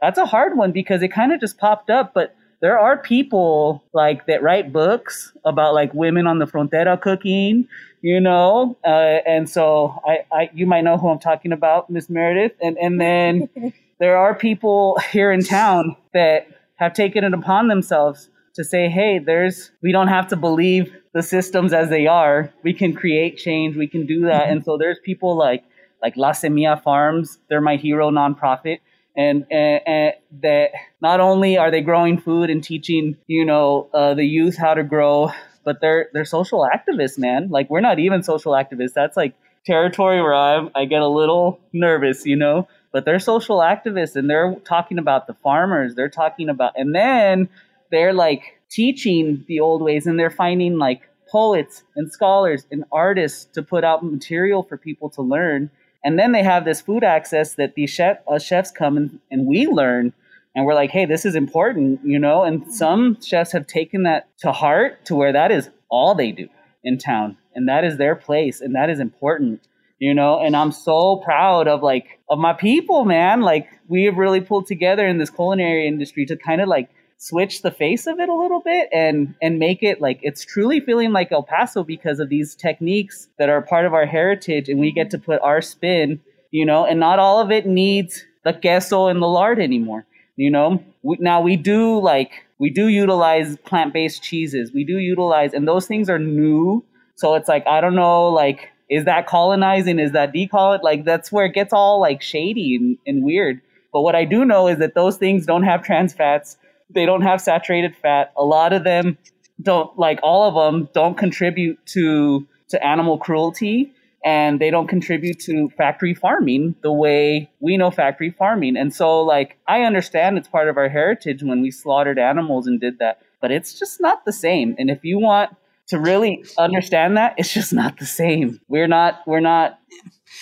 that's 0.01 0.17
a 0.17 0.25
hard 0.25 0.57
one 0.57 0.71
because 0.71 1.03
it 1.03 1.09
kind 1.09 1.33
of 1.33 1.41
just 1.41 1.57
popped 1.57 1.89
up, 1.89 2.13
but 2.13 2.33
there 2.61 2.79
are 2.79 2.97
people 2.97 3.83
like 3.93 4.25
that 4.27 4.41
write 4.41 4.71
books 4.71 5.33
about 5.45 5.73
like 5.73 5.93
women 5.93 6.27
on 6.27 6.39
the 6.39 6.45
frontera 6.45 6.99
cooking, 6.99 7.67
you 8.01 8.21
know, 8.21 8.77
uh, 8.85 9.19
and 9.27 9.49
so 9.49 10.01
I, 10.05 10.25
I, 10.31 10.49
you 10.53 10.65
might 10.65 10.81
know 10.81 10.97
who 10.97 11.09
I'm 11.09 11.19
talking 11.19 11.51
about, 11.51 11.89
Miss 11.89 12.09
Meredith, 12.09 12.53
and 12.61 12.77
and 12.77 12.99
then 12.99 13.49
there 13.99 14.17
are 14.17 14.35
people 14.35 14.97
here 15.11 15.31
in 15.31 15.43
town 15.43 15.95
that 16.13 16.47
have 16.75 16.93
taken 16.93 17.23
it 17.23 17.33
upon 17.33 17.67
themselves 17.67 18.29
to 18.55 18.63
say, 18.63 18.89
hey, 18.89 19.19
there's 19.19 19.71
we 19.81 19.91
don't 19.91 20.07
have 20.07 20.27
to 20.27 20.35
believe 20.35 20.91
the 21.13 21.23
systems 21.23 21.73
as 21.73 21.89
they 21.89 22.07
are. 22.07 22.53
We 22.63 22.73
can 22.73 22.93
create 22.93 23.37
change. 23.37 23.75
We 23.75 23.87
can 23.87 24.05
do 24.05 24.21
that, 24.21 24.43
mm-hmm. 24.43 24.51
and 24.51 24.65
so 24.65 24.77
there's 24.77 24.99
people 25.03 25.37
like 25.37 25.63
like 26.01 26.15
La 26.17 26.31
Semilla 26.31 26.81
Farms. 26.81 27.39
They're 27.49 27.61
my 27.61 27.75
hero 27.75 28.11
nonprofit 28.11 28.79
and, 29.17 29.45
and, 29.49 29.81
and, 29.85 30.13
that 30.43 30.69
not 31.01 31.19
only 31.19 31.57
are 31.57 31.71
they 31.71 31.81
growing 31.81 32.19
food 32.19 32.49
and 32.49 32.63
teaching 32.63 33.17
you 33.25 33.43
know 33.43 33.89
uh, 33.93 34.13
the 34.13 34.23
youth 34.23 34.55
how 34.55 34.73
to 34.73 34.83
grow 34.83 35.31
but 35.65 35.81
they're 35.81 36.09
they're 36.13 36.25
social 36.25 36.67
activists 36.67 37.17
man 37.17 37.49
like 37.49 37.69
we're 37.69 37.81
not 37.81 37.97
even 37.97 38.21
social 38.21 38.51
activists 38.51 38.93
that's 38.93 39.17
like 39.17 39.33
territory 39.65 40.21
where 40.21 40.35
I'm, 40.35 40.69
i 40.75 40.85
get 40.85 41.01
a 41.01 41.07
little 41.07 41.59
nervous 41.73 42.25
you 42.25 42.35
know 42.35 42.67
but 42.97 43.05
they're 43.05 43.19
social 43.19 43.59
activists 43.59 44.15
and 44.15 44.27
they're 44.27 44.55
talking 44.65 44.97
about 44.97 45.27
the 45.27 45.35
farmers 45.35 45.93
they're 45.93 46.09
talking 46.09 46.49
about 46.49 46.71
and 46.75 46.95
then 46.95 47.47
they're 47.91 48.13
like 48.13 48.59
teaching 48.69 49.45
the 49.47 49.59
old 49.59 49.81
ways 49.81 50.07
and 50.07 50.19
they're 50.19 50.31
finding 50.31 50.77
like 50.77 51.01
poets 51.29 51.83
and 51.95 52.11
scholars 52.11 52.65
and 52.71 52.83
artists 52.91 53.45
to 53.45 53.61
put 53.61 53.83
out 53.83 54.03
material 54.03 54.63
for 54.63 54.77
people 54.77 55.09
to 55.09 55.21
learn 55.21 55.69
and 56.07 56.17
then 56.17 56.31
they 56.31 56.41
have 56.43 56.63
this 56.63 56.79
food 56.79 57.03
access 57.03 57.55
that 57.55 57.75
these 57.75 57.89
chef, 57.89 58.19
uh, 58.29 58.39
chefs 58.39 58.71
come 58.71 58.95
and, 58.95 59.19
and 59.29 59.45
we 59.45 59.67
learn. 59.67 60.13
And 60.55 60.65
we're 60.65 60.73
like, 60.73 60.89
hey, 60.89 61.05
this 61.05 61.25
is 61.25 61.35
important, 61.35 61.99
you 62.03 62.17
know? 62.17 62.43
And 62.43 62.73
some 62.73 63.21
chefs 63.21 63.51
have 63.51 63.67
taken 63.67 64.03
that 64.03 64.29
to 64.39 64.53
heart 64.53 65.03
to 65.05 65.15
where 65.15 65.33
that 65.33 65.51
is 65.51 65.69
all 65.89 66.15
they 66.15 66.31
do 66.31 66.47
in 66.81 66.97
town. 66.97 67.37
And 67.53 67.67
that 67.67 67.83
is 67.83 67.97
their 67.97 68.15
place. 68.15 68.61
And 68.61 68.73
that 68.73 68.89
is 68.89 69.01
important, 69.01 69.67
you 69.99 70.13
know? 70.13 70.39
And 70.39 70.55
I'm 70.55 70.71
so 70.71 71.17
proud 71.17 71.67
of 71.67 71.81
like, 71.81 72.19
of 72.29 72.39
my 72.39 72.53
people, 72.53 73.05
man. 73.05 73.41
Like, 73.41 73.67
we 73.87 74.03
have 74.05 74.17
really 74.17 74.41
pulled 74.41 74.67
together 74.67 75.07
in 75.07 75.17
this 75.17 75.29
culinary 75.29 75.87
industry 75.87 76.25
to 76.25 76.35
kind 76.37 76.61
of 76.61 76.67
like 76.67 76.89
switch 77.17 77.63
the 77.63 77.71
face 77.71 78.05
of 78.05 78.19
it 78.19 78.29
a 78.29 78.35
little 78.35 78.61
bit 78.61 78.87
and 78.93 79.33
and 79.41 79.57
make 79.57 79.81
it 79.81 79.99
like 79.99 80.19
it's 80.21 80.45
truly 80.45 80.79
feeling 80.79 81.11
like 81.11 81.31
El 81.31 81.43
Paso 81.43 81.83
because 81.83 82.19
of 82.19 82.29
these 82.29 82.55
techniques 82.55 83.27
that 83.39 83.49
are 83.49 83.61
part 83.61 83.85
of 83.85 83.93
our 83.93 84.05
heritage 84.05 84.69
and 84.69 84.79
we 84.79 84.91
get 84.91 85.09
to 85.09 85.17
put 85.17 85.41
our 85.41 85.61
spin, 85.61 86.19
you 86.51 86.65
know, 86.65 86.85
and 86.85 86.99
not 86.99 87.17
all 87.17 87.41
of 87.41 87.51
it 87.51 87.65
needs 87.65 88.23
the 88.43 88.53
queso 88.53 89.07
and 89.07 89.21
the 89.21 89.27
lard 89.27 89.59
anymore, 89.59 90.05
you 90.35 90.51
know. 90.51 90.83
We, 91.01 91.17
now 91.19 91.41
we 91.41 91.55
do 91.55 91.99
like 91.99 92.31
we 92.59 92.69
do 92.69 92.87
utilize 92.87 93.57
plant-based 93.57 94.21
cheeses. 94.21 94.71
We 94.71 94.83
do 94.83 94.97
utilize 94.97 95.53
and 95.53 95.67
those 95.67 95.87
things 95.87 96.09
are 96.09 96.19
new. 96.19 96.85
So 97.15 97.33
it's 97.33 97.47
like 97.47 97.65
I 97.65 97.81
don't 97.81 97.95
know 97.95 98.27
like 98.27 98.69
is 98.89 99.05
that 99.05 99.27
colonizing? 99.27 99.99
Is 99.99 100.13
that 100.13 100.33
decolonizing? 100.33 100.83
Like 100.83 101.05
that's 101.05 101.31
where 101.31 101.45
it 101.45 101.53
gets 101.53 101.73
all 101.73 101.99
like 101.99 102.21
shady 102.21 102.75
and, 102.75 102.97
and 103.05 103.23
weird. 103.23 103.61
But 103.93 104.01
what 104.01 104.15
I 104.15 104.25
do 104.25 104.45
know 104.45 104.67
is 104.67 104.79
that 104.79 104.95
those 104.95 105.17
things 105.17 105.45
don't 105.45 105.63
have 105.63 105.83
trans 105.83 106.13
fats 106.13 106.57
they 106.89 107.05
don't 107.05 107.21
have 107.21 107.41
saturated 107.41 107.95
fat. 107.95 108.31
A 108.37 108.43
lot 108.43 108.73
of 108.73 108.83
them 108.83 109.17
don't 109.61 109.97
like 109.97 110.19
all 110.23 110.47
of 110.47 110.53
them 110.53 110.89
don't 110.93 111.17
contribute 111.17 111.83
to 111.87 112.47
to 112.69 112.85
animal 112.85 113.17
cruelty 113.17 113.91
and 114.23 114.59
they 114.59 114.69
don't 114.69 114.87
contribute 114.87 115.39
to 115.39 115.69
factory 115.69 116.13
farming 116.13 116.75
the 116.81 116.91
way 116.91 117.49
we 117.59 117.77
know 117.77 117.89
factory 117.89 118.29
farming. 118.29 118.77
And 118.77 118.93
so 118.93 119.21
like 119.21 119.57
I 119.67 119.81
understand 119.81 120.37
it's 120.37 120.47
part 120.47 120.67
of 120.67 120.77
our 120.77 120.89
heritage 120.89 121.43
when 121.43 121.61
we 121.61 121.71
slaughtered 121.71 122.19
animals 122.19 122.67
and 122.67 122.79
did 122.79 122.99
that, 122.99 123.21
but 123.41 123.51
it's 123.51 123.77
just 123.77 123.99
not 123.99 124.25
the 124.25 124.33
same. 124.33 124.75
And 124.77 124.89
if 124.89 125.03
you 125.03 125.19
want 125.19 125.55
to 125.87 125.99
really 125.99 126.43
understand 126.57 127.17
that, 127.17 127.35
it's 127.37 127.53
just 127.53 127.73
not 127.73 127.97
the 127.97 128.05
same. 128.05 128.59
We're 128.67 128.87
not 128.87 129.21
we're 129.25 129.39
not 129.39 129.79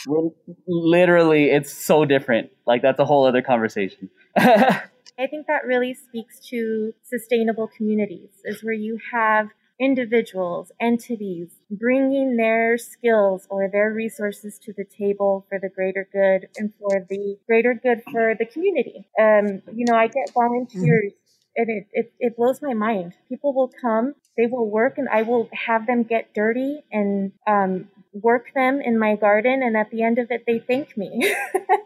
we're 0.07 0.29
literally 0.67 1.51
it's 1.51 1.71
so 1.71 2.05
different. 2.05 2.49
Like 2.65 2.81
that's 2.81 2.99
a 2.99 3.05
whole 3.05 3.25
other 3.25 3.41
conversation. 3.41 4.09
I 4.37 5.27
think 5.27 5.47
that 5.47 5.65
really 5.65 5.93
speaks 5.93 6.39
to 6.49 6.93
sustainable 7.03 7.69
communities, 7.77 8.31
is 8.43 8.63
where 8.63 8.73
you 8.73 8.99
have 9.13 9.47
individuals, 9.79 10.71
entities 10.79 11.49
bringing 11.69 12.37
their 12.37 12.77
skills 12.77 13.47
or 13.49 13.69
their 13.71 13.91
resources 13.91 14.57
to 14.59 14.73
the 14.73 14.85
table 14.85 15.45
for 15.49 15.59
the 15.59 15.69
greater 15.69 16.07
good 16.11 16.47
and 16.57 16.73
for 16.79 17.05
the 17.09 17.37
greater 17.45 17.73
good 17.73 18.01
for 18.11 18.35
the 18.37 18.45
community. 18.45 19.07
Um, 19.19 19.61
you 19.73 19.85
know, 19.85 19.95
I 19.95 20.07
get 20.07 20.31
volunteers 20.33 21.13
and 21.55 21.69
it, 21.69 21.87
it, 21.93 22.13
it 22.19 22.37
blows 22.37 22.61
my 22.61 22.73
mind. 22.73 23.13
People 23.29 23.53
will 23.53 23.71
come, 23.81 24.15
they 24.37 24.47
will 24.47 24.69
work, 24.69 24.97
and 24.97 25.07
I 25.09 25.21
will 25.21 25.49
have 25.53 25.87
them 25.87 26.03
get 26.03 26.33
dirty 26.33 26.83
and 26.91 27.31
um, 27.47 27.89
work 28.13 28.53
them 28.53 28.81
in 28.81 28.99
my 28.99 29.15
garden. 29.15 29.61
And 29.63 29.77
at 29.77 29.91
the 29.91 30.03
end 30.03 30.19
of 30.19 30.31
it, 30.31 30.43
they 30.45 30.59
thank 30.59 30.97
me. 30.97 31.33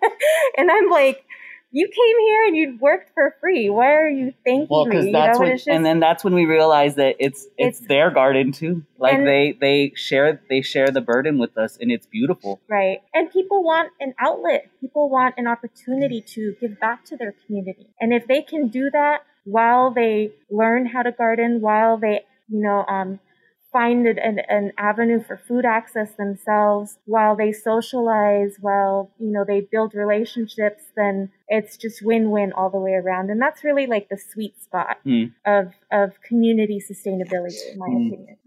and 0.57 0.71
I'm 0.71 0.89
like, 0.89 1.25
you 1.71 1.85
came 1.85 2.25
here 2.25 2.45
and 2.47 2.55
you 2.55 2.77
worked 2.81 3.11
for 3.13 3.35
free. 3.39 3.69
Why 3.69 3.93
are 3.93 4.09
you 4.09 4.33
thanking 4.43 4.67
well, 4.69 4.85
me? 4.85 5.07
You 5.07 5.11
that's 5.11 5.37
know, 5.37 5.45
when, 5.45 5.57
just, 5.57 5.67
and 5.67 5.85
then 5.85 5.99
that's 5.99 6.23
when 6.23 6.33
we 6.33 6.45
realize 6.45 6.95
that 6.95 7.15
it's, 7.19 7.45
it's, 7.57 7.79
it's 7.79 7.87
their 7.87 8.09
garden 8.09 8.51
too. 8.51 8.83
Like 8.97 9.17
they 9.23 9.55
they 9.59 9.93
share 9.95 10.41
they 10.49 10.61
share 10.61 10.89
the 10.89 11.01
burden 11.01 11.37
with 11.37 11.57
us, 11.57 11.77
and 11.79 11.91
it's 11.91 12.07
beautiful. 12.07 12.59
Right, 12.67 12.99
and 13.13 13.31
people 13.31 13.63
want 13.63 13.91
an 13.99 14.15
outlet. 14.19 14.69
People 14.81 15.09
want 15.09 15.35
an 15.37 15.47
opportunity 15.47 16.21
to 16.21 16.55
give 16.59 16.79
back 16.79 17.05
to 17.05 17.17
their 17.17 17.35
community, 17.45 17.87
and 18.01 18.13
if 18.13 18.25
they 18.27 18.41
can 18.41 18.67
do 18.67 18.89
that 18.91 19.19
while 19.45 19.91
they 19.91 20.31
learn 20.49 20.87
how 20.87 21.03
to 21.03 21.11
garden, 21.11 21.61
while 21.61 21.97
they 21.97 22.21
you 22.49 22.61
know 22.61 22.85
um, 22.87 23.19
find 23.71 24.07
an, 24.07 24.39
an 24.49 24.71
avenue 24.77 25.21
for 25.21 25.37
food 25.37 25.65
access 25.65 26.15
themselves 26.15 26.97
while 27.05 27.35
they 27.35 27.51
socialize 27.51 28.55
while 28.59 29.11
you 29.19 29.31
know 29.31 29.45
they 29.45 29.61
build 29.61 29.93
relationships 29.93 30.83
then 30.95 31.29
it's 31.47 31.77
just 31.77 32.03
win-win 32.03 32.51
all 32.53 32.69
the 32.69 32.79
way 32.79 32.93
around 32.93 33.29
and 33.29 33.41
that's 33.41 33.63
really 33.63 33.85
like 33.85 34.09
the 34.09 34.17
sweet 34.17 34.59
spot 34.61 34.97
mm. 35.05 35.31
of 35.45 35.73
of 35.91 36.21
community 36.21 36.81
sustainability 36.81 37.71
in 37.71 37.77
my 37.77 37.87
mm. 37.87 38.07
opinion 38.07 38.37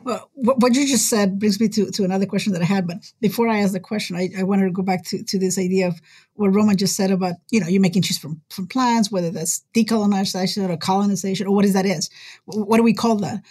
well, 0.00 0.30
what 0.34 0.74
you 0.74 0.86
just 0.86 1.08
said 1.08 1.38
brings 1.38 1.60
me 1.60 1.68
to, 1.68 1.90
to 1.90 2.04
another 2.04 2.26
question 2.26 2.52
that 2.52 2.62
I 2.62 2.66
had. 2.66 2.86
But 2.86 2.98
before 3.20 3.48
I 3.48 3.60
ask 3.60 3.72
the 3.72 3.80
question, 3.80 4.16
I, 4.16 4.30
I 4.38 4.42
wanted 4.42 4.66
to 4.66 4.72
go 4.72 4.82
back 4.82 5.04
to, 5.06 5.22
to 5.22 5.38
this 5.38 5.58
idea 5.58 5.88
of 5.88 6.00
what 6.34 6.54
Roman 6.54 6.76
just 6.76 6.96
said 6.96 7.10
about, 7.10 7.34
you 7.50 7.60
know, 7.60 7.66
you're 7.66 7.80
making 7.80 8.02
cheese 8.02 8.18
from, 8.18 8.40
from 8.50 8.66
plants, 8.66 9.10
whether 9.10 9.30
that's 9.30 9.64
decolonization 9.74 10.68
or 10.68 10.76
colonization 10.76 11.46
or 11.46 11.54
what 11.54 11.64
is 11.64 11.72
that 11.72 11.86
is. 11.86 12.10
What 12.44 12.76
do 12.76 12.82
we 12.82 12.94
call 12.94 13.16
that? 13.16 13.42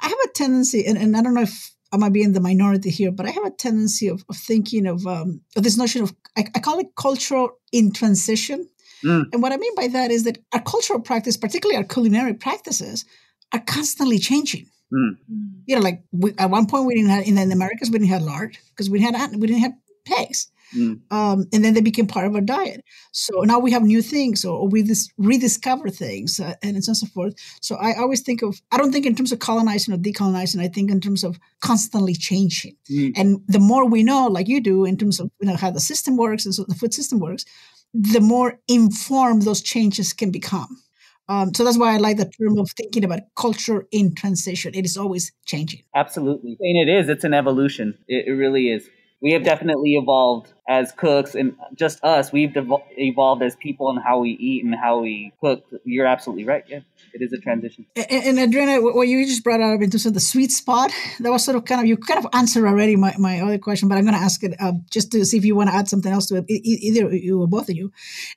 I 0.00 0.08
have 0.08 0.18
a 0.24 0.28
tendency, 0.28 0.84
and, 0.84 0.98
and 0.98 1.16
I 1.16 1.22
don't 1.22 1.34
know 1.34 1.42
if 1.42 1.72
I 1.92 1.96
might 1.96 2.12
be 2.12 2.22
in 2.22 2.32
the 2.32 2.40
minority 2.40 2.90
here, 2.90 3.12
but 3.12 3.26
I 3.26 3.30
have 3.30 3.44
a 3.44 3.50
tendency 3.50 4.08
of, 4.08 4.24
of 4.28 4.36
thinking 4.36 4.86
of, 4.86 5.06
um, 5.06 5.42
of 5.56 5.62
this 5.62 5.76
notion 5.76 6.02
of, 6.02 6.14
I, 6.36 6.46
I, 6.54 6.58
call 6.58 6.78
it 6.78 6.96
cultural 6.96 7.50
in 7.70 7.92
transition. 7.92 8.68
Mm. 9.04 9.26
And 9.32 9.42
what 9.42 9.52
I 9.52 9.58
mean 9.58 9.74
by 9.74 9.88
that 9.88 10.10
is 10.10 10.24
that 10.24 10.38
our 10.52 10.62
cultural 10.62 11.00
practice, 11.00 11.36
particularly 11.36 11.76
our 11.76 11.84
culinary 11.84 12.34
practices, 12.34 13.04
are 13.52 13.60
constantly 13.60 14.18
changing. 14.18 14.66
Mm. 14.92 15.16
You 15.66 15.76
know, 15.76 15.82
like 15.82 16.02
we, 16.12 16.34
at 16.38 16.50
one 16.50 16.66
point 16.66 16.86
we 16.86 16.94
didn't 16.94 17.10
have 17.10 17.26
in 17.26 17.34
the 17.36 17.54
Americas 17.54 17.90
we 17.90 17.98
didn't 17.98 18.10
have 18.10 18.22
lard 18.22 18.58
because 18.70 18.90
we 18.90 19.00
had 19.00 19.14
we 19.36 19.46
didn't 19.46 19.62
have 19.62 19.72
pigs. 20.04 20.50
Mm. 20.76 21.00
Um, 21.10 21.46
and 21.52 21.64
then 21.64 21.74
they 21.74 21.80
became 21.80 22.06
part 22.06 22.26
of 22.26 22.34
our 22.34 22.40
diet. 22.40 22.82
So 23.12 23.42
now 23.42 23.58
we 23.58 23.72
have 23.72 23.82
new 23.82 24.00
things, 24.00 24.44
or, 24.44 24.66
we 24.66 24.82
dis- 24.82 25.10
rediscover 25.18 25.90
things, 25.90 26.40
uh, 26.40 26.54
and 26.62 26.82
so 26.82 26.90
on 26.90 26.92
and 26.92 26.96
so 26.96 27.06
forth. 27.08 27.34
So 27.60 27.76
I 27.76 27.94
always 27.98 28.22
think 28.22 28.42
of, 28.42 28.60
I 28.70 28.78
don't 28.78 28.90
think 28.92 29.04
in 29.04 29.14
terms 29.14 29.32
of 29.32 29.38
colonizing 29.38 29.92
or 29.92 29.98
decolonizing. 29.98 30.60
I 30.60 30.68
think 30.68 30.90
in 30.90 31.00
terms 31.00 31.24
of 31.24 31.38
constantly 31.60 32.14
changing. 32.14 32.76
Mm. 32.90 33.12
And 33.16 33.40
the 33.48 33.58
more 33.58 33.86
we 33.86 34.02
know, 34.02 34.26
like 34.28 34.48
you 34.48 34.60
do, 34.60 34.84
in 34.84 34.96
terms 34.96 35.20
of 35.20 35.30
you 35.40 35.48
know 35.48 35.56
how 35.56 35.70
the 35.70 35.80
system 35.80 36.16
works 36.16 36.44
and 36.46 36.54
so 36.54 36.64
the 36.64 36.74
food 36.74 36.94
system 36.94 37.18
works, 37.18 37.44
the 37.92 38.20
more 38.20 38.58
informed 38.68 39.42
those 39.42 39.60
changes 39.60 40.12
can 40.12 40.30
become. 40.30 40.82
Um, 41.28 41.54
so 41.54 41.64
that's 41.64 41.78
why 41.78 41.94
I 41.94 41.98
like 41.98 42.16
the 42.16 42.30
term 42.30 42.58
of 42.58 42.70
thinking 42.72 43.04
about 43.04 43.20
culture 43.36 43.86
in 43.90 44.14
transition. 44.14 44.74
It 44.74 44.84
is 44.84 44.96
always 44.96 45.32
changing. 45.46 45.82
Absolutely. 45.94 46.56
And 46.60 46.88
it 46.88 46.92
is. 46.92 47.08
It's 47.08 47.24
an 47.24 47.34
evolution. 47.34 47.96
It, 48.08 48.26
it 48.26 48.32
really 48.32 48.68
is 48.68 48.88
we 49.22 49.32
have 49.32 49.44
definitely 49.44 49.94
evolved 49.94 50.52
as 50.68 50.92
cooks 50.92 51.34
and 51.34 51.54
just 51.74 52.02
us 52.04 52.32
we've 52.32 52.50
devo- 52.50 52.82
evolved 52.98 53.42
as 53.42 53.56
people 53.56 53.88
and 53.88 54.00
how 54.02 54.18
we 54.18 54.30
eat 54.30 54.64
and 54.64 54.74
how 54.74 54.98
we 54.98 55.32
cook 55.40 55.64
you're 55.84 56.06
absolutely 56.06 56.44
right 56.44 56.64
yeah 56.66 56.80
it 57.14 57.22
is 57.22 57.32
a 57.32 57.38
transition 57.38 57.86
and, 57.96 58.38
and 58.38 58.38
adriana 58.38 58.80
what 58.80 59.08
you 59.08 59.24
just 59.26 59.44
brought 59.44 59.60
up 59.60 59.80
in 59.80 59.90
terms 59.90 60.06
of 60.06 60.14
the 60.14 60.20
sweet 60.20 60.50
spot 60.50 60.90
that 61.20 61.30
was 61.30 61.44
sort 61.44 61.56
of 61.56 61.64
kind 61.64 61.80
of 61.80 61.86
you 61.86 61.96
kind 61.96 62.24
of 62.24 62.26
answered 62.32 62.66
already 62.66 62.96
my, 62.96 63.14
my 63.18 63.40
other 63.40 63.58
question 63.58 63.88
but 63.88 63.96
i'm 63.96 64.04
going 64.04 64.14
to 64.14 64.20
ask 64.20 64.42
it 64.42 64.54
uh, 64.60 64.72
just 64.90 65.10
to 65.12 65.24
see 65.24 65.36
if 65.36 65.44
you 65.44 65.54
want 65.54 65.68
to 65.70 65.74
add 65.74 65.88
something 65.88 66.12
else 66.12 66.26
to 66.26 66.36
it 66.36 66.44
either 66.48 67.14
you 67.14 67.40
or 67.40 67.46
both 67.46 67.68
of 67.68 67.76
you 67.76 67.90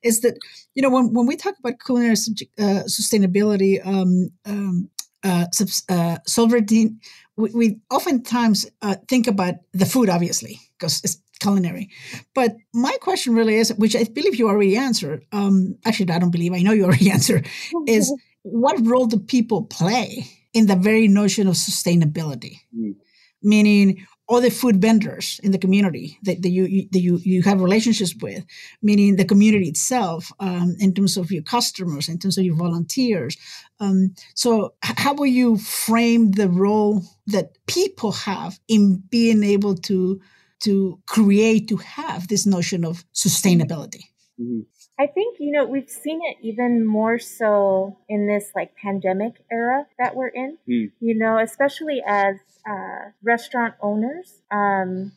is 0.03 0.21
that 0.21 0.37
you 0.73 0.81
know 0.81 0.89
when, 0.89 1.13
when 1.13 1.25
we 1.25 1.35
talk 1.35 1.55
about 1.59 1.79
culinary 1.85 2.13
uh, 2.13 2.83
sustainability 2.87 3.85
um, 3.85 4.29
um, 4.45 4.89
uh, 5.23 5.45
uh, 5.89 6.17
sovereignty 6.27 6.91
we, 7.37 7.49
we 7.51 7.79
oftentimes 7.91 8.65
uh, 8.81 8.95
think 9.07 9.27
about 9.27 9.55
the 9.73 9.85
food, 9.85 10.09
obviously, 10.09 10.59
because 10.77 11.01
it's 11.03 11.21
culinary. 11.39 11.89
But 12.33 12.55
my 12.73 12.95
question 13.01 13.35
really 13.35 13.55
is, 13.55 13.73
which 13.73 13.95
I 13.95 14.03
believe 14.05 14.35
you 14.35 14.47
already 14.47 14.77
answered. 14.77 15.25
Um, 15.31 15.77
actually, 15.85 16.11
I 16.11 16.19
don't 16.19 16.31
believe 16.31 16.53
I 16.53 16.61
know 16.61 16.71
you 16.71 16.85
already 16.85 17.11
answered. 17.17 17.47
Is 17.87 18.13
what 18.45 18.85
role 18.85 19.07
do 19.07 19.17
people 19.17 19.63
play 19.63 20.27
in 20.53 20.67
the 20.67 20.75
very 20.75 21.07
notion 21.07 21.47
of 21.47 21.55
sustainability? 21.55 22.59
Mm. 22.77 22.95
Meaning, 23.41 24.05
all 24.27 24.39
the 24.39 24.49
food 24.49 24.81
vendors 24.81 25.39
in 25.43 25.51
the 25.51 25.57
community 25.57 26.17
that, 26.23 26.41
that 26.41 26.49
you, 26.49 26.87
that 26.91 26.99
you 26.99 27.19
you 27.23 27.41
have 27.43 27.61
relationships 27.61 28.15
with, 28.21 28.43
meaning 28.81 29.15
the 29.15 29.25
community 29.25 29.67
itself, 29.67 30.31
um, 30.39 30.75
in 30.79 30.93
terms 30.93 31.17
of 31.17 31.31
your 31.31 31.43
customers, 31.43 32.07
in 32.07 32.17
terms 32.17 32.37
of 32.37 32.45
your 32.45 32.55
volunteers. 32.55 33.37
Um, 33.79 34.15
so, 34.35 34.73
how 34.81 35.13
will 35.15 35.27
you 35.27 35.57
frame 35.57 36.31
the 36.31 36.49
role 36.49 37.03
that 37.27 37.57
people 37.67 38.11
have 38.11 38.59
in 38.67 39.03
being 39.09 39.43
able 39.43 39.75
to 39.89 40.21
to 40.63 40.99
create 41.07 41.67
to 41.69 41.77
have 41.77 42.27
this 42.27 42.45
notion 42.45 42.85
of 42.85 43.03
sustainability? 43.13 44.05
Mm-hmm. 44.39 44.61
I 44.97 45.07
think, 45.07 45.37
you 45.39 45.51
know, 45.51 45.65
we've 45.65 45.89
seen 45.89 46.21
it 46.23 46.37
even 46.41 46.85
more 46.85 47.19
so 47.19 47.97
in 48.07 48.27
this 48.27 48.51
like 48.55 48.75
pandemic 48.75 49.33
era 49.51 49.87
that 49.99 50.15
we're 50.15 50.27
in, 50.27 50.57
mm. 50.67 50.91
you 50.99 51.15
know, 51.17 51.37
especially 51.37 52.01
as 52.05 52.35
uh, 52.69 53.09
restaurant 53.21 53.75
owners 53.81 54.41
um, 54.51 55.11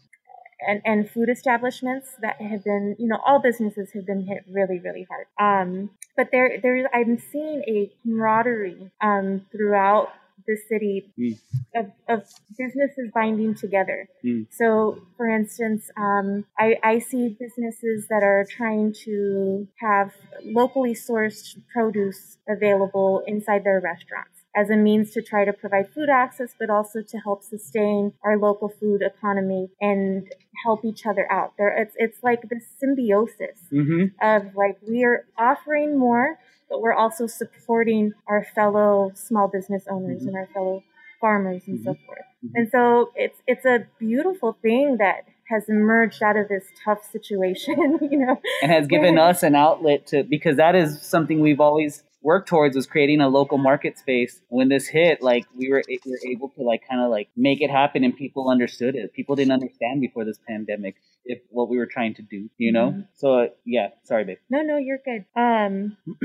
and, 0.66 0.82
and 0.84 1.08
food 1.08 1.28
establishments 1.28 2.08
that 2.20 2.40
have 2.40 2.64
been, 2.64 2.96
you 2.98 3.06
know, 3.06 3.20
all 3.24 3.40
businesses 3.40 3.92
have 3.92 4.04
been 4.04 4.26
hit 4.26 4.44
really, 4.50 4.80
really 4.80 5.06
hard. 5.08 5.26
Um, 5.38 5.90
but 6.16 6.30
there, 6.32 6.58
there, 6.60 6.90
I'm 6.92 7.18
seeing 7.18 7.62
a 7.68 7.92
camaraderie 8.02 8.90
um, 9.00 9.46
throughout 9.52 10.08
the 10.48 10.56
city 10.68 11.12
mm. 11.18 11.38
of, 11.76 11.86
of, 12.08 12.24
businesses 12.58 13.10
binding 13.14 13.54
together. 13.54 14.08
Mm. 14.24 14.46
So, 14.50 14.98
for 15.16 15.28
instance, 15.28 15.90
um, 15.96 16.46
I, 16.58 16.76
I, 16.82 16.98
see 16.98 17.36
businesses 17.38 18.08
that 18.08 18.22
are 18.24 18.44
trying 18.50 18.94
to 19.04 19.68
have 19.80 20.12
locally 20.44 20.94
sourced 20.94 21.56
produce 21.72 22.38
available 22.48 23.22
inside 23.26 23.62
their 23.62 23.80
restaurants 23.80 24.38
as 24.56 24.70
a 24.70 24.76
means 24.76 25.12
to 25.12 25.22
try 25.22 25.44
to 25.44 25.52
provide 25.52 25.92
food 25.92 26.08
access, 26.08 26.54
but 26.58 26.70
also 26.70 27.02
to 27.02 27.18
help 27.18 27.44
sustain 27.44 28.12
our 28.24 28.36
local 28.38 28.68
food 28.68 29.02
economy 29.02 29.68
and 29.80 30.26
help 30.64 30.84
each 30.84 31.06
other 31.06 31.30
out. 31.30 31.52
There, 31.58 31.70
it's 31.82 31.94
it's 31.96 32.22
like 32.22 32.42
the 32.48 32.60
symbiosis 32.80 33.58
mm-hmm. 33.72 34.06
of 34.20 34.54
like 34.56 34.78
we 34.86 35.04
are 35.04 35.26
offering 35.38 35.98
more 35.98 36.38
but 36.68 36.80
we're 36.80 36.94
also 36.94 37.26
supporting 37.26 38.12
our 38.26 38.44
fellow 38.54 39.12
small 39.14 39.48
business 39.48 39.84
owners 39.90 40.20
mm-hmm. 40.20 40.28
and 40.28 40.36
our 40.36 40.48
fellow 40.52 40.82
farmers 41.20 41.62
and 41.66 41.78
mm-hmm. 41.78 41.90
so 41.90 41.96
forth. 42.06 42.18
Mm-hmm. 42.44 42.56
And 42.56 42.70
so 42.70 43.10
it's 43.14 43.40
it's 43.46 43.64
a 43.64 43.86
beautiful 43.98 44.56
thing 44.62 44.96
that 44.98 45.26
has 45.48 45.68
emerged 45.68 46.22
out 46.22 46.36
of 46.36 46.48
this 46.48 46.64
tough 46.84 46.98
situation, 47.10 47.98
you 48.10 48.18
know, 48.18 48.40
and 48.62 48.70
has 48.70 48.86
given 48.86 49.18
us 49.18 49.42
an 49.42 49.54
outlet 49.54 50.06
to 50.08 50.22
because 50.22 50.56
that 50.56 50.74
is 50.74 51.02
something 51.02 51.40
we've 51.40 51.60
always 51.60 52.04
worked 52.20 52.48
towards 52.48 52.76
was 52.76 52.86
creating 52.86 53.20
a 53.20 53.28
local 53.28 53.58
market 53.58 53.98
space. 53.98 54.40
When 54.48 54.68
this 54.68 54.86
hit, 54.86 55.22
like 55.22 55.46
we 55.56 55.70
were 55.70 55.82
we 55.88 56.00
were 56.06 56.30
able 56.30 56.50
to 56.50 56.62
like 56.62 56.82
kind 56.88 57.00
of 57.00 57.10
like 57.10 57.28
make 57.36 57.60
it 57.60 57.70
happen, 57.70 58.04
and 58.04 58.16
people 58.16 58.50
understood 58.50 58.94
it. 58.94 59.12
People 59.12 59.36
didn't 59.36 59.52
understand 59.52 60.00
before 60.00 60.24
this 60.24 60.38
pandemic 60.46 60.96
if 61.24 61.40
what 61.50 61.68
we 61.68 61.76
were 61.76 61.86
trying 61.86 62.14
to 62.14 62.22
do, 62.22 62.48
you 62.58 62.72
know. 62.72 62.90
Mm-hmm. 62.90 63.00
So 63.16 63.40
uh, 63.40 63.46
yeah, 63.64 63.88
sorry, 64.04 64.24
babe. 64.24 64.38
No, 64.50 64.62
no, 64.62 64.76
you're 64.76 65.00
good. 65.04 65.24
Um. 65.34 65.96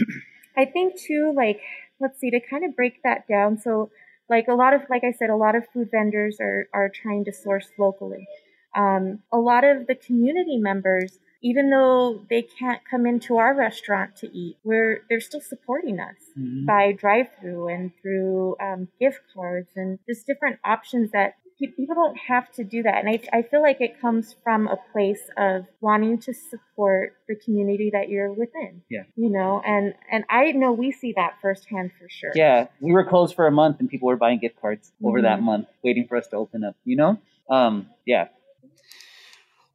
I 0.58 0.66
think 0.66 1.00
too, 1.00 1.34
like, 1.36 1.60
let's 2.00 2.20
see, 2.20 2.30
to 2.32 2.40
kind 2.40 2.66
of 2.66 2.76
break 2.76 3.02
that 3.04 3.28
down. 3.28 3.58
So, 3.58 3.90
like 4.30 4.48
a 4.48 4.54
lot 4.54 4.74
of, 4.74 4.82
like 4.90 5.04
I 5.04 5.12
said, 5.12 5.30
a 5.30 5.36
lot 5.36 5.56
of 5.56 5.68
food 5.74 5.90
vendors 5.92 6.38
are, 6.40 6.68
are 6.74 6.90
trying 6.90 7.26
to 7.26 7.34
source 7.34 7.68
locally. 7.78 8.28
Um, 8.76 9.20
a 9.32 9.38
lot 9.38 9.64
of 9.64 9.88
the 9.88 9.96
community 9.96 10.58
members, 10.58 11.20
even 11.44 11.70
though 11.70 12.26
they 12.30 12.42
can't 12.42 12.82
come 12.90 13.06
into 13.06 13.38
our 13.38 13.54
restaurant 13.54 14.16
to 14.18 14.28
eat, 14.36 14.58
we're 14.64 15.04
they're 15.10 15.20
still 15.20 15.42
supporting 15.42 16.00
us 16.00 16.16
mm-hmm. 16.38 16.66
by 16.66 16.94
drive-through 16.94 17.68
and 17.68 17.92
through 18.02 18.56
um, 18.62 18.88
gift 19.00 19.22
cards 19.34 19.70
and 19.76 20.00
just 20.08 20.26
different 20.26 20.58
options 20.64 21.12
that 21.12 21.36
people 21.68 21.96
don't 21.96 22.18
have 22.18 22.52
to 22.54 22.64
do 22.64 22.84
that. 22.84 23.04
And 23.04 23.10
I, 23.10 23.38
I 23.38 23.42
feel 23.44 23.62
like 23.62 23.82
it 23.82 24.00
comes 24.00 24.36
from 24.44 24.68
a 24.68 24.78
place 24.92 25.22
of 25.38 25.66
wanting 25.82 26.20
to 26.20 26.34
support 26.34 27.16
the 27.28 27.36
community 27.36 27.90
that 27.94 28.10
you're 28.10 28.32
within. 28.32 28.82
Yeah. 28.90 29.04
You 29.16 29.30
know, 29.30 29.62
and, 29.66 29.94
and 30.12 30.24
I 30.30 30.52
know 30.52 30.72
we 30.72 30.92
see 30.92 31.14
that 31.16 31.36
firsthand 31.42 31.92
for 32.00 32.08
sure. 32.10 32.32
Yeah. 32.36 32.68
We 32.80 32.92
were 32.92 33.06
closed 33.06 33.36
for 33.36 33.48
a 33.48 33.52
month 33.52 33.80
and 33.80 33.90
people 33.90 34.08
were 34.08 34.18
buying 34.18 34.40
gift 34.40 34.60
cards 34.60 34.92
over 35.04 35.18
mm-hmm. 35.18 35.26
that 35.26 35.42
month, 35.42 35.68
waiting 35.84 36.08
for 36.08 36.18
us 36.18 36.28
to 36.28 36.38
open 36.38 36.64
up, 36.64 36.76
you 36.84 36.96
know? 36.96 37.20
Um, 37.50 37.88
yeah. 38.06 38.28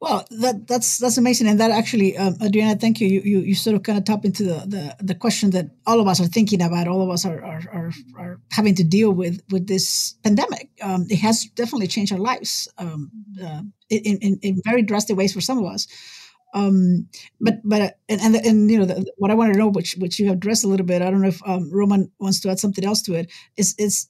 Well, 0.00 0.24
that 0.30 0.68
that's 0.68 0.98
that's 0.98 1.18
amazing, 1.18 1.48
and 1.48 1.58
that 1.58 1.72
actually, 1.72 2.16
um, 2.16 2.36
Adriana, 2.40 2.76
thank 2.76 3.00
you. 3.00 3.08
You, 3.08 3.20
you. 3.20 3.40
you 3.40 3.54
sort 3.56 3.74
of 3.74 3.82
kind 3.82 3.98
of 3.98 4.04
tap 4.04 4.24
into 4.24 4.44
the, 4.44 4.64
the 4.64 4.96
the 5.00 5.14
question 5.16 5.50
that 5.50 5.70
all 5.88 6.00
of 6.00 6.06
us 6.06 6.20
are 6.20 6.26
thinking 6.26 6.62
about. 6.62 6.86
All 6.86 7.02
of 7.02 7.10
us 7.10 7.24
are 7.26 7.44
are, 7.44 7.62
are, 7.72 7.92
are 8.16 8.40
having 8.52 8.76
to 8.76 8.84
deal 8.84 9.10
with 9.10 9.42
with 9.50 9.66
this 9.66 10.14
pandemic. 10.22 10.70
Um, 10.80 11.06
it 11.10 11.18
has 11.18 11.46
definitely 11.56 11.88
changed 11.88 12.12
our 12.12 12.18
lives 12.18 12.68
um, 12.78 13.10
uh, 13.42 13.62
in, 13.90 14.18
in 14.18 14.38
in 14.42 14.62
very 14.64 14.82
drastic 14.82 15.16
ways 15.16 15.32
for 15.32 15.40
some 15.40 15.58
of 15.58 15.64
us. 15.64 15.88
Um, 16.54 17.08
but 17.40 17.54
but 17.64 17.98
and 18.08 18.20
and, 18.20 18.36
and 18.36 18.70
you 18.70 18.78
know 18.78 18.84
the, 18.84 19.04
what 19.16 19.32
I 19.32 19.34
want 19.34 19.52
to 19.52 19.58
know, 19.58 19.68
which 19.68 19.96
which 19.98 20.20
you 20.20 20.28
have 20.28 20.36
addressed 20.36 20.64
a 20.64 20.68
little 20.68 20.86
bit. 20.86 21.02
I 21.02 21.10
don't 21.10 21.22
know 21.22 21.28
if 21.28 21.42
um, 21.44 21.72
Roman 21.72 22.12
wants 22.20 22.38
to 22.40 22.50
add 22.50 22.60
something 22.60 22.84
else 22.84 23.02
to 23.02 23.14
it. 23.14 23.32
Is 23.56 23.74
is 23.78 24.08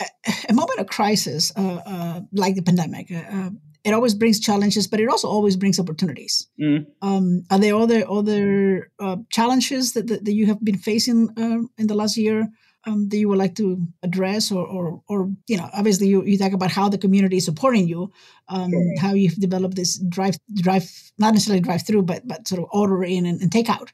a, 0.00 0.06
a 0.48 0.52
moment 0.52 0.78
of 0.78 0.86
crisis 0.86 1.52
uh, 1.56 1.80
uh, 1.84 2.20
like 2.32 2.54
the 2.54 2.62
pandemic. 2.62 3.10
Uh, 3.10 3.24
uh 3.30 3.50
it 3.84 3.92
always 3.92 4.14
brings 4.14 4.40
challenges, 4.40 4.86
but 4.86 4.98
it 4.98 5.08
also 5.08 5.28
always 5.28 5.56
brings 5.56 5.78
opportunities. 5.78 6.48
Mm. 6.58 6.86
Um, 7.02 7.44
are 7.50 7.58
there 7.58 7.76
other 7.76 8.10
other 8.10 8.90
uh, 8.98 9.16
challenges 9.30 9.92
that, 9.92 10.06
that, 10.08 10.24
that, 10.24 10.32
you 10.32 10.46
have 10.46 10.64
been 10.64 10.78
facing 10.78 11.28
uh, 11.36 11.68
in 11.76 11.86
the 11.86 11.94
last 11.94 12.16
year 12.16 12.48
um, 12.86 13.08
that 13.10 13.18
you 13.18 13.28
would 13.28 13.38
like 13.38 13.54
to 13.56 13.86
address, 14.02 14.50
or, 14.50 14.66
or, 14.66 15.02
or 15.08 15.30
you 15.46 15.56
know, 15.56 15.68
obviously 15.74 16.06
you, 16.06 16.24
you 16.24 16.38
talk 16.38 16.52
about 16.52 16.70
how 16.70 16.88
the 16.88 16.98
community 16.98 17.36
is 17.36 17.44
supporting 17.44 17.86
you, 17.86 18.10
um, 18.48 18.70
sure. 18.70 18.94
how 19.00 19.12
you've 19.14 19.36
developed 19.36 19.76
this 19.76 19.98
drive 20.08 20.38
drive 20.54 20.90
not 21.18 21.34
necessarily 21.34 21.60
drive 21.60 21.86
through, 21.86 22.02
but 22.02 22.26
but 22.26 22.48
sort 22.48 22.62
of 22.62 22.68
order 22.72 23.04
in 23.04 23.26
and, 23.26 23.40
and 23.40 23.52
take 23.52 23.68
out. 23.68 23.92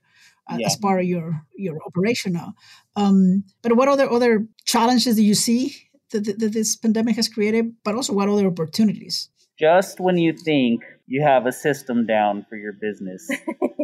Uh, 0.50 0.56
yeah. 0.58 0.66
As 0.66 0.76
part 0.76 1.00
of 1.00 1.06
your 1.06 1.46
your 1.54 1.78
operation 1.86 2.32
now, 2.32 2.54
um, 2.96 3.44
but 3.62 3.76
what 3.76 3.88
other 3.88 4.10
other 4.10 4.46
challenges 4.64 5.14
do 5.14 5.22
you 5.22 5.34
see 5.34 5.76
that, 6.10 6.24
that, 6.24 6.40
that 6.40 6.52
this 6.52 6.74
pandemic 6.74 7.14
has 7.14 7.28
created? 7.28 7.72
But 7.84 7.94
also, 7.94 8.12
what 8.12 8.28
other 8.28 8.48
opportunities? 8.48 9.28
Just 9.60 10.00
when 10.00 10.16
you 10.16 10.32
think 10.32 10.82
you 11.06 11.22
have 11.22 11.44
a 11.44 11.52
system 11.52 12.06
down 12.06 12.46
for 12.48 12.56
your 12.56 12.72
business, 12.72 13.28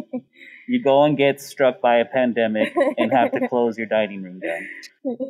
you 0.67 0.81
go 0.83 1.03
and 1.03 1.15
get 1.17 1.39
struck 1.39 1.81
by 1.81 1.97
a 1.97 2.05
pandemic 2.05 2.73
and 2.97 3.11
have 3.11 3.31
to 3.31 3.47
close 3.49 3.77
your 3.77 3.85
dining 3.85 4.23
room 4.23 4.39
down. 4.39 4.67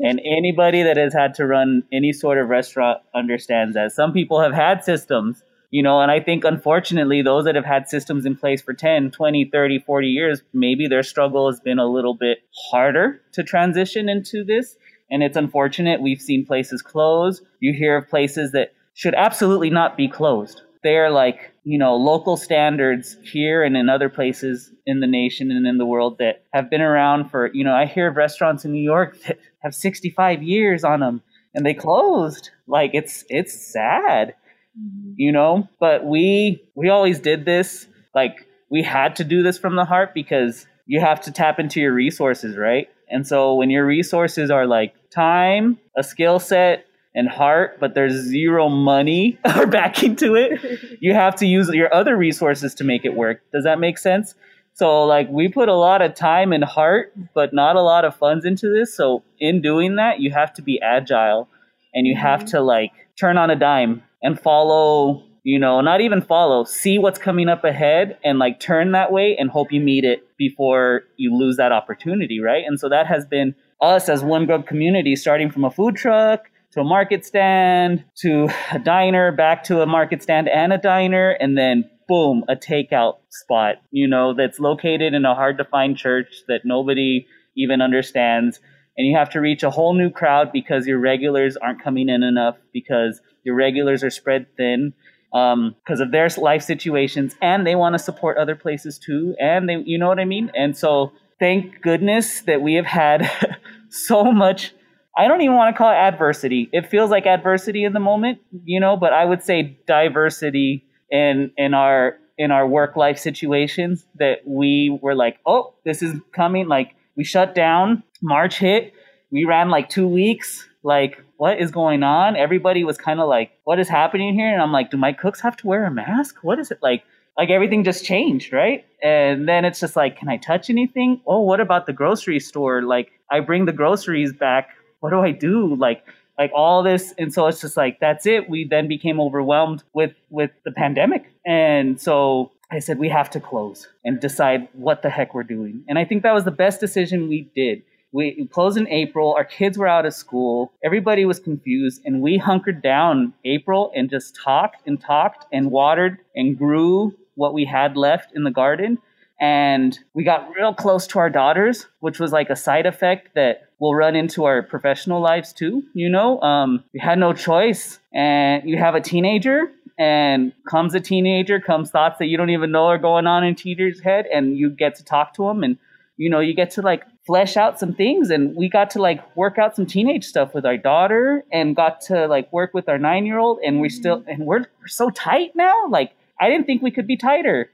And 0.01 0.21
anybody 0.25 0.83
that 0.83 0.95
has 0.95 1.13
had 1.13 1.33
to 1.35 1.45
run 1.45 1.83
any 1.91 2.13
sort 2.13 2.37
of 2.37 2.47
restaurant 2.47 3.01
understands 3.13 3.73
that. 3.75 3.91
Some 3.91 4.13
people 4.13 4.39
have 4.39 4.53
had 4.53 4.85
systems, 4.85 5.43
you 5.69 5.83
know, 5.83 5.99
and 5.99 6.09
I 6.09 6.21
think 6.21 6.45
unfortunately, 6.45 7.21
those 7.21 7.43
that 7.43 7.55
have 7.55 7.65
had 7.65 7.89
systems 7.89 8.25
in 8.25 8.37
place 8.37 8.61
for 8.61 8.73
10, 8.73 9.11
20, 9.11 9.49
30, 9.51 9.79
40 9.79 10.07
years, 10.07 10.41
maybe 10.53 10.87
their 10.87 11.03
struggle 11.03 11.51
has 11.51 11.59
been 11.59 11.77
a 11.79 11.87
little 11.87 12.15
bit 12.15 12.37
harder 12.71 13.21
to 13.33 13.43
transition 13.43 14.07
into 14.07 14.45
this. 14.45 14.77
And 15.09 15.23
it's 15.23 15.37
unfortunate. 15.37 16.01
We've 16.01 16.21
seen 16.21 16.45
places 16.45 16.81
close. 16.81 17.41
You 17.59 17.73
hear 17.73 17.97
of 17.97 18.09
places 18.09 18.51
that 18.51 18.73
should 18.97 19.13
absolutely 19.13 19.69
not 19.69 19.95
be 19.95 20.07
closed. 20.07 20.61
They 20.81 20.97
are 20.97 21.11
like, 21.11 21.53
you 21.63 21.77
know, 21.77 21.95
local 21.95 22.35
standards 22.35 23.15
here 23.23 23.63
and 23.63 23.77
in 23.77 23.89
other 23.89 24.09
places 24.09 24.73
in 24.87 25.01
the 25.01 25.07
nation 25.07 25.51
and 25.51 25.67
in 25.67 25.77
the 25.77 25.85
world 25.85 26.17
that 26.17 26.45
have 26.51 26.71
been 26.71 26.81
around 26.81 27.29
for, 27.29 27.51
you 27.53 27.63
know, 27.63 27.75
I 27.75 27.85
hear 27.85 28.07
of 28.07 28.15
restaurants 28.15 28.65
in 28.65 28.71
New 28.71 28.81
York 28.81 29.21
that 29.27 29.37
have 29.59 29.75
65 29.75 30.41
years 30.41 30.83
on 30.83 31.01
them 31.01 31.21
and 31.53 31.63
they 31.63 31.75
closed. 31.75 32.49
Like 32.65 32.91
it's 32.95 33.23
it's 33.29 33.71
sad. 33.71 34.33
Mm-hmm. 34.79 35.11
You 35.15 35.31
know, 35.31 35.69
but 35.79 36.03
we 36.03 36.63
we 36.73 36.89
always 36.89 37.19
did 37.19 37.45
this 37.45 37.85
like 38.15 38.47
we 38.71 38.81
had 38.81 39.15
to 39.17 39.23
do 39.23 39.43
this 39.43 39.59
from 39.59 39.75
the 39.75 39.85
heart 39.85 40.15
because 40.15 40.65
you 40.87 41.01
have 41.01 41.21
to 41.21 41.31
tap 41.31 41.59
into 41.59 41.79
your 41.79 41.93
resources, 41.93 42.57
right? 42.57 42.87
And 43.11 43.27
so 43.27 43.53
when 43.53 43.69
your 43.69 43.85
resources 43.85 44.49
are 44.49 44.65
like 44.65 44.95
time, 45.11 45.77
a 45.95 46.01
skill 46.01 46.39
set, 46.39 46.86
and 47.17 47.27
heart, 47.27 47.79
but 47.79 47.95
there's 47.95 48.13
zero 48.13 48.69
money 48.69 49.39
or 49.57 49.65
backing 49.65 50.15
to 50.15 50.35
it, 50.35 50.61
you 51.01 51.13
have 51.15 51.35
to 51.35 51.47
use 51.47 51.67
your 51.69 51.93
other 51.93 52.15
resources 52.15 52.75
to 52.75 52.83
make 52.83 53.03
it 53.03 53.15
work. 53.15 53.41
Does 53.51 53.63
that 53.63 53.79
make 53.79 53.97
sense? 53.97 54.35
So, 54.73 55.03
like, 55.03 55.27
we 55.27 55.47
put 55.49 55.67
a 55.67 55.75
lot 55.75 56.03
of 56.03 56.13
time 56.13 56.53
and 56.53 56.63
heart, 56.63 57.11
but 57.33 57.51
not 57.51 57.75
a 57.75 57.81
lot 57.81 58.05
of 58.05 58.15
funds 58.15 58.45
into 58.45 58.71
this. 58.71 58.95
So, 58.95 59.23
in 59.39 59.61
doing 59.61 59.95
that, 59.95 60.19
you 60.19 60.29
have 60.31 60.53
to 60.53 60.61
be 60.61 60.79
agile 60.79 61.49
and 61.95 62.05
you 62.05 62.15
have 62.15 62.41
mm-hmm. 62.41 62.49
to, 62.49 62.61
like, 62.61 62.91
turn 63.19 63.39
on 63.39 63.49
a 63.49 63.55
dime 63.55 64.03
and 64.21 64.39
follow, 64.39 65.23
you 65.41 65.57
know, 65.57 65.81
not 65.81 66.01
even 66.01 66.21
follow, 66.21 66.63
see 66.65 66.99
what's 66.99 67.17
coming 67.17 67.49
up 67.49 67.63
ahead 67.63 68.19
and, 68.23 68.37
like, 68.37 68.59
turn 68.59 68.91
that 68.91 69.11
way 69.11 69.35
and 69.39 69.49
hope 69.49 69.71
you 69.71 69.81
meet 69.81 70.03
it 70.03 70.37
before 70.37 71.01
you 71.15 71.35
lose 71.35 71.57
that 71.57 71.71
opportunity, 71.71 72.39
right? 72.39 72.63
And 72.63 72.79
so, 72.79 72.87
that 72.89 73.07
has 73.07 73.25
been 73.25 73.55
us 73.81 74.07
as 74.07 74.23
One 74.23 74.45
Grub 74.45 74.67
community, 74.67 75.15
starting 75.15 75.49
from 75.49 75.63
a 75.63 75.71
food 75.71 75.95
truck 75.95 76.47
to 76.71 76.81
a 76.81 76.83
market 76.83 77.25
stand, 77.25 78.03
to 78.17 78.49
a 78.71 78.79
diner, 78.79 79.31
back 79.31 79.63
to 79.65 79.81
a 79.81 79.85
market 79.85 80.21
stand 80.23 80.47
and 80.49 80.73
a 80.73 80.77
diner, 80.77 81.31
and 81.31 81.57
then 81.57 81.89
boom, 82.07 82.43
a 82.47 82.55
takeout 82.55 83.17
spot, 83.29 83.75
you 83.91 84.07
know, 84.07 84.33
that's 84.33 84.59
located 84.59 85.13
in 85.13 85.25
a 85.25 85.35
hard 85.35 85.57
to 85.57 85.65
find 85.65 85.97
church 85.97 86.27
that 86.47 86.61
nobody 86.63 87.27
even 87.55 87.81
understands. 87.81 88.59
and 88.97 89.05
you 89.05 89.17
have 89.17 89.29
to 89.29 89.41
reach 89.41 89.63
a 89.63 89.69
whole 89.69 89.93
new 89.93 90.09
crowd 90.09 90.51
because 90.51 90.87
your 90.87 90.99
regulars 90.99 91.57
aren't 91.57 91.83
coming 91.83 92.09
in 92.09 92.23
enough 92.23 92.55
because 92.73 93.21
your 93.43 93.55
regulars 93.55 94.03
are 94.03 94.09
spread 94.09 94.45
thin 94.57 94.93
because 95.31 95.99
um, 95.99 96.01
of 96.01 96.11
their 96.11 96.29
life 96.37 96.63
situations 96.63 97.35
and 97.41 97.67
they 97.67 97.75
want 97.75 97.93
to 97.93 97.99
support 97.99 98.37
other 98.37 98.55
places 98.55 98.97
too 98.97 99.35
and 99.39 99.67
they 99.67 99.75
you 99.85 99.97
know 99.97 100.07
what 100.07 100.19
i 100.19 100.25
mean 100.25 100.49
and 100.55 100.77
so 100.77 101.11
thank 101.39 101.81
goodness 101.81 102.41
that 102.41 102.61
we 102.61 102.75
have 102.75 102.85
had 102.85 103.29
so 103.89 104.31
much 104.31 104.73
i 105.17 105.27
don't 105.27 105.41
even 105.41 105.55
want 105.55 105.73
to 105.73 105.77
call 105.77 105.91
it 105.91 105.95
adversity. 105.95 106.69
It 106.71 106.87
feels 106.87 107.09
like 107.09 107.25
adversity 107.25 107.83
in 107.83 107.93
the 107.93 107.99
moment 107.99 108.39
you 108.63 108.79
know 108.79 108.97
but 108.97 109.13
i 109.13 109.25
would 109.25 109.43
say 109.43 109.77
diversity 109.87 110.85
in 111.09 111.51
in 111.57 111.73
our 111.73 112.17
in 112.37 112.51
our 112.51 112.67
work 112.67 112.95
life 112.95 113.17
situations 113.17 114.05
that 114.15 114.39
we 114.45 114.97
were 115.01 115.15
like 115.15 115.37
oh 115.45 115.73
this 115.85 116.01
is 116.01 116.13
coming 116.33 116.67
like 116.67 116.95
we 117.15 117.23
shut 117.23 117.55
down 117.55 118.03
march 118.21 118.59
hit 118.59 118.93
we 119.31 119.45
ran 119.45 119.69
like 119.69 119.89
two 119.89 120.07
weeks 120.07 120.67
like 120.83 121.17
what 121.37 121.59
is 121.59 121.69
going 121.69 122.01
on? 122.01 122.35
Everybody 122.35 122.83
was 122.83 122.97
kind 122.97 123.19
of 123.19 123.27
like 123.27 123.51
what 123.63 123.79
is 123.79 123.89
happening 123.89 124.33
here? 124.33 124.51
And 124.51 124.61
i'm 124.61 124.71
like 124.71 124.91
do 124.91 124.97
my 124.97 125.13
cooks 125.13 125.41
have 125.41 125.57
to 125.57 125.67
wear 125.67 125.85
a 125.85 125.91
mask? 125.91 126.37
What 126.41 126.59
is 126.59 126.71
it? 126.71 126.79
Like 126.81 127.03
like 127.37 127.49
everything 127.49 127.83
just 127.83 128.05
changed 128.05 128.51
right? 128.53 128.85
And 129.03 129.47
then 129.47 129.65
it's 129.65 129.79
just 129.79 129.95
like 129.95 130.17
can 130.17 130.29
i 130.29 130.37
touch 130.37 130.69
anything? 130.69 131.21
Oh 131.27 131.41
what 131.41 131.59
about 131.59 131.85
the 131.85 131.93
grocery 131.93 132.39
store? 132.39 132.81
Like 132.81 133.11
i 133.29 133.39
bring 133.39 133.65
the 133.65 133.73
groceries 133.73 134.33
back 134.33 134.69
what 134.99 135.09
do 135.11 135.19
i 135.19 135.31
do 135.31 135.75
like 135.75 136.03
like 136.37 136.51
all 136.53 136.83
this 136.83 137.13
and 137.17 137.33
so 137.33 137.47
it's 137.47 137.61
just 137.61 137.77
like 137.77 137.99
that's 137.99 138.25
it 138.25 138.49
we 138.49 138.65
then 138.65 138.87
became 138.87 139.19
overwhelmed 139.19 139.83
with 139.93 140.13
with 140.29 140.51
the 140.65 140.71
pandemic 140.71 141.31
and 141.45 141.99
so 141.99 142.51
i 142.71 142.79
said 142.79 142.99
we 142.99 143.09
have 143.09 143.29
to 143.29 143.39
close 143.39 143.87
and 144.03 144.19
decide 144.19 144.67
what 144.73 145.01
the 145.01 145.09
heck 145.09 145.33
we're 145.33 145.43
doing 145.43 145.83
and 145.87 145.97
i 145.97 146.05
think 146.05 146.23
that 146.23 146.33
was 146.33 146.43
the 146.43 146.51
best 146.51 146.79
decision 146.79 147.27
we 147.27 147.49
did 147.55 147.81
we 148.11 148.47
closed 148.51 148.77
in 148.77 148.87
April. 148.87 149.33
Our 149.35 149.43
kids 149.43 149.77
were 149.77 149.87
out 149.87 150.05
of 150.05 150.13
school. 150.13 150.71
Everybody 150.83 151.25
was 151.25 151.39
confused. 151.39 152.01
And 152.05 152.21
we 152.21 152.37
hunkered 152.37 152.81
down 152.81 153.33
April 153.43 153.91
and 153.95 154.09
just 154.09 154.35
talked 154.35 154.87
and 154.87 154.99
talked 154.99 155.45
and 155.51 155.71
watered 155.71 156.19
and 156.35 156.57
grew 156.57 157.13
what 157.35 157.53
we 157.53 157.65
had 157.65 157.97
left 157.97 158.31
in 158.33 158.43
the 158.43 158.51
garden. 158.51 158.97
And 159.39 159.97
we 160.13 160.23
got 160.23 160.49
real 160.55 160.73
close 160.73 161.05
to 161.07 161.19
our 161.19 161.29
daughters, 161.29 161.87
which 161.99 162.19
was 162.19 162.31
like 162.31 162.49
a 162.49 162.55
side 162.55 162.85
effect 162.85 163.35
that 163.35 163.66
will 163.79 163.95
run 163.95 164.15
into 164.15 164.45
our 164.45 164.63
professional 164.63 165.21
lives 165.21 165.53
too. 165.53 165.83
You 165.93 166.09
know, 166.09 166.41
um, 166.41 166.83
we 166.93 166.99
had 166.99 167.19
no 167.19 167.33
choice. 167.33 167.99
And 168.13 168.67
you 168.67 168.77
have 168.77 168.95
a 168.95 169.01
teenager, 169.01 169.71
and 169.99 170.53
comes 170.69 170.93
a 170.95 170.99
teenager, 170.99 171.59
comes 171.59 171.89
thoughts 171.91 172.19
that 172.19 172.27
you 172.27 172.37
don't 172.37 172.51
even 172.51 172.71
know 172.71 172.85
are 172.87 172.97
going 172.97 173.27
on 173.27 173.43
in 173.43 173.55
teenager's 173.55 173.99
head, 173.99 174.25
and 174.31 174.57
you 174.57 174.69
get 174.69 174.95
to 174.95 175.03
talk 175.03 175.33
to 175.35 175.43
them 175.43 175.63
and 175.63 175.77
you 176.17 176.31
know, 176.31 176.39
you 176.39 176.53
get 176.53 176.71
to 176.71 176.81
like 176.81 177.03
flesh 177.25 177.57
out 177.57 177.79
some 177.79 177.93
things 177.93 178.29
and 178.29 178.55
we 178.55 178.69
got 178.69 178.89
to 178.91 179.01
like 179.01 179.35
work 179.35 179.57
out 179.57 179.75
some 179.75 179.85
teenage 179.85 180.25
stuff 180.25 180.53
with 180.53 180.65
our 180.65 180.77
daughter 180.77 181.43
and 181.51 181.75
got 181.75 182.01
to 182.01 182.25
like 182.27 182.51
work 182.51 182.73
with 182.73 182.89
our 182.89 182.97
nine 182.97 183.25
year 183.25 183.37
old 183.37 183.59
and 183.63 183.81
we 183.81 183.89
still 183.89 184.23
and 184.27 184.45
we're, 184.45 184.65
we're 184.79 184.87
so 184.87 185.09
tight 185.09 185.51
now 185.53 185.87
like 185.89 186.13
i 186.39 186.49
didn't 186.49 186.65
think 186.65 186.81
we 186.81 186.89
could 186.89 187.05
be 187.05 187.17
tighter 187.17 187.69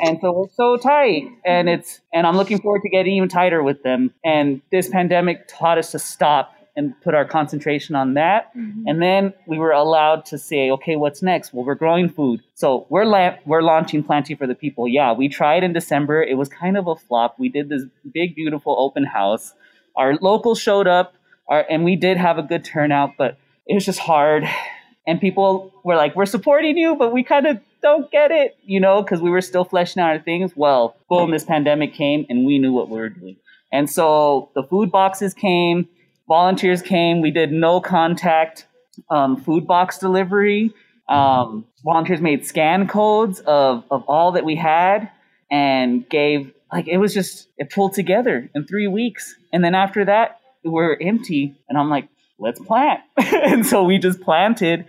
and 0.00 0.18
so 0.20 0.32
we're 0.32 0.48
so 0.54 0.76
tight 0.76 1.24
and 1.44 1.68
it's 1.68 2.00
and 2.12 2.26
i'm 2.26 2.36
looking 2.36 2.60
forward 2.60 2.82
to 2.82 2.88
getting 2.88 3.14
even 3.14 3.28
tighter 3.28 3.62
with 3.62 3.82
them 3.82 4.12
and 4.24 4.60
this 4.70 4.88
pandemic 4.88 5.46
taught 5.48 5.78
us 5.78 5.92
to 5.92 5.98
stop 5.98 6.54
and 6.76 7.00
put 7.02 7.14
our 7.14 7.24
concentration 7.24 7.94
on 7.94 8.14
that. 8.14 8.54
Mm-hmm. 8.56 8.88
And 8.88 9.00
then 9.00 9.32
we 9.46 9.58
were 9.58 9.70
allowed 9.70 10.24
to 10.26 10.38
say, 10.38 10.70
okay, 10.72 10.96
what's 10.96 11.22
next? 11.22 11.54
Well, 11.54 11.64
we're 11.64 11.76
growing 11.76 12.08
food. 12.08 12.42
So 12.54 12.86
we're 12.88 13.04
la- 13.04 13.36
we're 13.46 13.62
launching 13.62 14.02
Planty 14.02 14.34
for 14.34 14.46
the 14.46 14.54
People. 14.54 14.88
Yeah, 14.88 15.12
we 15.12 15.28
tried 15.28 15.62
in 15.62 15.72
December. 15.72 16.22
It 16.22 16.36
was 16.36 16.48
kind 16.48 16.76
of 16.76 16.86
a 16.88 16.96
flop. 16.96 17.38
We 17.38 17.48
did 17.48 17.68
this 17.68 17.82
big, 18.12 18.34
beautiful 18.34 18.74
open 18.78 19.04
house. 19.04 19.54
Our 19.96 20.16
locals 20.16 20.60
showed 20.60 20.88
up, 20.88 21.14
our, 21.48 21.64
and 21.70 21.84
we 21.84 21.94
did 21.94 22.16
have 22.16 22.38
a 22.38 22.42
good 22.42 22.64
turnout, 22.64 23.12
but 23.16 23.38
it 23.66 23.74
was 23.74 23.84
just 23.84 24.00
hard. 24.00 24.44
And 25.06 25.20
people 25.20 25.72
were 25.84 25.96
like, 25.96 26.16
we're 26.16 26.26
supporting 26.26 26.76
you, 26.76 26.96
but 26.96 27.12
we 27.12 27.22
kind 27.22 27.46
of 27.46 27.60
don't 27.84 28.10
get 28.10 28.32
it, 28.32 28.56
you 28.64 28.80
know, 28.80 29.02
because 29.02 29.20
we 29.20 29.30
were 29.30 29.40
still 29.40 29.64
fleshing 29.64 30.02
out 30.02 30.08
our 30.08 30.18
things. 30.18 30.52
Well, 30.56 30.96
boom, 31.08 31.30
this 31.30 31.44
pandemic 31.44 31.94
came 31.94 32.26
and 32.28 32.44
we 32.44 32.58
knew 32.58 32.72
what 32.72 32.88
we 32.88 32.98
were 32.98 33.10
doing. 33.10 33.36
And 33.72 33.88
so 33.88 34.50
the 34.56 34.64
food 34.64 34.90
boxes 34.90 35.34
came 35.34 35.88
volunteers 36.28 36.82
came. 36.82 37.20
We 37.20 37.30
did 37.30 37.52
no 37.52 37.80
contact 37.80 38.66
um, 39.10 39.36
food 39.36 39.66
box 39.66 39.98
delivery. 39.98 40.72
Um, 41.08 41.66
volunteers 41.84 42.20
made 42.20 42.46
scan 42.46 42.88
codes 42.88 43.40
of, 43.40 43.84
of 43.90 44.04
all 44.08 44.32
that 44.32 44.44
we 44.44 44.56
had 44.56 45.10
and 45.50 46.08
gave, 46.08 46.52
like, 46.72 46.88
it 46.88 46.96
was 46.96 47.12
just, 47.12 47.48
it 47.58 47.70
pulled 47.70 47.92
together 47.92 48.48
in 48.54 48.66
three 48.66 48.86
weeks. 48.86 49.34
And 49.52 49.62
then 49.62 49.74
after 49.74 50.04
that, 50.06 50.40
we're 50.64 50.96
empty. 51.00 51.54
And 51.68 51.76
I'm 51.76 51.90
like, 51.90 52.08
let's 52.38 52.58
plant. 52.58 53.00
and 53.16 53.66
so 53.66 53.84
we 53.84 53.98
just 53.98 54.20
planted. 54.22 54.86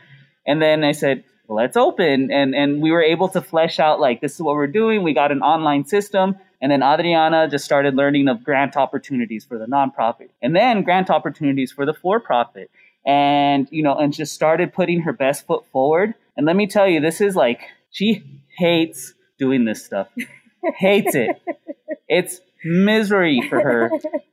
And 0.48 0.62
then 0.62 0.84
I 0.84 0.93
said, 0.93 1.24
let's 1.48 1.78
open. 1.78 2.32
And, 2.32 2.56
and 2.56 2.82
we 2.82 2.91
were 2.91 3.02
able 3.02 3.30
to 3.30 3.41
flesh 3.41 3.80
out, 3.80 4.00
like, 4.00 4.22
this 4.22 4.36
is 4.36 4.41
what 4.41 4.56
we're 4.56 4.68
doing. 4.68 5.04
We 5.04 5.14
got 5.14 5.32
an 5.32 5.41
online 5.41 5.86
system. 5.86 6.36
And 6.62 6.72
then 6.72 6.82
Adriana 6.82 7.48
just 7.50 7.66
started 7.66 7.96
learning 7.96 8.28
of 8.28 8.43
grant 8.43 8.76
opportunities 8.78 9.46
for 9.46 9.58
the 9.58 9.66
nonprofit 9.66 10.30
and 10.41 10.56
then 10.56 10.84
grant 10.84 11.10
opportunities 11.10 11.72
for 11.72 11.86
the 11.86 11.93
for 11.93 12.20
profit. 12.20 12.72
And, 13.06 13.68
you 13.70 13.84
know, 13.84 13.96
and 13.96 14.12
just 14.12 14.34
started 14.34 14.74
putting 14.74 15.02
her 15.02 15.14
best 15.14 15.46
foot 15.46 15.64
forward. 15.72 16.16
And 16.36 16.46
let 16.46 16.56
me 16.56 16.66
tell 16.66 16.88
you, 16.88 17.02
this 17.02 17.22
is 17.22 17.36
like, 17.36 17.62
she 17.91 18.24
hates 18.58 19.14
doing 19.38 19.66
this 19.66 19.86
stuff, 19.86 20.08
hates 20.78 21.14
it. 21.14 21.41
It's 22.08 22.41
misery 22.66 23.41
for 23.49 23.61
her. 23.61 23.91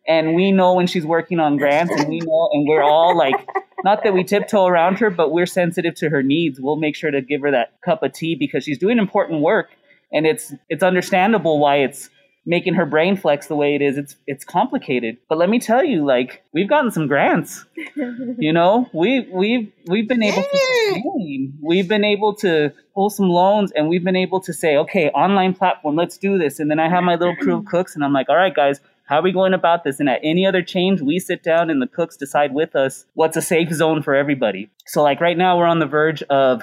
And 0.09 0.35
we 0.35 0.51
know 0.51 0.75
when 0.75 0.87
she's 0.89 1.07
working 1.07 1.39
on 1.39 1.59
grants, 1.59 1.93
and 1.93 2.09
we 2.09 2.19
know, 2.19 2.49
and 2.53 2.67
we're 2.67 2.83
all 2.83 3.17
like, 3.17 3.37
not 3.85 4.03
that 4.03 4.15
we 4.15 4.25
tiptoe 4.25 4.67
around 4.67 4.99
her, 4.99 5.11
but 5.11 5.31
we're 5.31 5.47
sensitive 5.47 5.95
to 5.97 6.09
her 6.09 6.23
needs. 6.23 6.59
We'll 6.61 6.77
make 6.77 6.97
sure 6.97 7.11
to 7.11 7.21
give 7.21 7.43
her 7.43 7.51
that 7.53 7.81
cup 7.85 8.03
of 8.03 8.13
tea 8.13 8.35
because 8.35 8.65
she's 8.65 8.79
doing 8.79 8.99
important 8.99 9.43
work 9.43 9.69
and 10.13 10.27
it's 10.27 10.55
it's 10.69 10.83
understandable 10.83 11.59
why 11.59 11.77
it's 11.77 12.11
making 12.45 12.75
her 12.75 12.85
brain 12.85 13.17
flex 13.17 13.47
the 13.47 13.57
way 13.57 13.75
it 13.75 13.83
is 13.83 13.97
it's 13.97 14.17
it's 14.27 14.45
complicated 14.45 15.17
but 15.29 15.39
let 15.39 15.49
me 15.49 15.59
tell 15.59 15.85
you 15.85 16.05
like 16.05 16.43
we've 16.53 16.69
gotten 16.69 16.91
some 16.91 17.07
grants 17.07 17.65
you 18.39 18.53
know 18.53 18.89
we 18.93 19.29
we've 19.33 19.73
we've 19.87 20.09
been 20.09 20.23
able 20.23 20.43
to 20.43 20.59
sustain. 20.95 21.59
we've 21.63 21.89
been 21.89 22.05
able 22.05 22.35
to 22.35 22.73
pull 22.95 23.11
some 23.11 23.29
loans 23.29 23.73
and 23.73 23.89
we've 23.89 24.05
been 24.05 24.17
able 24.17 24.41
to 24.41 24.53
say 24.53 24.77
okay 24.77 25.09
online 25.11 25.55
platform 25.55 25.97
let's 25.97 26.19
do 26.19 26.39
this 26.39 26.59
and 26.61 26.71
then 26.71 26.79
i 26.79 26.89
have 26.89 27.03
my 27.03 27.15
little 27.15 27.37
crew 27.37 27.57
of 27.59 27.65
cooks 27.65 27.95
and 27.95 28.05
i'm 28.05 28.13
like 28.13 28.29
all 28.29 28.37
right 28.37 28.55
guys 28.55 28.81
how 29.13 29.19
are 29.19 29.23
we 29.23 29.33
going 29.33 29.53
about 29.53 29.85
this? 29.85 30.01
And 30.01 30.09
at 30.09 30.21
any 30.23 30.47
other 30.47 30.63
change, 30.63 31.03
we 31.03 31.19
sit 31.19 31.43
down 31.43 31.69
and 31.69 31.83
the 31.83 31.87
cooks 31.87 32.17
decide 32.17 32.55
with 32.55 32.75
us 32.75 33.05
what's 33.13 33.37
a 33.37 33.43
safe 33.43 33.71
zone 33.71 34.03
for 34.03 34.15
everybody. 34.15 34.71
So, 34.87 35.03
like 35.03 35.21
right 35.21 35.37
now, 35.37 35.59
we're 35.59 35.67
on 35.67 35.81
the 35.81 35.87
verge 35.87 36.23
of 36.31 36.63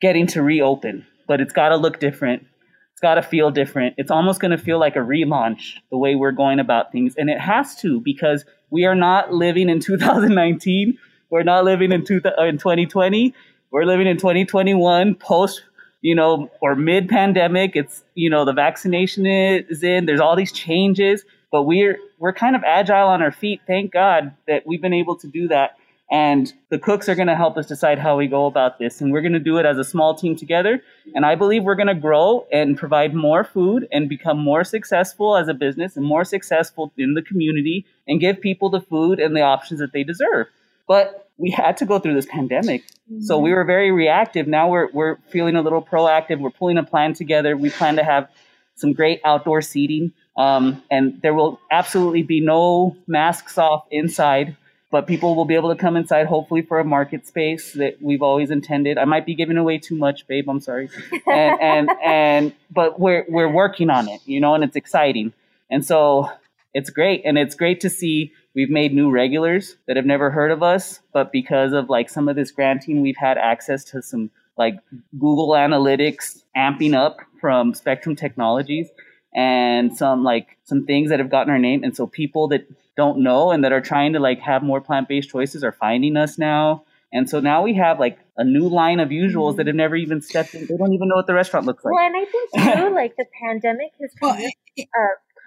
getting 0.00 0.26
to 0.28 0.42
reopen, 0.42 1.06
but 1.26 1.40
it's 1.40 1.52
got 1.52 1.70
to 1.70 1.76
look 1.76 1.98
different. 1.98 2.46
It's 2.92 3.00
got 3.00 3.14
to 3.14 3.22
feel 3.22 3.50
different. 3.50 3.94
It's 3.96 4.10
almost 4.10 4.38
going 4.38 4.50
to 4.50 4.58
feel 4.58 4.78
like 4.78 4.96
a 4.96 5.00
relaunch 5.00 5.76
the 5.90 5.96
way 5.96 6.14
we're 6.14 6.32
going 6.32 6.58
about 6.58 6.90
things. 6.90 7.14
And 7.16 7.30
it 7.30 7.40
has 7.40 7.76
to 7.76 8.00
because 8.00 8.44
we 8.70 8.84
are 8.84 8.96
not 8.96 9.32
living 9.32 9.68
in 9.68 9.80
2019. 9.80 10.98
We're 11.30 11.42
not 11.42 11.64
living 11.64 11.92
in, 11.92 12.04
two, 12.04 12.20
in 12.38 12.58
2020. 12.58 13.34
We're 13.70 13.84
living 13.84 14.06
in 14.06 14.16
2021 14.16 15.14
post, 15.16 15.62
you 16.00 16.14
know, 16.14 16.50
or 16.60 16.74
mid 16.74 17.08
pandemic. 17.08 17.72
It's, 17.74 18.04
you 18.14 18.30
know, 18.30 18.44
the 18.44 18.52
vaccination 18.52 19.26
is 19.26 19.82
in. 19.82 20.06
There's 20.06 20.20
all 20.20 20.36
these 20.36 20.52
changes, 20.52 21.24
but 21.50 21.64
we're, 21.64 21.98
we're 22.18 22.32
kind 22.32 22.56
of 22.56 22.62
agile 22.64 23.08
on 23.08 23.22
our 23.22 23.32
feet. 23.32 23.60
Thank 23.66 23.92
God 23.92 24.34
that 24.46 24.66
we've 24.66 24.82
been 24.82 24.94
able 24.94 25.16
to 25.16 25.26
do 25.26 25.48
that 25.48 25.76
and 26.10 26.52
the 26.70 26.78
cooks 26.78 27.08
are 27.08 27.14
going 27.14 27.28
to 27.28 27.36
help 27.36 27.58
us 27.58 27.66
decide 27.66 27.98
how 27.98 28.16
we 28.16 28.26
go 28.26 28.46
about 28.46 28.78
this. 28.78 29.00
And 29.00 29.12
we're 29.12 29.20
going 29.20 29.34
to 29.34 29.38
do 29.38 29.58
it 29.58 29.66
as 29.66 29.76
a 29.76 29.84
small 29.84 30.14
team 30.14 30.36
together. 30.36 30.82
And 31.14 31.26
I 31.26 31.34
believe 31.34 31.64
we're 31.64 31.74
going 31.74 31.88
to 31.88 31.94
grow 31.94 32.46
and 32.50 32.78
provide 32.78 33.14
more 33.14 33.44
food 33.44 33.86
and 33.92 34.08
become 34.08 34.38
more 34.38 34.64
successful 34.64 35.36
as 35.36 35.48
a 35.48 35.54
business 35.54 35.96
and 35.96 36.06
more 36.06 36.24
successful 36.24 36.92
in 36.96 37.12
the 37.12 37.20
community 37.20 37.84
and 38.06 38.20
give 38.20 38.40
people 38.40 38.70
the 38.70 38.80
food 38.80 39.20
and 39.20 39.36
the 39.36 39.42
options 39.42 39.80
that 39.80 39.92
they 39.92 40.02
deserve. 40.02 40.46
But 40.86 41.27
we 41.38 41.50
had 41.50 41.76
to 41.78 41.86
go 41.86 41.98
through 41.98 42.14
this 42.14 42.26
pandemic. 42.26 42.86
Mm-hmm. 43.10 43.22
So 43.22 43.38
we 43.38 43.52
were 43.52 43.64
very 43.64 43.90
reactive. 43.90 44.46
Now 44.46 44.68
we're, 44.68 44.90
we're 44.92 45.16
feeling 45.30 45.56
a 45.56 45.62
little 45.62 45.82
proactive. 45.82 46.40
We're 46.40 46.50
pulling 46.50 46.78
a 46.78 46.82
plan 46.82 47.14
together. 47.14 47.56
We 47.56 47.70
plan 47.70 47.96
to 47.96 48.04
have 48.04 48.28
some 48.74 48.92
great 48.92 49.20
outdoor 49.24 49.62
seating. 49.62 50.12
Um, 50.36 50.82
and 50.90 51.20
there 51.22 51.34
will 51.34 51.60
absolutely 51.70 52.22
be 52.22 52.40
no 52.40 52.96
masks 53.06 53.56
off 53.56 53.86
inside 53.90 54.56
but 54.90 55.06
people 55.06 55.36
will 55.36 55.44
be 55.44 55.54
able 55.54 55.74
to 55.74 55.80
come 55.80 55.96
inside 55.96 56.26
hopefully 56.26 56.62
for 56.62 56.78
a 56.78 56.84
market 56.84 57.26
space 57.26 57.72
that 57.74 58.00
we've 58.00 58.22
always 58.22 58.50
intended 58.50 58.98
i 58.98 59.04
might 59.04 59.26
be 59.26 59.34
giving 59.34 59.56
away 59.56 59.78
too 59.78 59.96
much 59.96 60.26
babe 60.26 60.48
i'm 60.48 60.60
sorry 60.60 60.88
and 61.26 61.60
and 61.60 61.90
and 62.02 62.52
but 62.70 62.98
we're 62.98 63.24
we're 63.28 63.50
working 63.50 63.90
on 63.90 64.08
it 64.08 64.20
you 64.24 64.40
know 64.40 64.54
and 64.54 64.64
it's 64.64 64.76
exciting 64.76 65.32
and 65.70 65.84
so 65.84 66.30
it's 66.74 66.90
great 66.90 67.22
and 67.24 67.38
it's 67.38 67.54
great 67.54 67.80
to 67.80 67.90
see 67.90 68.32
we've 68.58 68.70
made 68.70 68.92
new 68.92 69.10
regulars 69.10 69.76
that 69.86 69.96
have 69.96 70.06
never 70.06 70.30
heard 70.30 70.50
of 70.50 70.62
us 70.62 71.00
but 71.12 71.32
because 71.32 71.72
of 71.72 71.88
like 71.88 72.10
some 72.10 72.28
of 72.28 72.36
this 72.36 72.50
granting 72.50 73.00
we've 73.00 73.16
had 73.16 73.38
access 73.38 73.84
to 73.84 74.02
some 74.02 74.30
like 74.56 74.78
google 75.18 75.50
analytics 75.50 76.42
amping 76.56 76.94
up 76.94 77.18
from 77.40 77.72
spectrum 77.72 78.16
technologies 78.16 78.88
and 79.34 79.96
some 79.96 80.24
like 80.24 80.56
some 80.64 80.84
things 80.86 81.10
that 81.10 81.18
have 81.18 81.30
gotten 81.30 81.50
our 81.50 81.58
name. 81.58 81.84
And 81.84 81.94
so 81.96 82.06
people 82.06 82.48
that 82.48 82.66
don't 82.96 83.20
know 83.20 83.50
and 83.50 83.62
that 83.64 83.72
are 83.72 83.80
trying 83.80 84.14
to 84.14 84.20
like 84.20 84.40
have 84.40 84.62
more 84.62 84.80
plant 84.80 85.08
based 85.08 85.30
choices 85.30 85.62
are 85.62 85.72
finding 85.72 86.16
us 86.16 86.38
now. 86.38 86.84
And 87.12 87.28
so 87.30 87.40
now 87.40 87.62
we 87.62 87.74
have 87.74 87.98
like 87.98 88.18
a 88.36 88.44
new 88.44 88.68
line 88.68 89.00
of 89.00 89.08
usuals 89.08 89.56
that 89.56 89.66
have 89.66 89.76
never 89.76 89.96
even 89.96 90.20
stepped 90.20 90.54
in. 90.54 90.66
They 90.66 90.76
don't 90.76 90.92
even 90.92 91.08
know 91.08 91.16
what 91.16 91.26
the 91.26 91.34
restaurant 91.34 91.66
looks 91.66 91.84
like. 91.84 91.94
Well, 91.94 92.04
and 92.04 92.16
I 92.16 92.24
think 92.24 92.50
too, 92.88 92.94
like 92.94 93.16
the 93.16 93.26
pandemic 93.42 93.92
has 94.00 94.10
well, 94.20 94.32
uh, 94.34 94.84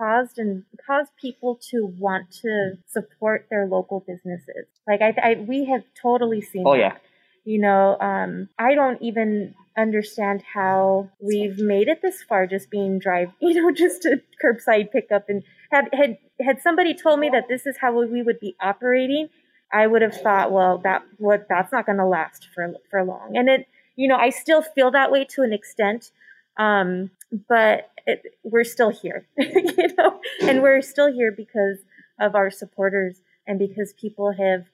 caused 0.01 0.39
and 0.39 0.63
caused 0.85 1.11
people 1.19 1.59
to 1.69 1.85
want 1.85 2.31
to 2.41 2.77
support 2.87 3.47
their 3.49 3.67
local 3.67 3.99
businesses. 3.99 4.65
Like 4.87 5.01
I, 5.01 5.13
I 5.21 5.33
we 5.47 5.65
have 5.65 5.83
totally 6.01 6.41
seen. 6.41 6.63
Oh 6.65 6.73
that. 6.73 6.79
yeah. 6.79 6.97
You 7.43 7.59
know, 7.59 7.97
um, 7.99 8.49
I 8.59 8.75
don't 8.75 9.01
even 9.01 9.55
understand 9.77 10.43
how 10.53 11.09
we've 11.19 11.57
made 11.57 11.87
it 11.87 12.01
this 12.01 12.21
far 12.23 12.45
just 12.45 12.69
being 12.69 12.99
drive 12.99 13.29
you 13.39 13.53
know 13.53 13.71
just 13.71 14.03
a 14.03 14.21
curbside 14.43 14.91
pickup 14.91 15.29
and 15.29 15.43
had 15.71 15.87
had 15.93 16.17
had 16.41 16.61
somebody 16.61 16.93
told 16.93 17.19
me 17.21 17.29
that 17.29 17.47
this 17.47 17.65
is 17.65 17.77
how 17.79 17.97
we 18.01 18.21
would 18.21 18.37
be 18.41 18.53
operating 18.61 19.29
i 19.71 19.87
would 19.87 20.01
have 20.01 20.13
thought 20.13 20.51
well 20.51 20.77
that 20.79 21.01
what 21.19 21.45
that's 21.47 21.71
not 21.71 21.85
going 21.85 21.97
to 21.97 22.05
last 22.05 22.49
for 22.53 22.73
for 22.89 23.01
long 23.05 23.37
and 23.37 23.47
it 23.47 23.65
you 23.95 24.09
know 24.09 24.17
i 24.17 24.29
still 24.29 24.61
feel 24.61 24.91
that 24.91 25.09
way 25.09 25.23
to 25.23 25.41
an 25.41 25.53
extent 25.53 26.11
um, 26.57 27.09
but 27.47 27.90
it, 28.05 28.23
we're 28.43 28.63
still 28.63 28.89
here 28.89 29.27
you 29.37 29.95
know? 29.97 30.19
And 30.41 30.61
we're 30.61 30.81
still 30.81 31.11
here 31.11 31.31
because 31.31 31.79
of 32.19 32.35
our 32.35 32.49
supporters 32.51 33.21
and 33.47 33.59
because 33.59 33.93
people 33.93 34.33
have 34.33 34.65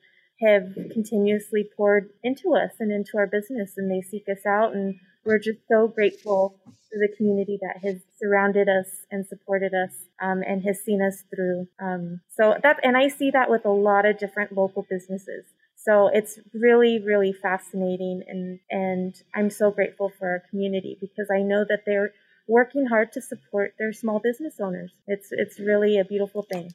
have 0.42 0.76
continuously 0.92 1.68
poured 1.76 2.12
into 2.24 2.54
us 2.54 2.74
and 2.80 2.92
into 2.92 3.18
our 3.18 3.26
business 3.26 3.74
and 3.76 3.90
they 3.90 4.02
seek 4.02 4.30
us 4.30 4.46
out 4.46 4.76
and 4.76 5.00
we're 5.26 5.40
just 5.40 5.58
so 5.68 5.88
grateful 5.88 6.60
to 6.66 7.00
the 7.00 7.10
community 7.18 7.58
that 7.60 7.84
has 7.84 8.02
surrounded 8.20 8.70
us 8.70 8.88
and 9.10 9.26
supported 9.26 9.74
us 9.74 10.06
um, 10.22 10.44
and 10.46 10.64
has 10.64 10.80
seen 10.80 11.02
us 11.02 11.24
through 11.34 11.68
um, 11.80 12.22
so 12.30 12.56
that 12.62 12.80
and 12.84 12.96
i 12.96 13.08
see 13.08 13.32
that 13.32 13.50
with 13.50 13.66
a 13.66 13.70
lot 13.70 14.06
of 14.06 14.20
different 14.20 14.52
local 14.52 14.86
businesses. 14.90 15.46
So 15.76 16.08
it's 16.08 16.40
really 16.54 17.00
really 17.00 17.34
fascinating 17.34 18.24
and 18.28 18.60
and 18.70 19.16
i'm 19.34 19.50
so 19.50 19.72
grateful 19.72 20.12
for 20.20 20.28
our 20.28 20.44
community 20.50 20.98
because 21.00 21.28
i 21.34 21.42
know 21.42 21.66
that 21.68 21.84
they're 21.86 22.12
working 22.48 22.86
hard 22.86 23.12
to 23.12 23.22
support 23.22 23.74
their 23.78 23.94
small 23.94 24.20
business 24.20 24.56
owners 24.60 24.92
it's 25.08 25.30
it's 25.32 25.60
really 25.60 25.98
a 25.98 26.06
beautiful 26.06 26.46
thing 26.52 26.70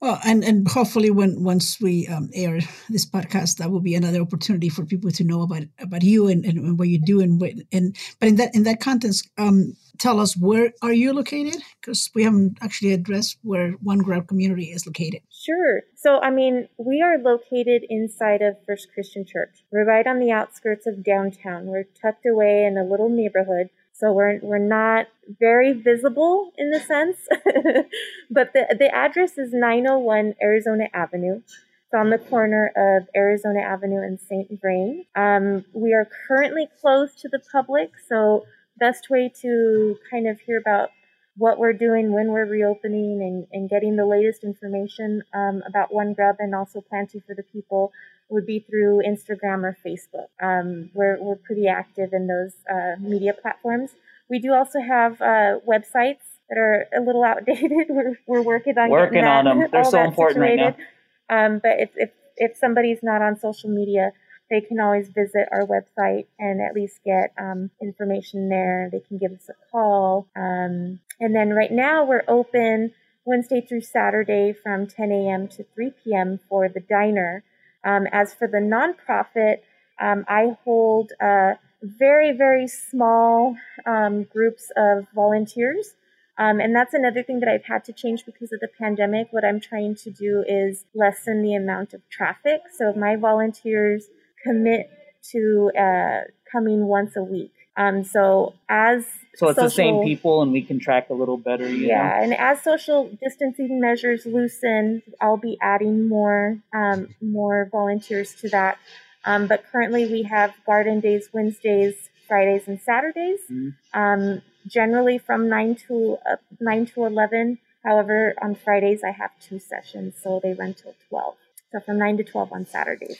well, 0.00 0.20
and 0.24 0.44
and 0.44 0.68
hopefully, 0.68 1.10
when 1.10 1.42
once 1.42 1.80
we 1.80 2.06
um, 2.06 2.30
air 2.32 2.60
this 2.88 3.04
podcast, 3.04 3.56
that 3.56 3.72
will 3.72 3.80
be 3.80 3.96
another 3.96 4.20
opportunity 4.20 4.68
for 4.68 4.84
people 4.84 5.10
to 5.10 5.24
know 5.24 5.42
about 5.42 5.64
about 5.80 6.04
you 6.04 6.28
and, 6.28 6.44
and 6.44 6.78
what 6.78 6.86
you 6.86 7.00
do 7.00 7.20
and 7.20 7.40
what, 7.40 7.50
and 7.72 7.96
but 8.20 8.28
in 8.28 8.36
that 8.36 8.54
in 8.54 8.62
that 8.62 8.78
context, 8.78 9.28
um, 9.38 9.74
tell 9.98 10.20
us 10.20 10.36
where 10.36 10.72
are 10.82 10.92
you 10.92 11.12
located 11.12 11.60
because 11.80 12.10
we 12.14 12.22
haven't 12.22 12.58
actually 12.62 12.92
addressed 12.92 13.38
where 13.42 13.72
One 13.82 13.98
Grub 13.98 14.28
community 14.28 14.66
is 14.66 14.86
located. 14.86 15.22
Sure. 15.30 15.82
So, 15.96 16.20
I 16.20 16.30
mean, 16.30 16.68
we 16.78 17.02
are 17.02 17.18
located 17.18 17.84
inside 17.88 18.40
of 18.40 18.56
First 18.66 18.92
Christian 18.94 19.26
Church. 19.26 19.64
We're 19.72 19.84
right 19.84 20.06
on 20.06 20.20
the 20.20 20.30
outskirts 20.30 20.86
of 20.86 21.02
downtown. 21.02 21.66
We're 21.66 21.88
tucked 22.00 22.24
away 22.24 22.64
in 22.66 22.78
a 22.78 22.84
little 22.84 23.08
neighborhood 23.08 23.70
so 23.98 24.12
we're, 24.12 24.38
we're 24.42 24.58
not 24.58 25.06
very 25.40 25.72
visible 25.72 26.52
in 26.56 26.70
the 26.70 26.78
sense, 26.78 27.16
but 28.30 28.52
the, 28.52 28.76
the 28.78 28.88
address 28.94 29.36
is 29.36 29.52
901 29.52 30.36
Arizona 30.40 30.84
Avenue. 30.94 31.42
It's 31.44 31.94
on 31.94 32.10
the 32.10 32.18
corner 32.18 32.70
of 32.76 33.08
Arizona 33.16 33.60
Avenue 33.60 34.02
and 34.02 34.20
St. 34.20 34.60
Vrain. 34.60 35.04
Um, 35.16 35.64
we 35.72 35.94
are 35.94 36.08
currently 36.28 36.68
closed 36.80 37.18
to 37.20 37.28
the 37.28 37.40
public, 37.50 37.90
so 38.08 38.46
best 38.78 39.10
way 39.10 39.32
to 39.42 39.98
kind 40.08 40.28
of 40.28 40.38
hear 40.40 40.58
about 40.58 40.90
what 41.36 41.58
we're 41.58 41.72
doing 41.72 42.12
when 42.12 42.28
we're 42.28 42.46
reopening 42.46 43.20
and, 43.22 43.46
and 43.52 43.70
getting 43.70 43.96
the 43.96 44.06
latest 44.06 44.44
information 44.44 45.22
um, 45.34 45.62
about 45.66 45.92
One 45.92 46.12
Grub 46.12 46.36
and 46.38 46.54
also 46.54 46.80
Planty 46.80 47.20
for 47.26 47.34
the 47.34 47.42
People 47.42 47.92
would 48.28 48.46
be 48.46 48.60
through 48.60 49.02
Instagram 49.06 49.64
or 49.64 49.76
Facebook. 49.84 50.28
Um, 50.42 50.90
we're, 50.94 51.16
we're 51.20 51.36
pretty 51.36 51.66
active 51.66 52.12
in 52.12 52.26
those 52.26 52.52
uh, 52.70 53.00
media 53.00 53.32
platforms. 53.32 53.90
We 54.28 54.38
do 54.38 54.52
also 54.52 54.80
have 54.80 55.20
uh, 55.22 55.60
websites 55.66 56.24
that 56.48 56.58
are 56.58 56.86
a 56.96 57.00
little 57.00 57.24
outdated. 57.32 57.86
we're, 57.88 58.18
we're 58.26 58.42
working 58.42 58.76
on 58.78 58.90
working 58.90 59.24
on 59.24 59.44
them. 59.44 59.68
They're 59.70 59.84
so 59.84 60.02
important 60.02 60.36
situated. 60.36 60.62
right 60.62 60.76
now. 60.78 61.46
Um, 61.46 61.60
but 61.62 61.80
if, 61.80 61.90
if 61.96 62.10
if 62.36 62.56
somebody's 62.56 63.02
not 63.02 63.20
on 63.20 63.38
social 63.38 63.68
media, 63.68 64.12
they 64.50 64.60
can 64.60 64.80
always 64.80 65.08
visit 65.08 65.48
our 65.52 65.66
website 65.66 66.26
and 66.38 66.60
at 66.60 66.74
least 66.74 67.00
get 67.04 67.32
um, 67.38 67.70
information 67.82 68.48
there. 68.48 68.88
They 68.90 69.00
can 69.00 69.18
give 69.18 69.32
us 69.32 69.48
a 69.48 69.70
call. 69.70 70.28
Um, 70.34 71.00
and 71.20 71.34
then 71.34 71.50
right 71.50 71.72
now 71.72 72.04
we're 72.04 72.24
open 72.28 72.92
Wednesday 73.24 73.60
through 73.60 73.82
Saturday 73.82 74.54
from 74.54 74.86
10 74.86 75.12
a.m. 75.12 75.48
to 75.48 75.64
3 75.74 75.92
p.m. 76.02 76.40
for 76.48 76.68
the 76.68 76.80
diner. 76.80 77.44
Um, 77.84 78.06
as 78.12 78.34
for 78.34 78.48
the 78.48 78.58
nonprofit, 78.58 79.58
um, 80.00 80.24
I 80.28 80.56
hold 80.64 81.12
uh, 81.20 81.54
very, 81.82 82.32
very 82.32 82.66
small 82.66 83.56
um, 83.86 84.24
groups 84.24 84.70
of 84.76 85.06
volunteers. 85.14 85.94
Um, 86.38 86.60
and 86.60 86.74
that's 86.74 86.94
another 86.94 87.22
thing 87.22 87.40
that 87.40 87.48
I've 87.48 87.64
had 87.64 87.84
to 87.84 87.92
change 87.92 88.24
because 88.24 88.52
of 88.52 88.60
the 88.60 88.68
pandemic. 88.68 89.28
What 89.32 89.44
I'm 89.44 89.60
trying 89.60 89.96
to 89.96 90.10
do 90.10 90.44
is 90.46 90.84
lessen 90.94 91.42
the 91.42 91.54
amount 91.54 91.94
of 91.94 92.08
traffic. 92.08 92.62
So 92.76 92.92
my 92.92 93.16
volunteers 93.16 94.06
commit 94.44 94.88
to 95.32 95.72
uh, 95.76 96.30
coming 96.50 96.86
once 96.86 97.16
a 97.16 97.24
week. 97.24 97.52
Um, 97.78 98.02
so 98.02 98.54
as 98.68 99.06
so 99.36 99.48
it's 99.48 99.56
social, 99.56 99.62
the 99.62 99.70
same 99.70 100.02
people, 100.02 100.42
and 100.42 100.50
we 100.50 100.62
can 100.62 100.80
track 100.80 101.10
a 101.10 101.14
little 101.14 101.36
better. 101.38 101.68
yeah, 101.68 102.08
know? 102.08 102.24
and 102.24 102.34
as 102.34 102.60
social 102.60 103.08
distancing 103.22 103.80
measures 103.80 104.26
loosen, 104.26 105.02
I'll 105.20 105.36
be 105.36 105.56
adding 105.62 106.08
more 106.08 106.58
um, 106.74 107.14
more 107.22 107.68
volunteers 107.70 108.34
to 108.40 108.48
that. 108.48 108.78
Um, 109.24 109.46
but 109.46 109.64
currently, 109.70 110.10
we 110.10 110.24
have 110.24 110.54
garden 110.66 110.98
days 110.98 111.28
Wednesdays, 111.32 112.10
Fridays, 112.26 112.66
and 112.66 112.80
Saturdays. 112.80 113.40
Mm-hmm. 113.48 113.98
Um, 113.98 114.42
generally 114.66 115.18
from 115.18 115.48
nine 115.48 115.76
to 115.86 116.18
uh, 116.28 116.36
nine 116.60 116.86
to 116.86 117.04
eleven. 117.04 117.58
However, 117.84 118.34
on 118.42 118.56
Fridays 118.56 119.04
I 119.04 119.12
have 119.12 119.30
two 119.40 119.60
sessions, 119.60 120.16
so 120.20 120.40
they 120.42 120.52
run 120.52 120.74
till 120.74 120.96
twelve. 121.08 121.36
So 121.70 121.78
from 121.78 121.98
nine 121.98 122.16
to 122.16 122.24
twelve 122.24 122.52
on 122.52 122.66
Saturdays. 122.66 123.18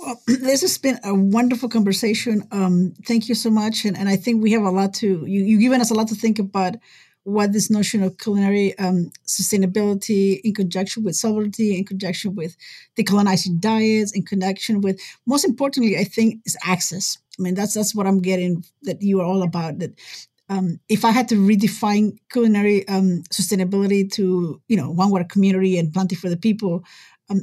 Well, 0.00 0.20
this 0.26 0.62
has 0.62 0.78
been 0.78 0.98
a 1.04 1.14
wonderful 1.14 1.68
conversation. 1.68 2.46
Um, 2.50 2.94
thank 3.06 3.28
you 3.28 3.34
so 3.34 3.50
much, 3.50 3.84
and, 3.84 3.96
and 3.96 4.08
I 4.08 4.16
think 4.16 4.42
we 4.42 4.52
have 4.52 4.62
a 4.62 4.70
lot 4.70 4.94
to 4.94 5.24
you. 5.26 5.44
You've 5.44 5.60
given 5.60 5.80
us 5.80 5.90
a 5.90 5.94
lot 5.94 6.08
to 6.08 6.14
think 6.14 6.38
about 6.38 6.76
what 7.24 7.52
this 7.52 7.70
notion 7.70 8.02
of 8.02 8.16
culinary 8.16 8.76
um, 8.78 9.10
sustainability 9.26 10.40
in 10.42 10.54
conjunction 10.54 11.04
with 11.04 11.16
sovereignty, 11.16 11.76
in 11.76 11.84
conjunction 11.84 12.34
with 12.34 12.56
decolonizing 12.96 13.60
diets, 13.60 14.12
in 14.12 14.22
connection 14.24 14.80
with 14.80 14.98
most 15.26 15.44
importantly, 15.44 15.98
I 15.98 16.04
think 16.04 16.40
is 16.46 16.56
access. 16.64 17.18
I 17.38 17.42
mean, 17.42 17.54
that's 17.54 17.74
that's 17.74 17.94
what 17.94 18.06
I'm 18.06 18.22
getting 18.22 18.64
that 18.82 19.02
you 19.02 19.20
are 19.20 19.26
all 19.26 19.42
about. 19.42 19.80
That 19.80 20.00
um, 20.48 20.80
if 20.88 21.04
I 21.04 21.10
had 21.10 21.28
to 21.28 21.36
redefine 21.36 22.16
culinary 22.32 22.88
um, 22.88 23.22
sustainability 23.30 24.10
to 24.12 24.60
you 24.66 24.76
know 24.76 24.90
One 24.90 25.10
Grub 25.10 25.28
community 25.28 25.78
and 25.78 25.92
Planty 25.92 26.16
for 26.16 26.30
the 26.30 26.38
People, 26.38 26.84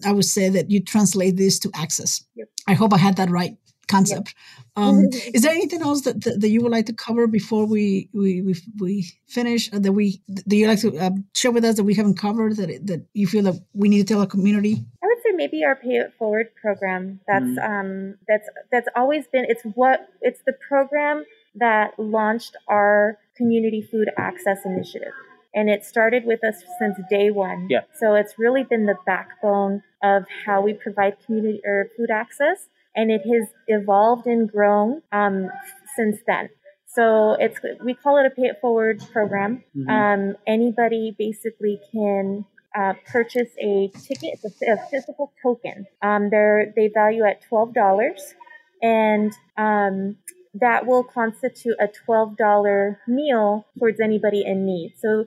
I 0.06 0.12
would 0.12 0.26
say 0.26 0.50
that 0.50 0.70
you 0.70 0.84
translate 0.84 1.38
this 1.38 1.60
to 1.60 1.72
access. 1.74 2.24
Yep. 2.36 2.50
I 2.68 2.74
hope 2.74 2.94
I 2.94 2.98
had 2.98 3.18
that 3.18 3.30
right 3.30 3.58
concept. 3.88 4.36
Yep. 4.38 4.84
Um, 4.84 5.06
is 5.34 5.42
there 5.42 5.52
anything 5.52 5.82
else 5.82 6.02
that, 6.02 6.22
that, 6.24 6.42
that, 6.42 6.50
you 6.50 6.62
would 6.62 6.72
like 6.72 6.86
to 6.86 6.94
cover 6.94 7.26
before 7.26 7.66
we 7.66 8.10
we 8.14 8.42
we, 8.42 8.56
we 8.80 9.10
finish? 9.28 9.74
Uh, 9.74 9.80
that 9.80 9.94
we 9.94 10.22
do 10.48 10.56
you 10.56 10.68
like 10.68 10.82
to 10.82 10.96
uh, 10.98 11.12
share 11.36 11.52
with 11.52 11.66
us 11.66 11.78
that 11.78 11.84
we 11.84 11.96
haven't 11.96 12.18
covered 12.20 12.58
that 12.58 12.68
that 12.86 13.06
you 13.14 13.28
feel 13.28 13.44
that 13.44 13.60
we 13.74 13.90
need 13.90 14.00
to 14.00 14.14
tell 14.14 14.22
our 14.22 14.28
community? 14.28 14.86
I 15.04 15.08
would 15.08 15.18
say 15.24 15.32
maybe 15.34 15.64
our 15.64 15.76
Pay 15.76 15.96
It 15.96 16.14
Forward 16.20 16.50
program. 16.62 17.22
That's 17.28 17.46
mm 17.46 17.58
um 17.68 18.16
that's 18.28 18.48
that's 18.72 18.88
always 18.96 19.26
been 19.28 19.46
it's 19.48 19.64
what 19.64 20.10
it's 20.22 20.42
the 20.46 20.54
program 20.68 21.26
that 21.56 21.98
launched 21.98 22.56
our 22.68 23.18
community 23.36 23.82
food 23.82 24.10
access 24.18 24.60
initiative 24.64 25.14
and 25.54 25.70
it 25.70 25.86
started 25.86 26.26
with 26.26 26.44
us 26.44 26.64
since 26.80 26.98
day 27.10 27.32
one. 27.32 27.68
Yeah. 27.70 27.82
So 28.00 28.16
it's 28.16 28.38
really 28.38 28.64
been 28.64 28.86
the 28.86 28.98
backbone 29.06 29.84
of 30.04 30.24
how 30.46 30.62
we 30.62 30.74
provide 30.74 31.18
community 31.26 31.62
or 31.66 31.90
food 31.98 32.12
access, 32.12 32.70
and 32.96 33.12
it 33.12 33.22
has 33.26 33.50
evolved 33.68 34.28
and 34.28 34.52
grown 34.52 35.02
um, 35.12 35.50
since 35.96 36.18
then. 36.28 36.50
So 36.88 37.34
it's 37.40 37.60
we 37.84 37.94
call 37.94 38.18
it 38.18 38.26
a 38.26 38.30
pay 38.30 38.48
it 38.48 38.60
forward 38.62 39.02
program. 39.12 39.64
Mm-hmm. 39.76 39.90
Um, 39.90 40.36
anybody 40.48 41.16
basically 41.18 41.80
can 41.92 42.46
uh, 42.78 42.94
purchase 43.06 43.50
a 43.60 43.90
ticket, 43.90 44.40
it's 44.44 44.62
a, 44.62 44.78
physical 44.90 45.32
token. 45.42 45.86
Um, 46.02 46.30
they're 46.30 46.74
they 46.76 46.90
value 46.94 47.24
at 47.24 47.42
twelve 47.48 47.74
dollars, 47.74 48.36
and 48.82 49.34
um, 49.58 50.18
that 50.60 50.86
will 50.86 51.04
constitute 51.04 51.76
a 51.80 51.88
$12 51.88 52.98
meal 53.08 53.68
towards 53.78 54.00
anybody 54.00 54.44
in 54.46 54.66
need. 54.66 54.94
So 54.98 55.26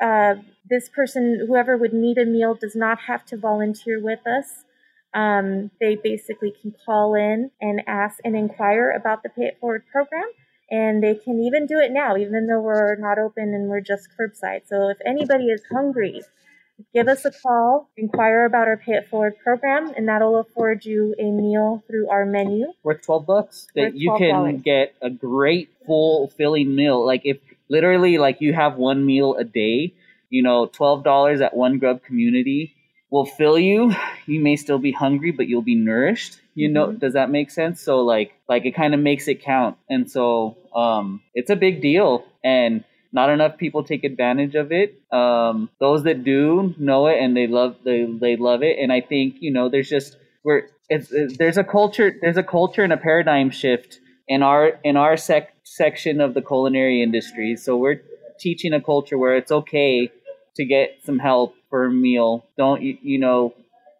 uh, 0.00 0.34
this 0.68 0.88
person, 0.88 1.44
whoever 1.46 1.76
would 1.76 1.92
need 1.92 2.18
a 2.18 2.24
meal, 2.24 2.54
does 2.54 2.74
not 2.74 3.00
have 3.00 3.24
to 3.26 3.36
volunteer 3.36 4.00
with 4.02 4.26
us. 4.26 4.64
Um, 5.14 5.70
they 5.80 5.94
basically 5.94 6.52
can 6.60 6.74
call 6.84 7.14
in 7.14 7.50
and 7.60 7.82
ask 7.86 8.18
and 8.24 8.36
inquire 8.36 8.90
about 8.90 9.22
the 9.22 9.28
Pay 9.28 9.44
It 9.44 9.58
Forward 9.60 9.84
program. 9.90 10.24
And 10.70 11.02
they 11.02 11.14
can 11.14 11.40
even 11.40 11.66
do 11.66 11.78
it 11.78 11.92
now, 11.92 12.16
even 12.16 12.46
though 12.46 12.60
we're 12.60 12.96
not 12.96 13.18
open 13.18 13.54
and 13.54 13.68
we're 13.68 13.80
just 13.80 14.08
curbside. 14.18 14.62
So 14.66 14.88
if 14.88 14.96
anybody 15.06 15.44
is 15.44 15.62
hungry, 15.70 16.22
give 16.92 17.06
us 17.06 17.24
a 17.24 17.30
call, 17.30 17.90
inquire 17.96 18.44
about 18.44 18.66
our 18.66 18.78
Pay 18.78 18.94
It 18.94 19.08
Forward 19.08 19.34
program, 19.44 19.92
and 19.96 20.08
that'll 20.08 20.38
afford 20.38 20.84
you 20.84 21.14
a 21.18 21.30
meal 21.30 21.84
through 21.86 22.08
our 22.08 22.24
menu. 22.24 22.72
Worth 22.82 23.02
12 23.02 23.26
bucks? 23.26 23.66
That 23.76 23.94
you 23.94 24.16
can 24.18 24.60
get 24.60 24.94
a 25.00 25.10
great 25.10 25.70
full 25.86 26.28
filling 26.28 26.74
meal. 26.74 27.04
Like 27.04 27.22
if 27.24 27.38
literally 27.68 28.18
like 28.18 28.40
you 28.40 28.52
have 28.52 28.76
one 28.76 29.04
meal 29.04 29.34
a 29.34 29.44
day, 29.44 29.94
you 30.30 30.42
know, 30.42 30.66
$12 30.66 31.40
at 31.44 31.56
one 31.56 31.78
grub 31.78 32.02
community 32.02 32.74
will 33.10 33.26
fill 33.26 33.58
you. 33.58 33.94
You 34.26 34.40
may 34.40 34.56
still 34.56 34.78
be 34.78 34.90
hungry, 34.90 35.32
but 35.32 35.48
you'll 35.48 35.60
be 35.60 35.74
nourished. 35.74 36.40
You 36.54 36.70
know, 36.70 36.86
mm-hmm. 36.86 36.96
does 36.96 37.12
that 37.12 37.28
make 37.28 37.50
sense? 37.50 37.82
So 37.82 37.98
like 37.98 38.32
like 38.48 38.64
it 38.64 38.74
kind 38.74 38.94
of 38.94 39.00
makes 39.00 39.28
it 39.28 39.42
count. 39.42 39.76
And 39.90 40.10
so 40.10 40.56
um 40.74 41.20
it's 41.34 41.50
a 41.50 41.56
big 41.56 41.82
deal 41.82 42.24
and 42.42 42.84
not 43.12 43.28
enough 43.30 43.58
people 43.58 43.84
take 43.84 44.02
advantage 44.02 44.56
of 44.56 44.72
it. 44.72 45.00
Um, 45.12 45.70
those 45.78 46.02
that 46.02 46.24
do 46.24 46.74
know 46.78 47.06
it 47.06 47.18
and 47.20 47.36
they 47.36 47.46
love 47.46 47.76
they 47.84 48.04
they 48.04 48.36
love 48.36 48.62
it. 48.62 48.78
And 48.78 48.90
I 48.90 49.02
think 49.02 49.36
you 49.40 49.52
know 49.52 49.68
there's 49.68 49.90
just 49.90 50.16
we're 50.42 50.68
it's, 50.88 51.12
it's, 51.12 51.36
there's 51.38 51.56
a 51.56 51.64
culture 51.64 52.16
there's 52.20 52.36
a 52.36 52.42
culture 52.42 52.82
and 52.82 52.92
a 52.92 52.96
paradigm 52.96 53.50
shift 53.50 54.00
in 54.26 54.42
our 54.42 54.80
in 54.82 54.96
our 54.96 55.16
sec- 55.16 55.53
section 55.64 56.20
of 56.20 56.34
the 56.34 56.42
culinary 56.42 57.02
industry. 57.02 57.56
So 57.56 57.76
we're 57.76 58.00
teaching 58.38 58.72
a 58.72 58.80
culture 58.80 59.18
where 59.18 59.36
it's 59.36 59.50
okay 59.50 60.10
to 60.56 60.64
get 60.64 60.98
some 61.04 61.18
help 61.18 61.56
for 61.68 61.86
a 61.86 61.90
meal. 61.90 62.46
Don't 62.56 62.82
you, 62.82 62.96
you 63.02 63.18
know 63.18 63.54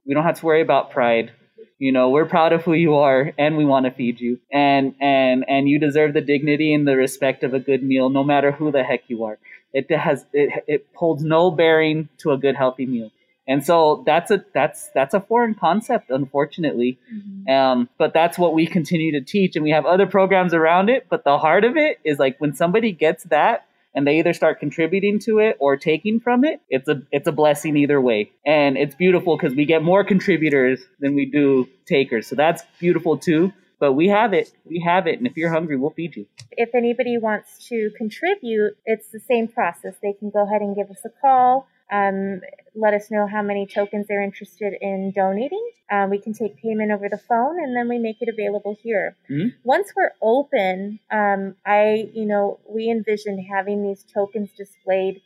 we 0.07 0.15
don't 0.15 0.25
have 0.25 0.39
to 0.41 0.47
worry 0.47 0.61
about 0.61 0.91
pride. 0.91 1.33
You 1.79 1.93
know, 1.93 2.11
we're 2.11 2.27
proud 2.27 2.53
of 2.53 2.63
who 2.63 2.73
you 2.73 2.95
are 2.95 3.33
and 3.37 3.57
we 3.57 3.65
want 3.65 3.87
to 3.87 3.91
feed 3.91 4.21
you. 4.21 4.39
And 4.53 4.95
and 5.01 5.45
and 5.49 5.69
you 5.69 5.79
deserve 5.79 6.15
the 6.15 6.21
dignity 6.21 6.73
and 6.73 6.87
the 6.87 6.97
respect 6.97 7.43
of 7.43 7.53
a 7.53 7.59
good 7.59 7.83
meal 7.83 8.11
no 8.11 8.23
matter 8.23 8.53
who 8.53 8.71
the 8.71 8.85
heck 8.85 9.03
you 9.09 9.25
are. 9.25 9.39
It 9.73 9.91
has 9.91 10.25
it, 10.33 10.65
it 10.69 10.87
holds 10.95 11.25
no 11.25 11.51
bearing 11.51 12.09
to 12.19 12.31
a 12.31 12.39
good 12.39 12.57
healthy 12.57 12.87
meal. 12.87 13.11
And 13.47 13.65
so 13.65 14.03
that's 14.07 14.31
a 14.31 14.45
that's 14.55 14.89
that's 14.95 15.13
a 15.13 15.21
foreign 15.21 15.55
concept, 15.55 16.11
unfortunately. 16.11 16.99
Mm-hmm. 17.13 17.53
Um, 17.53 17.89
but 17.99 18.15
that's 18.15 18.39
what 18.39 18.55
we 18.55 18.67
continue 18.67 19.13
to 19.13 19.21
teach, 19.21 19.55
and 19.55 19.63
we 19.63 19.71
have 19.71 19.85
other 19.85 20.07
programs 20.07 20.55
around 20.55 20.89
it. 20.89 21.07
But 21.11 21.25
the 21.25 21.39
heart 21.39 21.65
of 21.65 21.77
it 21.77 21.99
is 22.05 22.19
like 22.19 22.41
when 22.41 22.55
somebody 22.55 22.93
gets 22.93 23.25
that, 23.25 23.67
and 23.95 24.07
they 24.07 24.19
either 24.19 24.33
start 24.33 24.61
contributing 24.61 25.19
to 25.21 25.39
it 25.39 25.57
or 25.61 25.77
taking 25.77 26.21
from 26.21 26.45
it, 26.45 26.61
it's 26.71 26.89
a 26.89 27.03
it's 27.13 27.29
a 27.29 27.33
blessing 27.33 27.77
either 27.77 28.01
way. 28.01 28.33
And 28.47 28.79
it's 28.79 28.95
beautiful 28.95 29.37
because 29.37 29.55
we 29.55 29.67
get 29.67 29.83
more 29.83 30.05
contributors 30.05 30.81
than 31.01 31.15
we 31.15 31.27
do 31.27 31.69
takers. 31.87 32.27
So 32.27 32.37
that's 32.37 32.63
beautiful 32.81 33.19
too. 33.19 33.53
But 33.79 33.93
we 33.93 34.09
have 34.09 34.33
it. 34.33 34.51
We 34.65 34.81
have 34.81 35.07
it. 35.07 35.19
And 35.19 35.27
if 35.27 35.37
you're 35.37 35.51
hungry, 35.51 35.77
we'll 35.77 35.91
feed 35.91 36.17
you. 36.17 36.27
If 36.53 36.75
anybody 36.75 37.19
wants 37.19 37.69
to 37.69 37.91
contribute, 37.99 38.79
it's 38.87 39.09
the 39.09 39.21
same 39.21 39.49
process. 39.49 39.95
They 40.01 40.15
can 40.15 40.31
go 40.31 40.47
ahead 40.47 40.63
and 40.63 40.75
give 40.75 40.91
us 40.91 41.05
a 41.05 41.11
call 41.21 41.69
um, 41.93 42.41
let 42.75 42.95
us 42.95 43.11
know 43.11 43.27
how 43.27 43.43
many 43.43 43.67
tokens 43.67 44.07
they're 44.09 44.23
interested 44.23 44.75
in 44.81 45.13
donating. 45.15 45.71
Um, 45.91 46.11
we 46.11 46.19
can 46.19 46.33
take 46.33 46.57
payment 46.57 46.91
over 46.91 47.09
the 47.09 47.19
phone 47.19 47.63
and 47.63 47.77
then 47.77 47.89
we 47.89 47.99
make 47.99 48.17
it 48.21 48.29
available 48.29 48.77
here. 48.83 49.17
Mm-hmm. 49.31 49.49
Once 49.63 49.93
we're 49.95 50.13
open, 50.23 50.99
um, 51.11 51.55
I, 51.65 52.11
you 52.13 52.27
know, 52.27 52.59
we 52.69 52.91
envision 52.91 53.39
having 53.39 53.83
these 53.83 54.05
tokens 54.13 54.51
displayed 54.57 55.21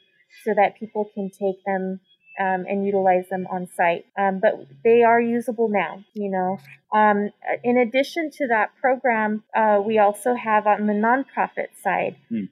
so 0.45 0.53
that 0.55 0.79
people 0.79 1.11
can 1.15 1.31
take 1.31 1.65
them 1.65 2.01
um, 2.39 2.64
and 2.68 2.84
utilize 2.84 3.28
them 3.28 3.47
on 3.51 3.68
site. 3.76 4.07
Um, 4.18 4.41
but 4.41 4.66
they 4.84 5.03
are 5.03 5.20
usable 5.20 5.68
now, 5.68 6.05
you 6.14 6.30
know. 6.30 6.59
Um, 6.95 7.30
in 7.62 7.76
addition 7.76 8.30
to 8.39 8.47
that 8.49 8.70
program, 8.80 9.45
uh, 9.55 9.80
we 9.84 9.99
also 9.99 10.34
have 10.34 10.66
on 10.66 10.86
the 10.86 10.93
nonprofit 10.93 11.68
side, 11.82 12.16
mm. 12.30 12.49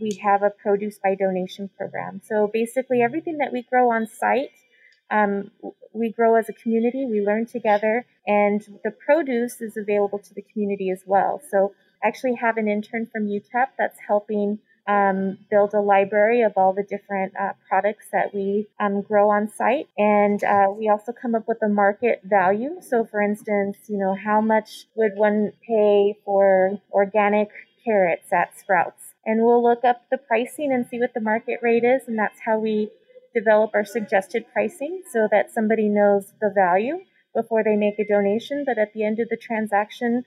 we 0.00 0.20
have 0.22 0.42
a 0.42 0.50
produce 0.50 0.98
by 0.98 1.14
donation 1.14 1.68
program. 1.76 2.22
So 2.24 2.50
basically, 2.52 3.02
everything 3.02 3.38
that 3.38 3.52
we 3.52 3.62
grow 3.62 3.90
on 3.90 4.06
site, 4.06 4.50
um, 5.10 5.50
we 5.92 6.10
grow 6.10 6.36
as 6.36 6.48
a 6.48 6.52
community, 6.52 7.06
we 7.06 7.20
learn 7.20 7.46
together, 7.46 8.06
and 8.26 8.60
the 8.84 8.90
produce 8.90 9.60
is 9.60 9.76
available 9.76 10.18
to 10.18 10.34
the 10.34 10.42
community 10.42 10.90
as 10.90 11.02
well. 11.06 11.40
So 11.50 11.74
I 12.02 12.08
actually 12.08 12.34
have 12.34 12.56
an 12.56 12.68
intern 12.68 13.06
from 13.06 13.26
UTEP 13.26 13.68
that's 13.78 13.98
helping 14.06 14.58
um, 14.88 15.38
build 15.50 15.74
a 15.74 15.80
library 15.80 16.42
of 16.42 16.52
all 16.56 16.72
the 16.72 16.82
different 16.82 17.32
uh, 17.40 17.52
products 17.68 18.06
that 18.12 18.32
we 18.32 18.68
um, 18.78 19.02
grow 19.02 19.30
on 19.30 19.48
site. 19.48 19.88
And 19.98 20.42
uh, 20.44 20.66
we 20.70 20.88
also 20.88 21.12
come 21.12 21.34
up 21.34 21.48
with 21.48 21.58
a 21.62 21.68
market 21.68 22.20
value. 22.24 22.80
So, 22.80 23.04
for 23.04 23.20
instance, 23.20 23.76
you 23.88 23.98
know, 23.98 24.14
how 24.14 24.40
much 24.40 24.86
would 24.94 25.12
one 25.16 25.52
pay 25.66 26.16
for 26.24 26.80
organic 26.92 27.48
carrots 27.84 28.32
at 28.32 28.56
Sprouts? 28.58 29.14
And 29.24 29.42
we'll 29.42 29.62
look 29.62 29.84
up 29.84 30.02
the 30.10 30.18
pricing 30.18 30.72
and 30.72 30.86
see 30.86 31.00
what 31.00 31.14
the 31.14 31.20
market 31.20 31.58
rate 31.62 31.84
is. 31.84 32.02
And 32.06 32.16
that's 32.18 32.40
how 32.44 32.58
we 32.58 32.90
develop 33.34 33.72
our 33.74 33.84
suggested 33.84 34.44
pricing 34.52 35.02
so 35.12 35.26
that 35.32 35.52
somebody 35.52 35.88
knows 35.88 36.32
the 36.40 36.52
value 36.54 37.00
before 37.34 37.64
they 37.64 37.74
make 37.74 37.98
a 37.98 38.06
donation. 38.06 38.64
But 38.64 38.78
at 38.78 38.92
the 38.94 39.04
end 39.04 39.18
of 39.18 39.28
the 39.28 39.36
transaction, 39.36 40.24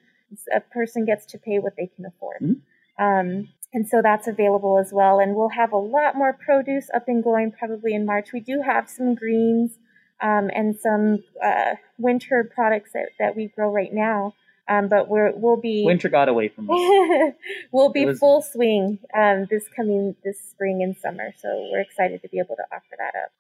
a 0.53 0.60
person 0.60 1.05
gets 1.05 1.26
to 1.28 1.38
pay 1.38 1.60
what 1.60 1.74
they 1.78 1.89
can 1.95 2.05
afford. 2.05 2.41
Mm-hmm. 2.41 3.03
Um, 3.03 3.47
and 3.74 3.88
so 3.88 4.01
that's 4.01 4.28
available 4.28 4.80
as 4.80 4.91
well. 4.91 5.20
And 5.20 5.36
we'll 5.36 5.49
have 5.49 5.72
a 5.72 5.78
lot 5.78 6.15
more 6.15 6.34
produce 6.34 6.89
up 6.93 7.07
and 7.07 7.24
going 7.24 7.51
probably 7.51 7.93
in 7.93 8.05
March. 8.05 8.34
We 8.34 8.39
do 8.39 8.61
have 8.65 8.89
some 8.89 9.15
greens 9.15 9.78
um, 10.22 10.49
and 10.53 10.78
some 10.78 11.24
uh, 11.43 11.76
winter 11.97 12.49
products 12.53 12.91
that, 12.93 13.09
that 13.20 13.36
we 13.36 13.47
grow 13.47 13.72
right 13.72 13.93
now. 13.93 14.34
Um, 14.67 14.88
but 14.88 15.09
we're 15.09 15.32
we'll 15.36 15.57
be 15.57 15.84
winter 15.84 16.09
got 16.09 16.30
away 16.30 16.47
from 16.47 16.70
us. 16.70 17.34
we'll 17.72 17.91
be 17.91 18.05
was... 18.05 18.20
full 18.20 18.43
swing 18.43 18.99
um, 19.17 19.47
this 19.49 19.65
coming 19.76 20.15
this 20.24 20.39
spring 20.39 20.84
and 20.84 20.95
summer. 20.95 21.34
So 21.38 21.70
we're 21.72 21.82
excited 21.82 22.22
to 22.22 22.30
be 22.30 22.38
able 22.38 22.55
to 22.55 22.63
offer 22.72 22.95
that 22.99 23.17
up. 23.20 23.32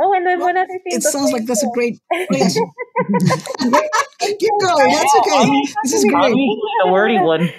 Oh, 0.00 0.12
and 0.14 0.26
then 0.26 0.38
well, 0.38 0.48
one 0.48 0.56
other 0.56 0.78
thing. 0.84 0.94
It 0.94 1.02
sounds 1.02 1.32
like 1.32 1.46
that's 1.46 1.62
a 1.62 1.68
great. 1.74 2.00
Yes. 2.30 2.54
Keep 4.20 4.52
going. 4.60 4.92
That's 4.92 5.14
okay. 5.16 5.50
This 5.84 5.94
is 5.94 6.04
great. 6.04 6.34
The 6.34 6.90
wordy 6.90 7.18
one. 7.20 7.50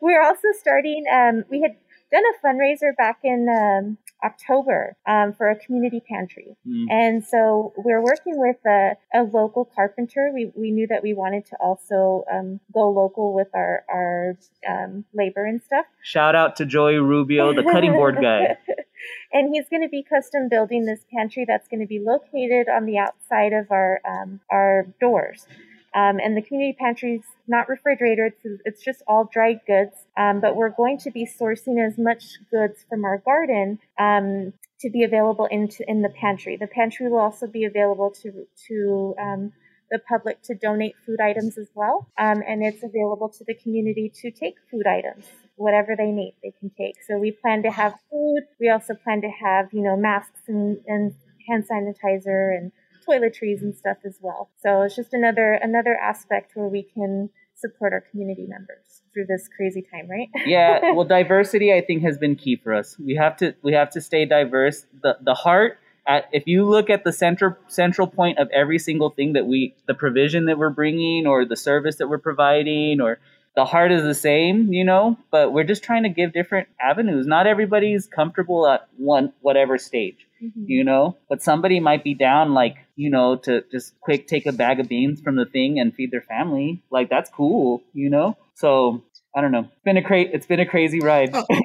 We're 0.00 0.22
also 0.22 0.48
starting. 0.58 1.04
Um, 1.12 1.44
we 1.50 1.60
had 1.60 1.76
done 2.10 2.22
a 2.24 2.46
fundraiser 2.46 2.96
back 2.96 3.18
in 3.24 3.46
um, 3.48 3.98
October 4.24 4.96
um, 5.06 5.32
for 5.32 5.50
a 5.50 5.56
community 5.56 6.00
pantry. 6.00 6.56
Mm. 6.66 6.86
And 6.90 7.24
so 7.24 7.72
we're 7.76 8.02
working 8.02 8.38
with 8.38 8.56
a, 8.66 8.96
a, 9.14 9.22
local 9.22 9.64
carpenter. 9.64 10.30
We, 10.32 10.52
we 10.54 10.70
knew 10.70 10.86
that 10.88 11.02
we 11.02 11.14
wanted 11.14 11.46
to 11.46 11.56
also 11.60 12.24
um, 12.32 12.60
go 12.72 12.90
local 12.90 13.34
with 13.34 13.48
our, 13.54 13.84
our 13.88 14.36
um, 14.68 15.04
labor 15.12 15.44
and 15.44 15.62
stuff. 15.62 15.86
Shout 16.02 16.34
out 16.34 16.56
to 16.56 16.66
Joey 16.66 16.96
Rubio, 16.96 17.54
the 17.54 17.62
cutting 17.62 17.92
board 17.92 18.18
guy. 18.20 18.56
and 19.32 19.54
he's 19.54 19.68
going 19.68 19.82
to 19.82 19.88
be 19.88 20.02
custom 20.02 20.48
building 20.48 20.84
this 20.84 21.04
pantry 21.12 21.44
that's 21.46 21.68
going 21.68 21.80
to 21.80 21.86
be 21.86 21.98
located 21.98 22.68
on 22.68 22.86
the 22.86 22.98
outside 22.98 23.52
of 23.52 23.70
our 23.70 24.00
um, 24.06 24.40
our 24.50 24.86
doors. 25.00 25.46
Um, 25.94 26.18
and 26.24 26.36
the 26.36 26.42
community 26.42 26.76
pantry 26.78 27.16
is 27.16 27.24
not 27.46 27.68
refrigerated; 27.68 28.32
it's, 28.42 28.62
it's 28.64 28.82
just 28.82 29.02
all 29.06 29.28
dried 29.30 29.60
goods. 29.66 30.01
Um, 30.16 30.40
but 30.40 30.56
we're 30.56 30.70
going 30.70 30.98
to 30.98 31.10
be 31.10 31.26
sourcing 31.26 31.84
as 31.84 31.96
much 31.96 32.24
goods 32.50 32.84
from 32.88 33.04
our 33.04 33.18
garden 33.18 33.78
um, 33.98 34.52
to 34.80 34.90
be 34.90 35.04
available 35.04 35.46
into 35.46 35.88
in 35.88 36.02
the 36.02 36.10
pantry. 36.10 36.56
The 36.56 36.66
pantry 36.66 37.08
will 37.08 37.18
also 37.18 37.46
be 37.46 37.64
available 37.64 38.10
to 38.22 38.46
to 38.68 39.14
um, 39.18 39.52
the 39.90 39.98
public 39.98 40.42
to 40.42 40.54
donate 40.54 40.94
food 41.06 41.20
items 41.20 41.56
as 41.56 41.68
well, 41.74 42.08
um, 42.18 42.42
and 42.46 42.62
it's 42.62 42.82
available 42.82 43.28
to 43.30 43.44
the 43.44 43.54
community 43.54 44.12
to 44.22 44.30
take 44.30 44.56
food 44.70 44.86
items 44.86 45.26
whatever 45.56 45.94
they 45.96 46.10
need, 46.10 46.34
they 46.42 46.52
can 46.58 46.70
take. 46.76 46.96
So 47.06 47.18
we 47.18 47.30
plan 47.30 47.62
to 47.62 47.70
have 47.70 47.94
food. 48.10 48.42
We 48.60 48.68
also 48.70 48.94
plan 48.94 49.20
to 49.22 49.28
have, 49.28 49.68
you 49.72 49.82
know, 49.82 49.96
masks 49.96 50.40
and, 50.48 50.78
and 50.86 51.14
hand 51.48 51.64
sanitizer 51.70 52.56
and 52.56 52.72
toiletries 53.06 53.62
and 53.62 53.74
stuff 53.74 53.98
as 54.04 54.18
well. 54.20 54.50
So 54.62 54.82
it's 54.82 54.96
just 54.96 55.12
another 55.12 55.54
another 55.54 55.96
aspect 55.96 56.52
where 56.54 56.68
we 56.68 56.82
can 56.82 57.30
support 57.62 57.92
our 57.92 58.02
community 58.10 58.46
members 58.46 59.02
through 59.14 59.26
this 59.26 59.48
crazy 59.56 59.82
time, 59.82 60.10
right? 60.10 60.28
yeah, 60.46 60.92
well 60.92 61.04
diversity 61.04 61.72
I 61.72 61.80
think 61.80 62.02
has 62.02 62.18
been 62.18 62.36
key 62.36 62.56
for 62.56 62.74
us. 62.74 62.98
We 62.98 63.14
have 63.14 63.36
to 63.38 63.54
we 63.62 63.72
have 63.72 63.90
to 63.90 64.00
stay 64.00 64.26
diverse. 64.26 64.84
The 65.02 65.16
the 65.22 65.34
heart 65.34 65.78
at, 66.06 66.28
if 66.32 66.46
you 66.46 66.68
look 66.68 66.90
at 66.90 67.04
the 67.04 67.12
central 67.12 67.56
central 67.68 68.06
point 68.06 68.38
of 68.38 68.48
every 68.52 68.78
single 68.78 69.10
thing 69.10 69.34
that 69.34 69.46
we 69.46 69.74
the 69.86 69.94
provision 69.94 70.46
that 70.46 70.58
we're 70.58 70.70
bringing 70.70 71.26
or 71.26 71.44
the 71.44 71.56
service 71.56 71.96
that 71.96 72.08
we're 72.08 72.18
providing 72.18 73.00
or 73.00 73.18
the 73.54 73.64
heart 73.64 73.92
is 73.92 74.02
the 74.02 74.14
same, 74.14 74.72
you 74.72 74.84
know, 74.84 75.18
but 75.30 75.52
we're 75.52 75.64
just 75.64 75.82
trying 75.82 76.04
to 76.04 76.08
give 76.08 76.32
different 76.32 76.68
avenues. 76.80 77.26
Not 77.26 77.46
everybody's 77.46 78.06
comfortable 78.06 78.66
at 78.66 78.88
one 78.96 79.32
whatever 79.40 79.76
stage, 79.76 80.26
mm-hmm. 80.42 80.64
you 80.66 80.84
know, 80.84 81.18
but 81.28 81.42
somebody 81.42 81.78
might 81.78 82.02
be 82.02 82.14
down 82.14 82.54
like, 82.54 82.76
you 82.96 83.10
know, 83.10 83.36
to 83.36 83.62
just 83.70 83.98
quick 84.00 84.26
take 84.26 84.46
a 84.46 84.52
bag 84.52 84.80
of 84.80 84.88
beans 84.88 85.20
from 85.20 85.36
the 85.36 85.44
thing 85.44 85.78
and 85.78 85.94
feed 85.94 86.10
their 86.10 86.22
family. 86.22 86.82
Like 86.90 87.10
that's 87.10 87.30
cool, 87.30 87.82
you 87.92 88.08
know? 88.08 88.36
So, 88.54 89.04
I 89.34 89.40
don't 89.40 89.52
know. 89.52 89.68
It's 89.72 89.82
been 89.84 89.96
a 89.96 90.02
cra- 90.02 90.20
it's 90.20 90.46
been 90.46 90.60
a 90.60 90.66
crazy 90.66 91.00
ride. 91.00 91.30
Oh. 91.34 91.46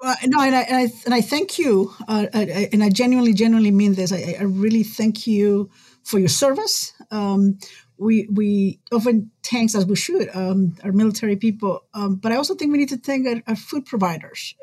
Uh, 0.00 0.14
no, 0.26 0.40
and 0.40 0.54
I, 0.54 0.60
and 0.60 0.76
I, 0.76 0.92
and 1.06 1.14
I 1.14 1.20
thank 1.20 1.58
you, 1.58 1.92
uh, 2.06 2.26
I, 2.32 2.68
and 2.72 2.84
I 2.84 2.88
genuinely, 2.88 3.32
genuinely 3.34 3.72
mean 3.72 3.94
this. 3.94 4.12
I, 4.12 4.36
I 4.38 4.44
really 4.44 4.84
thank 4.84 5.26
you 5.26 5.70
for 6.04 6.20
your 6.20 6.28
service. 6.28 6.92
Um, 7.10 7.58
we 7.98 8.28
we 8.32 8.80
often 8.92 9.30
thanks 9.42 9.74
as 9.74 9.84
we 9.86 9.96
should 9.96 10.28
um, 10.34 10.76
our 10.84 10.92
military 10.92 11.36
people, 11.36 11.84
um, 11.94 12.16
but 12.16 12.32
I 12.32 12.36
also 12.36 12.54
think 12.54 12.72
we 12.72 12.78
need 12.78 12.88
to 12.90 12.96
thank 12.96 13.26
our, 13.26 13.42
our 13.46 13.56
food 13.56 13.86
providers, 13.86 14.54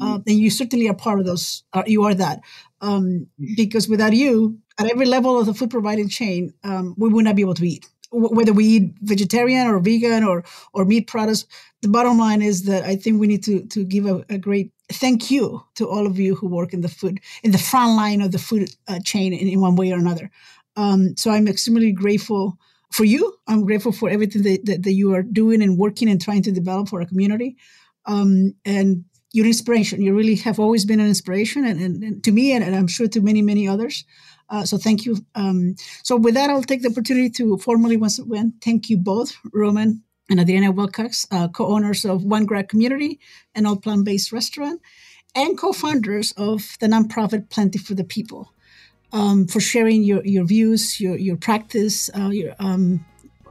uh, 0.00 0.18
and 0.26 0.38
you 0.38 0.50
certainly 0.50 0.88
are 0.88 0.94
part 0.94 1.20
of 1.20 1.26
those. 1.26 1.64
Uh, 1.72 1.82
you 1.86 2.04
are 2.04 2.14
that 2.14 2.40
um, 2.80 3.26
because 3.56 3.88
without 3.88 4.12
you, 4.12 4.58
at 4.78 4.90
every 4.90 5.06
level 5.06 5.38
of 5.38 5.46
the 5.46 5.54
food 5.54 5.70
providing 5.70 6.08
chain, 6.08 6.52
um, 6.62 6.94
we 6.96 7.08
would 7.08 7.24
not 7.24 7.36
be 7.36 7.42
able 7.42 7.54
to 7.54 7.64
eat. 7.64 7.86
W- 8.12 8.34
whether 8.34 8.52
we 8.52 8.64
eat 8.64 8.94
vegetarian 9.02 9.66
or 9.66 9.78
vegan 9.80 10.24
or 10.24 10.44
or 10.72 10.84
meat 10.84 11.06
products, 11.06 11.46
the 11.82 11.88
bottom 11.88 12.18
line 12.18 12.42
is 12.42 12.64
that 12.64 12.84
I 12.84 12.96
think 12.96 13.20
we 13.20 13.26
need 13.26 13.42
to 13.44 13.64
to 13.66 13.84
give 13.84 14.06
a, 14.06 14.24
a 14.28 14.38
great 14.38 14.72
thank 14.92 15.30
you 15.30 15.64
to 15.76 15.88
all 15.88 16.06
of 16.06 16.18
you 16.18 16.34
who 16.34 16.46
work 16.46 16.72
in 16.72 16.82
the 16.82 16.88
food 16.88 17.20
in 17.42 17.50
the 17.50 17.58
front 17.58 17.96
line 17.96 18.20
of 18.20 18.32
the 18.32 18.38
food 18.38 18.70
uh, 18.86 19.00
chain 19.04 19.32
in, 19.32 19.48
in, 19.48 19.60
one 19.60 19.76
way 19.76 19.92
or 19.92 19.98
another. 19.98 20.30
Um, 20.76 21.16
so 21.16 21.30
I'm 21.30 21.48
extremely 21.48 21.92
grateful 21.92 22.58
for 22.94 23.04
you. 23.04 23.34
I'm 23.48 23.64
grateful 23.64 23.90
for 23.90 24.08
everything 24.08 24.42
that, 24.42 24.64
that, 24.66 24.82
that, 24.84 24.92
you 24.92 25.14
are 25.14 25.22
doing 25.22 25.62
and 25.62 25.76
working 25.76 26.08
and 26.08 26.22
trying 26.22 26.42
to 26.42 26.52
develop 26.52 26.88
for 26.88 27.00
our 27.00 27.06
community. 27.06 27.56
Um, 28.06 28.54
and 28.64 29.04
your 29.32 29.46
inspiration. 29.46 30.00
You 30.00 30.14
really 30.14 30.36
have 30.36 30.60
always 30.60 30.84
been 30.84 31.00
an 31.00 31.08
inspiration, 31.08 31.64
and, 31.64 31.80
and, 31.80 32.04
and 32.04 32.24
to 32.24 32.30
me, 32.30 32.52
and, 32.52 32.62
and, 32.62 32.76
I'm 32.76 32.86
sure 32.86 33.08
to 33.08 33.20
many, 33.20 33.42
many 33.42 33.66
others. 33.66 34.04
Uh, 34.48 34.64
so 34.64 34.78
thank 34.78 35.04
you. 35.04 35.16
Um, 35.34 35.74
so 36.04 36.14
with 36.14 36.34
that, 36.34 36.50
I'll 36.50 36.62
take 36.62 36.82
the 36.82 36.90
opportunity 36.90 37.30
to 37.30 37.58
formally 37.58 37.96
once 37.96 38.20
again 38.20 38.54
thank 38.62 38.88
you 38.88 38.96
both, 38.96 39.36
Roman 39.52 40.04
and 40.30 40.38
Adriana 40.38 40.70
Wilcox, 40.70 41.26
uh, 41.32 41.48
co-owners 41.48 42.04
of 42.04 42.22
One 42.22 42.46
Grub 42.46 42.68
Community, 42.68 43.18
an 43.56 43.66
all 43.66 43.76
plant-based 43.76 44.30
restaurant, 44.30 44.80
and 45.34 45.58
co-founders 45.58 46.30
of 46.36 46.76
the 46.78 46.86
nonprofit 46.86 47.50
Planty 47.50 47.78
for 47.78 47.94
the 47.94 48.04
People 48.04 48.53
um, 49.14 49.46
for 49.46 49.60
sharing 49.60 50.02
your, 50.02 50.22
your 50.26 50.44
views, 50.44 51.00
your, 51.00 51.16
your 51.16 51.36
practice, 51.36 52.10
uh, 52.18 52.28
your, 52.28 52.54
um, 52.58 53.02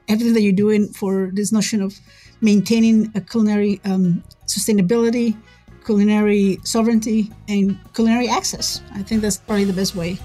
everything 0.08 0.34
that 0.34 0.42
you're 0.42 0.52
doing 0.52 0.90
for 0.90 1.32
this 1.34 1.52
notion 1.52 1.82
of 1.82 1.98
maintaining 2.42 3.12
a 3.16 3.22
culinary 3.22 3.80
um, 3.86 4.22
sustainability, 4.46 5.36
culinary 5.86 6.60
sovereignty, 6.64 7.32
and 7.48 7.80
culinary 7.94 8.28
access. 8.28 8.82
I 8.94 9.02
think 9.02 9.22
that's 9.22 9.38
probably 9.38 9.64
the 9.64 9.74
best 9.74 9.96
way 9.96 10.20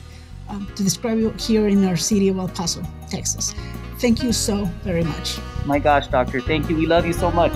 um, 0.48 0.66
to 0.74 0.82
describe 0.82 1.18
you 1.18 1.30
here 1.38 1.68
in 1.68 1.84
our 1.84 1.96
city 1.96 2.28
of 2.28 2.38
El 2.38 2.48
Paso, 2.48 2.82
Texas. 3.08 3.54
Thank 4.00 4.22
you 4.22 4.32
so 4.32 4.64
very 4.82 5.04
much. 5.04 5.38
My 5.64 5.78
gosh, 5.78 6.08
doctor, 6.08 6.40
thank 6.40 6.68
you. 6.68 6.76
We 6.76 6.86
love 6.86 7.06
you 7.06 7.12
so 7.12 7.30
much. 7.30 7.52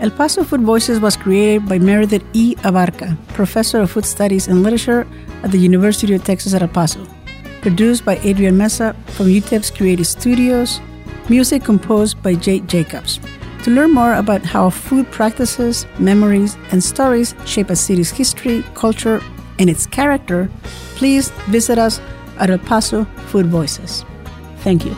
El 0.00 0.10
Paso 0.12 0.44
Food 0.44 0.62
Voices 0.62 0.98
was 0.98 1.14
created 1.14 1.68
by 1.68 1.78
Meredith 1.78 2.24
E. 2.32 2.54
Abarca, 2.62 3.18
professor 3.34 3.82
of 3.82 3.90
food 3.90 4.06
studies 4.06 4.48
and 4.48 4.62
literature 4.62 5.06
at 5.42 5.50
the 5.50 5.58
University 5.58 6.14
of 6.14 6.24
Texas 6.24 6.54
at 6.54 6.62
El 6.62 6.68
Paso. 6.68 7.06
Produced 7.60 8.06
by 8.06 8.16
Adrian 8.24 8.56
Mesa 8.56 8.96
from 9.08 9.26
UTEP's 9.26 9.70
Creative 9.70 10.06
Studios. 10.06 10.80
Music 11.28 11.62
composed 11.62 12.22
by 12.22 12.34
Jake 12.34 12.66
Jacobs. 12.66 13.20
To 13.64 13.70
learn 13.70 13.92
more 13.92 14.14
about 14.14 14.42
how 14.42 14.70
food 14.70 15.10
practices, 15.10 15.84
memories, 15.98 16.56
and 16.72 16.82
stories 16.82 17.34
shape 17.44 17.68
a 17.68 17.76
city's 17.76 18.10
history, 18.10 18.64
culture, 18.72 19.20
and 19.58 19.68
its 19.68 19.84
character, 19.84 20.50
please 20.96 21.28
visit 21.50 21.76
us 21.76 22.00
at 22.38 22.48
El 22.48 22.58
Paso 22.58 23.04
Food 23.28 23.48
Voices. 23.48 24.06
Thank 24.64 24.86
you. 24.86 24.96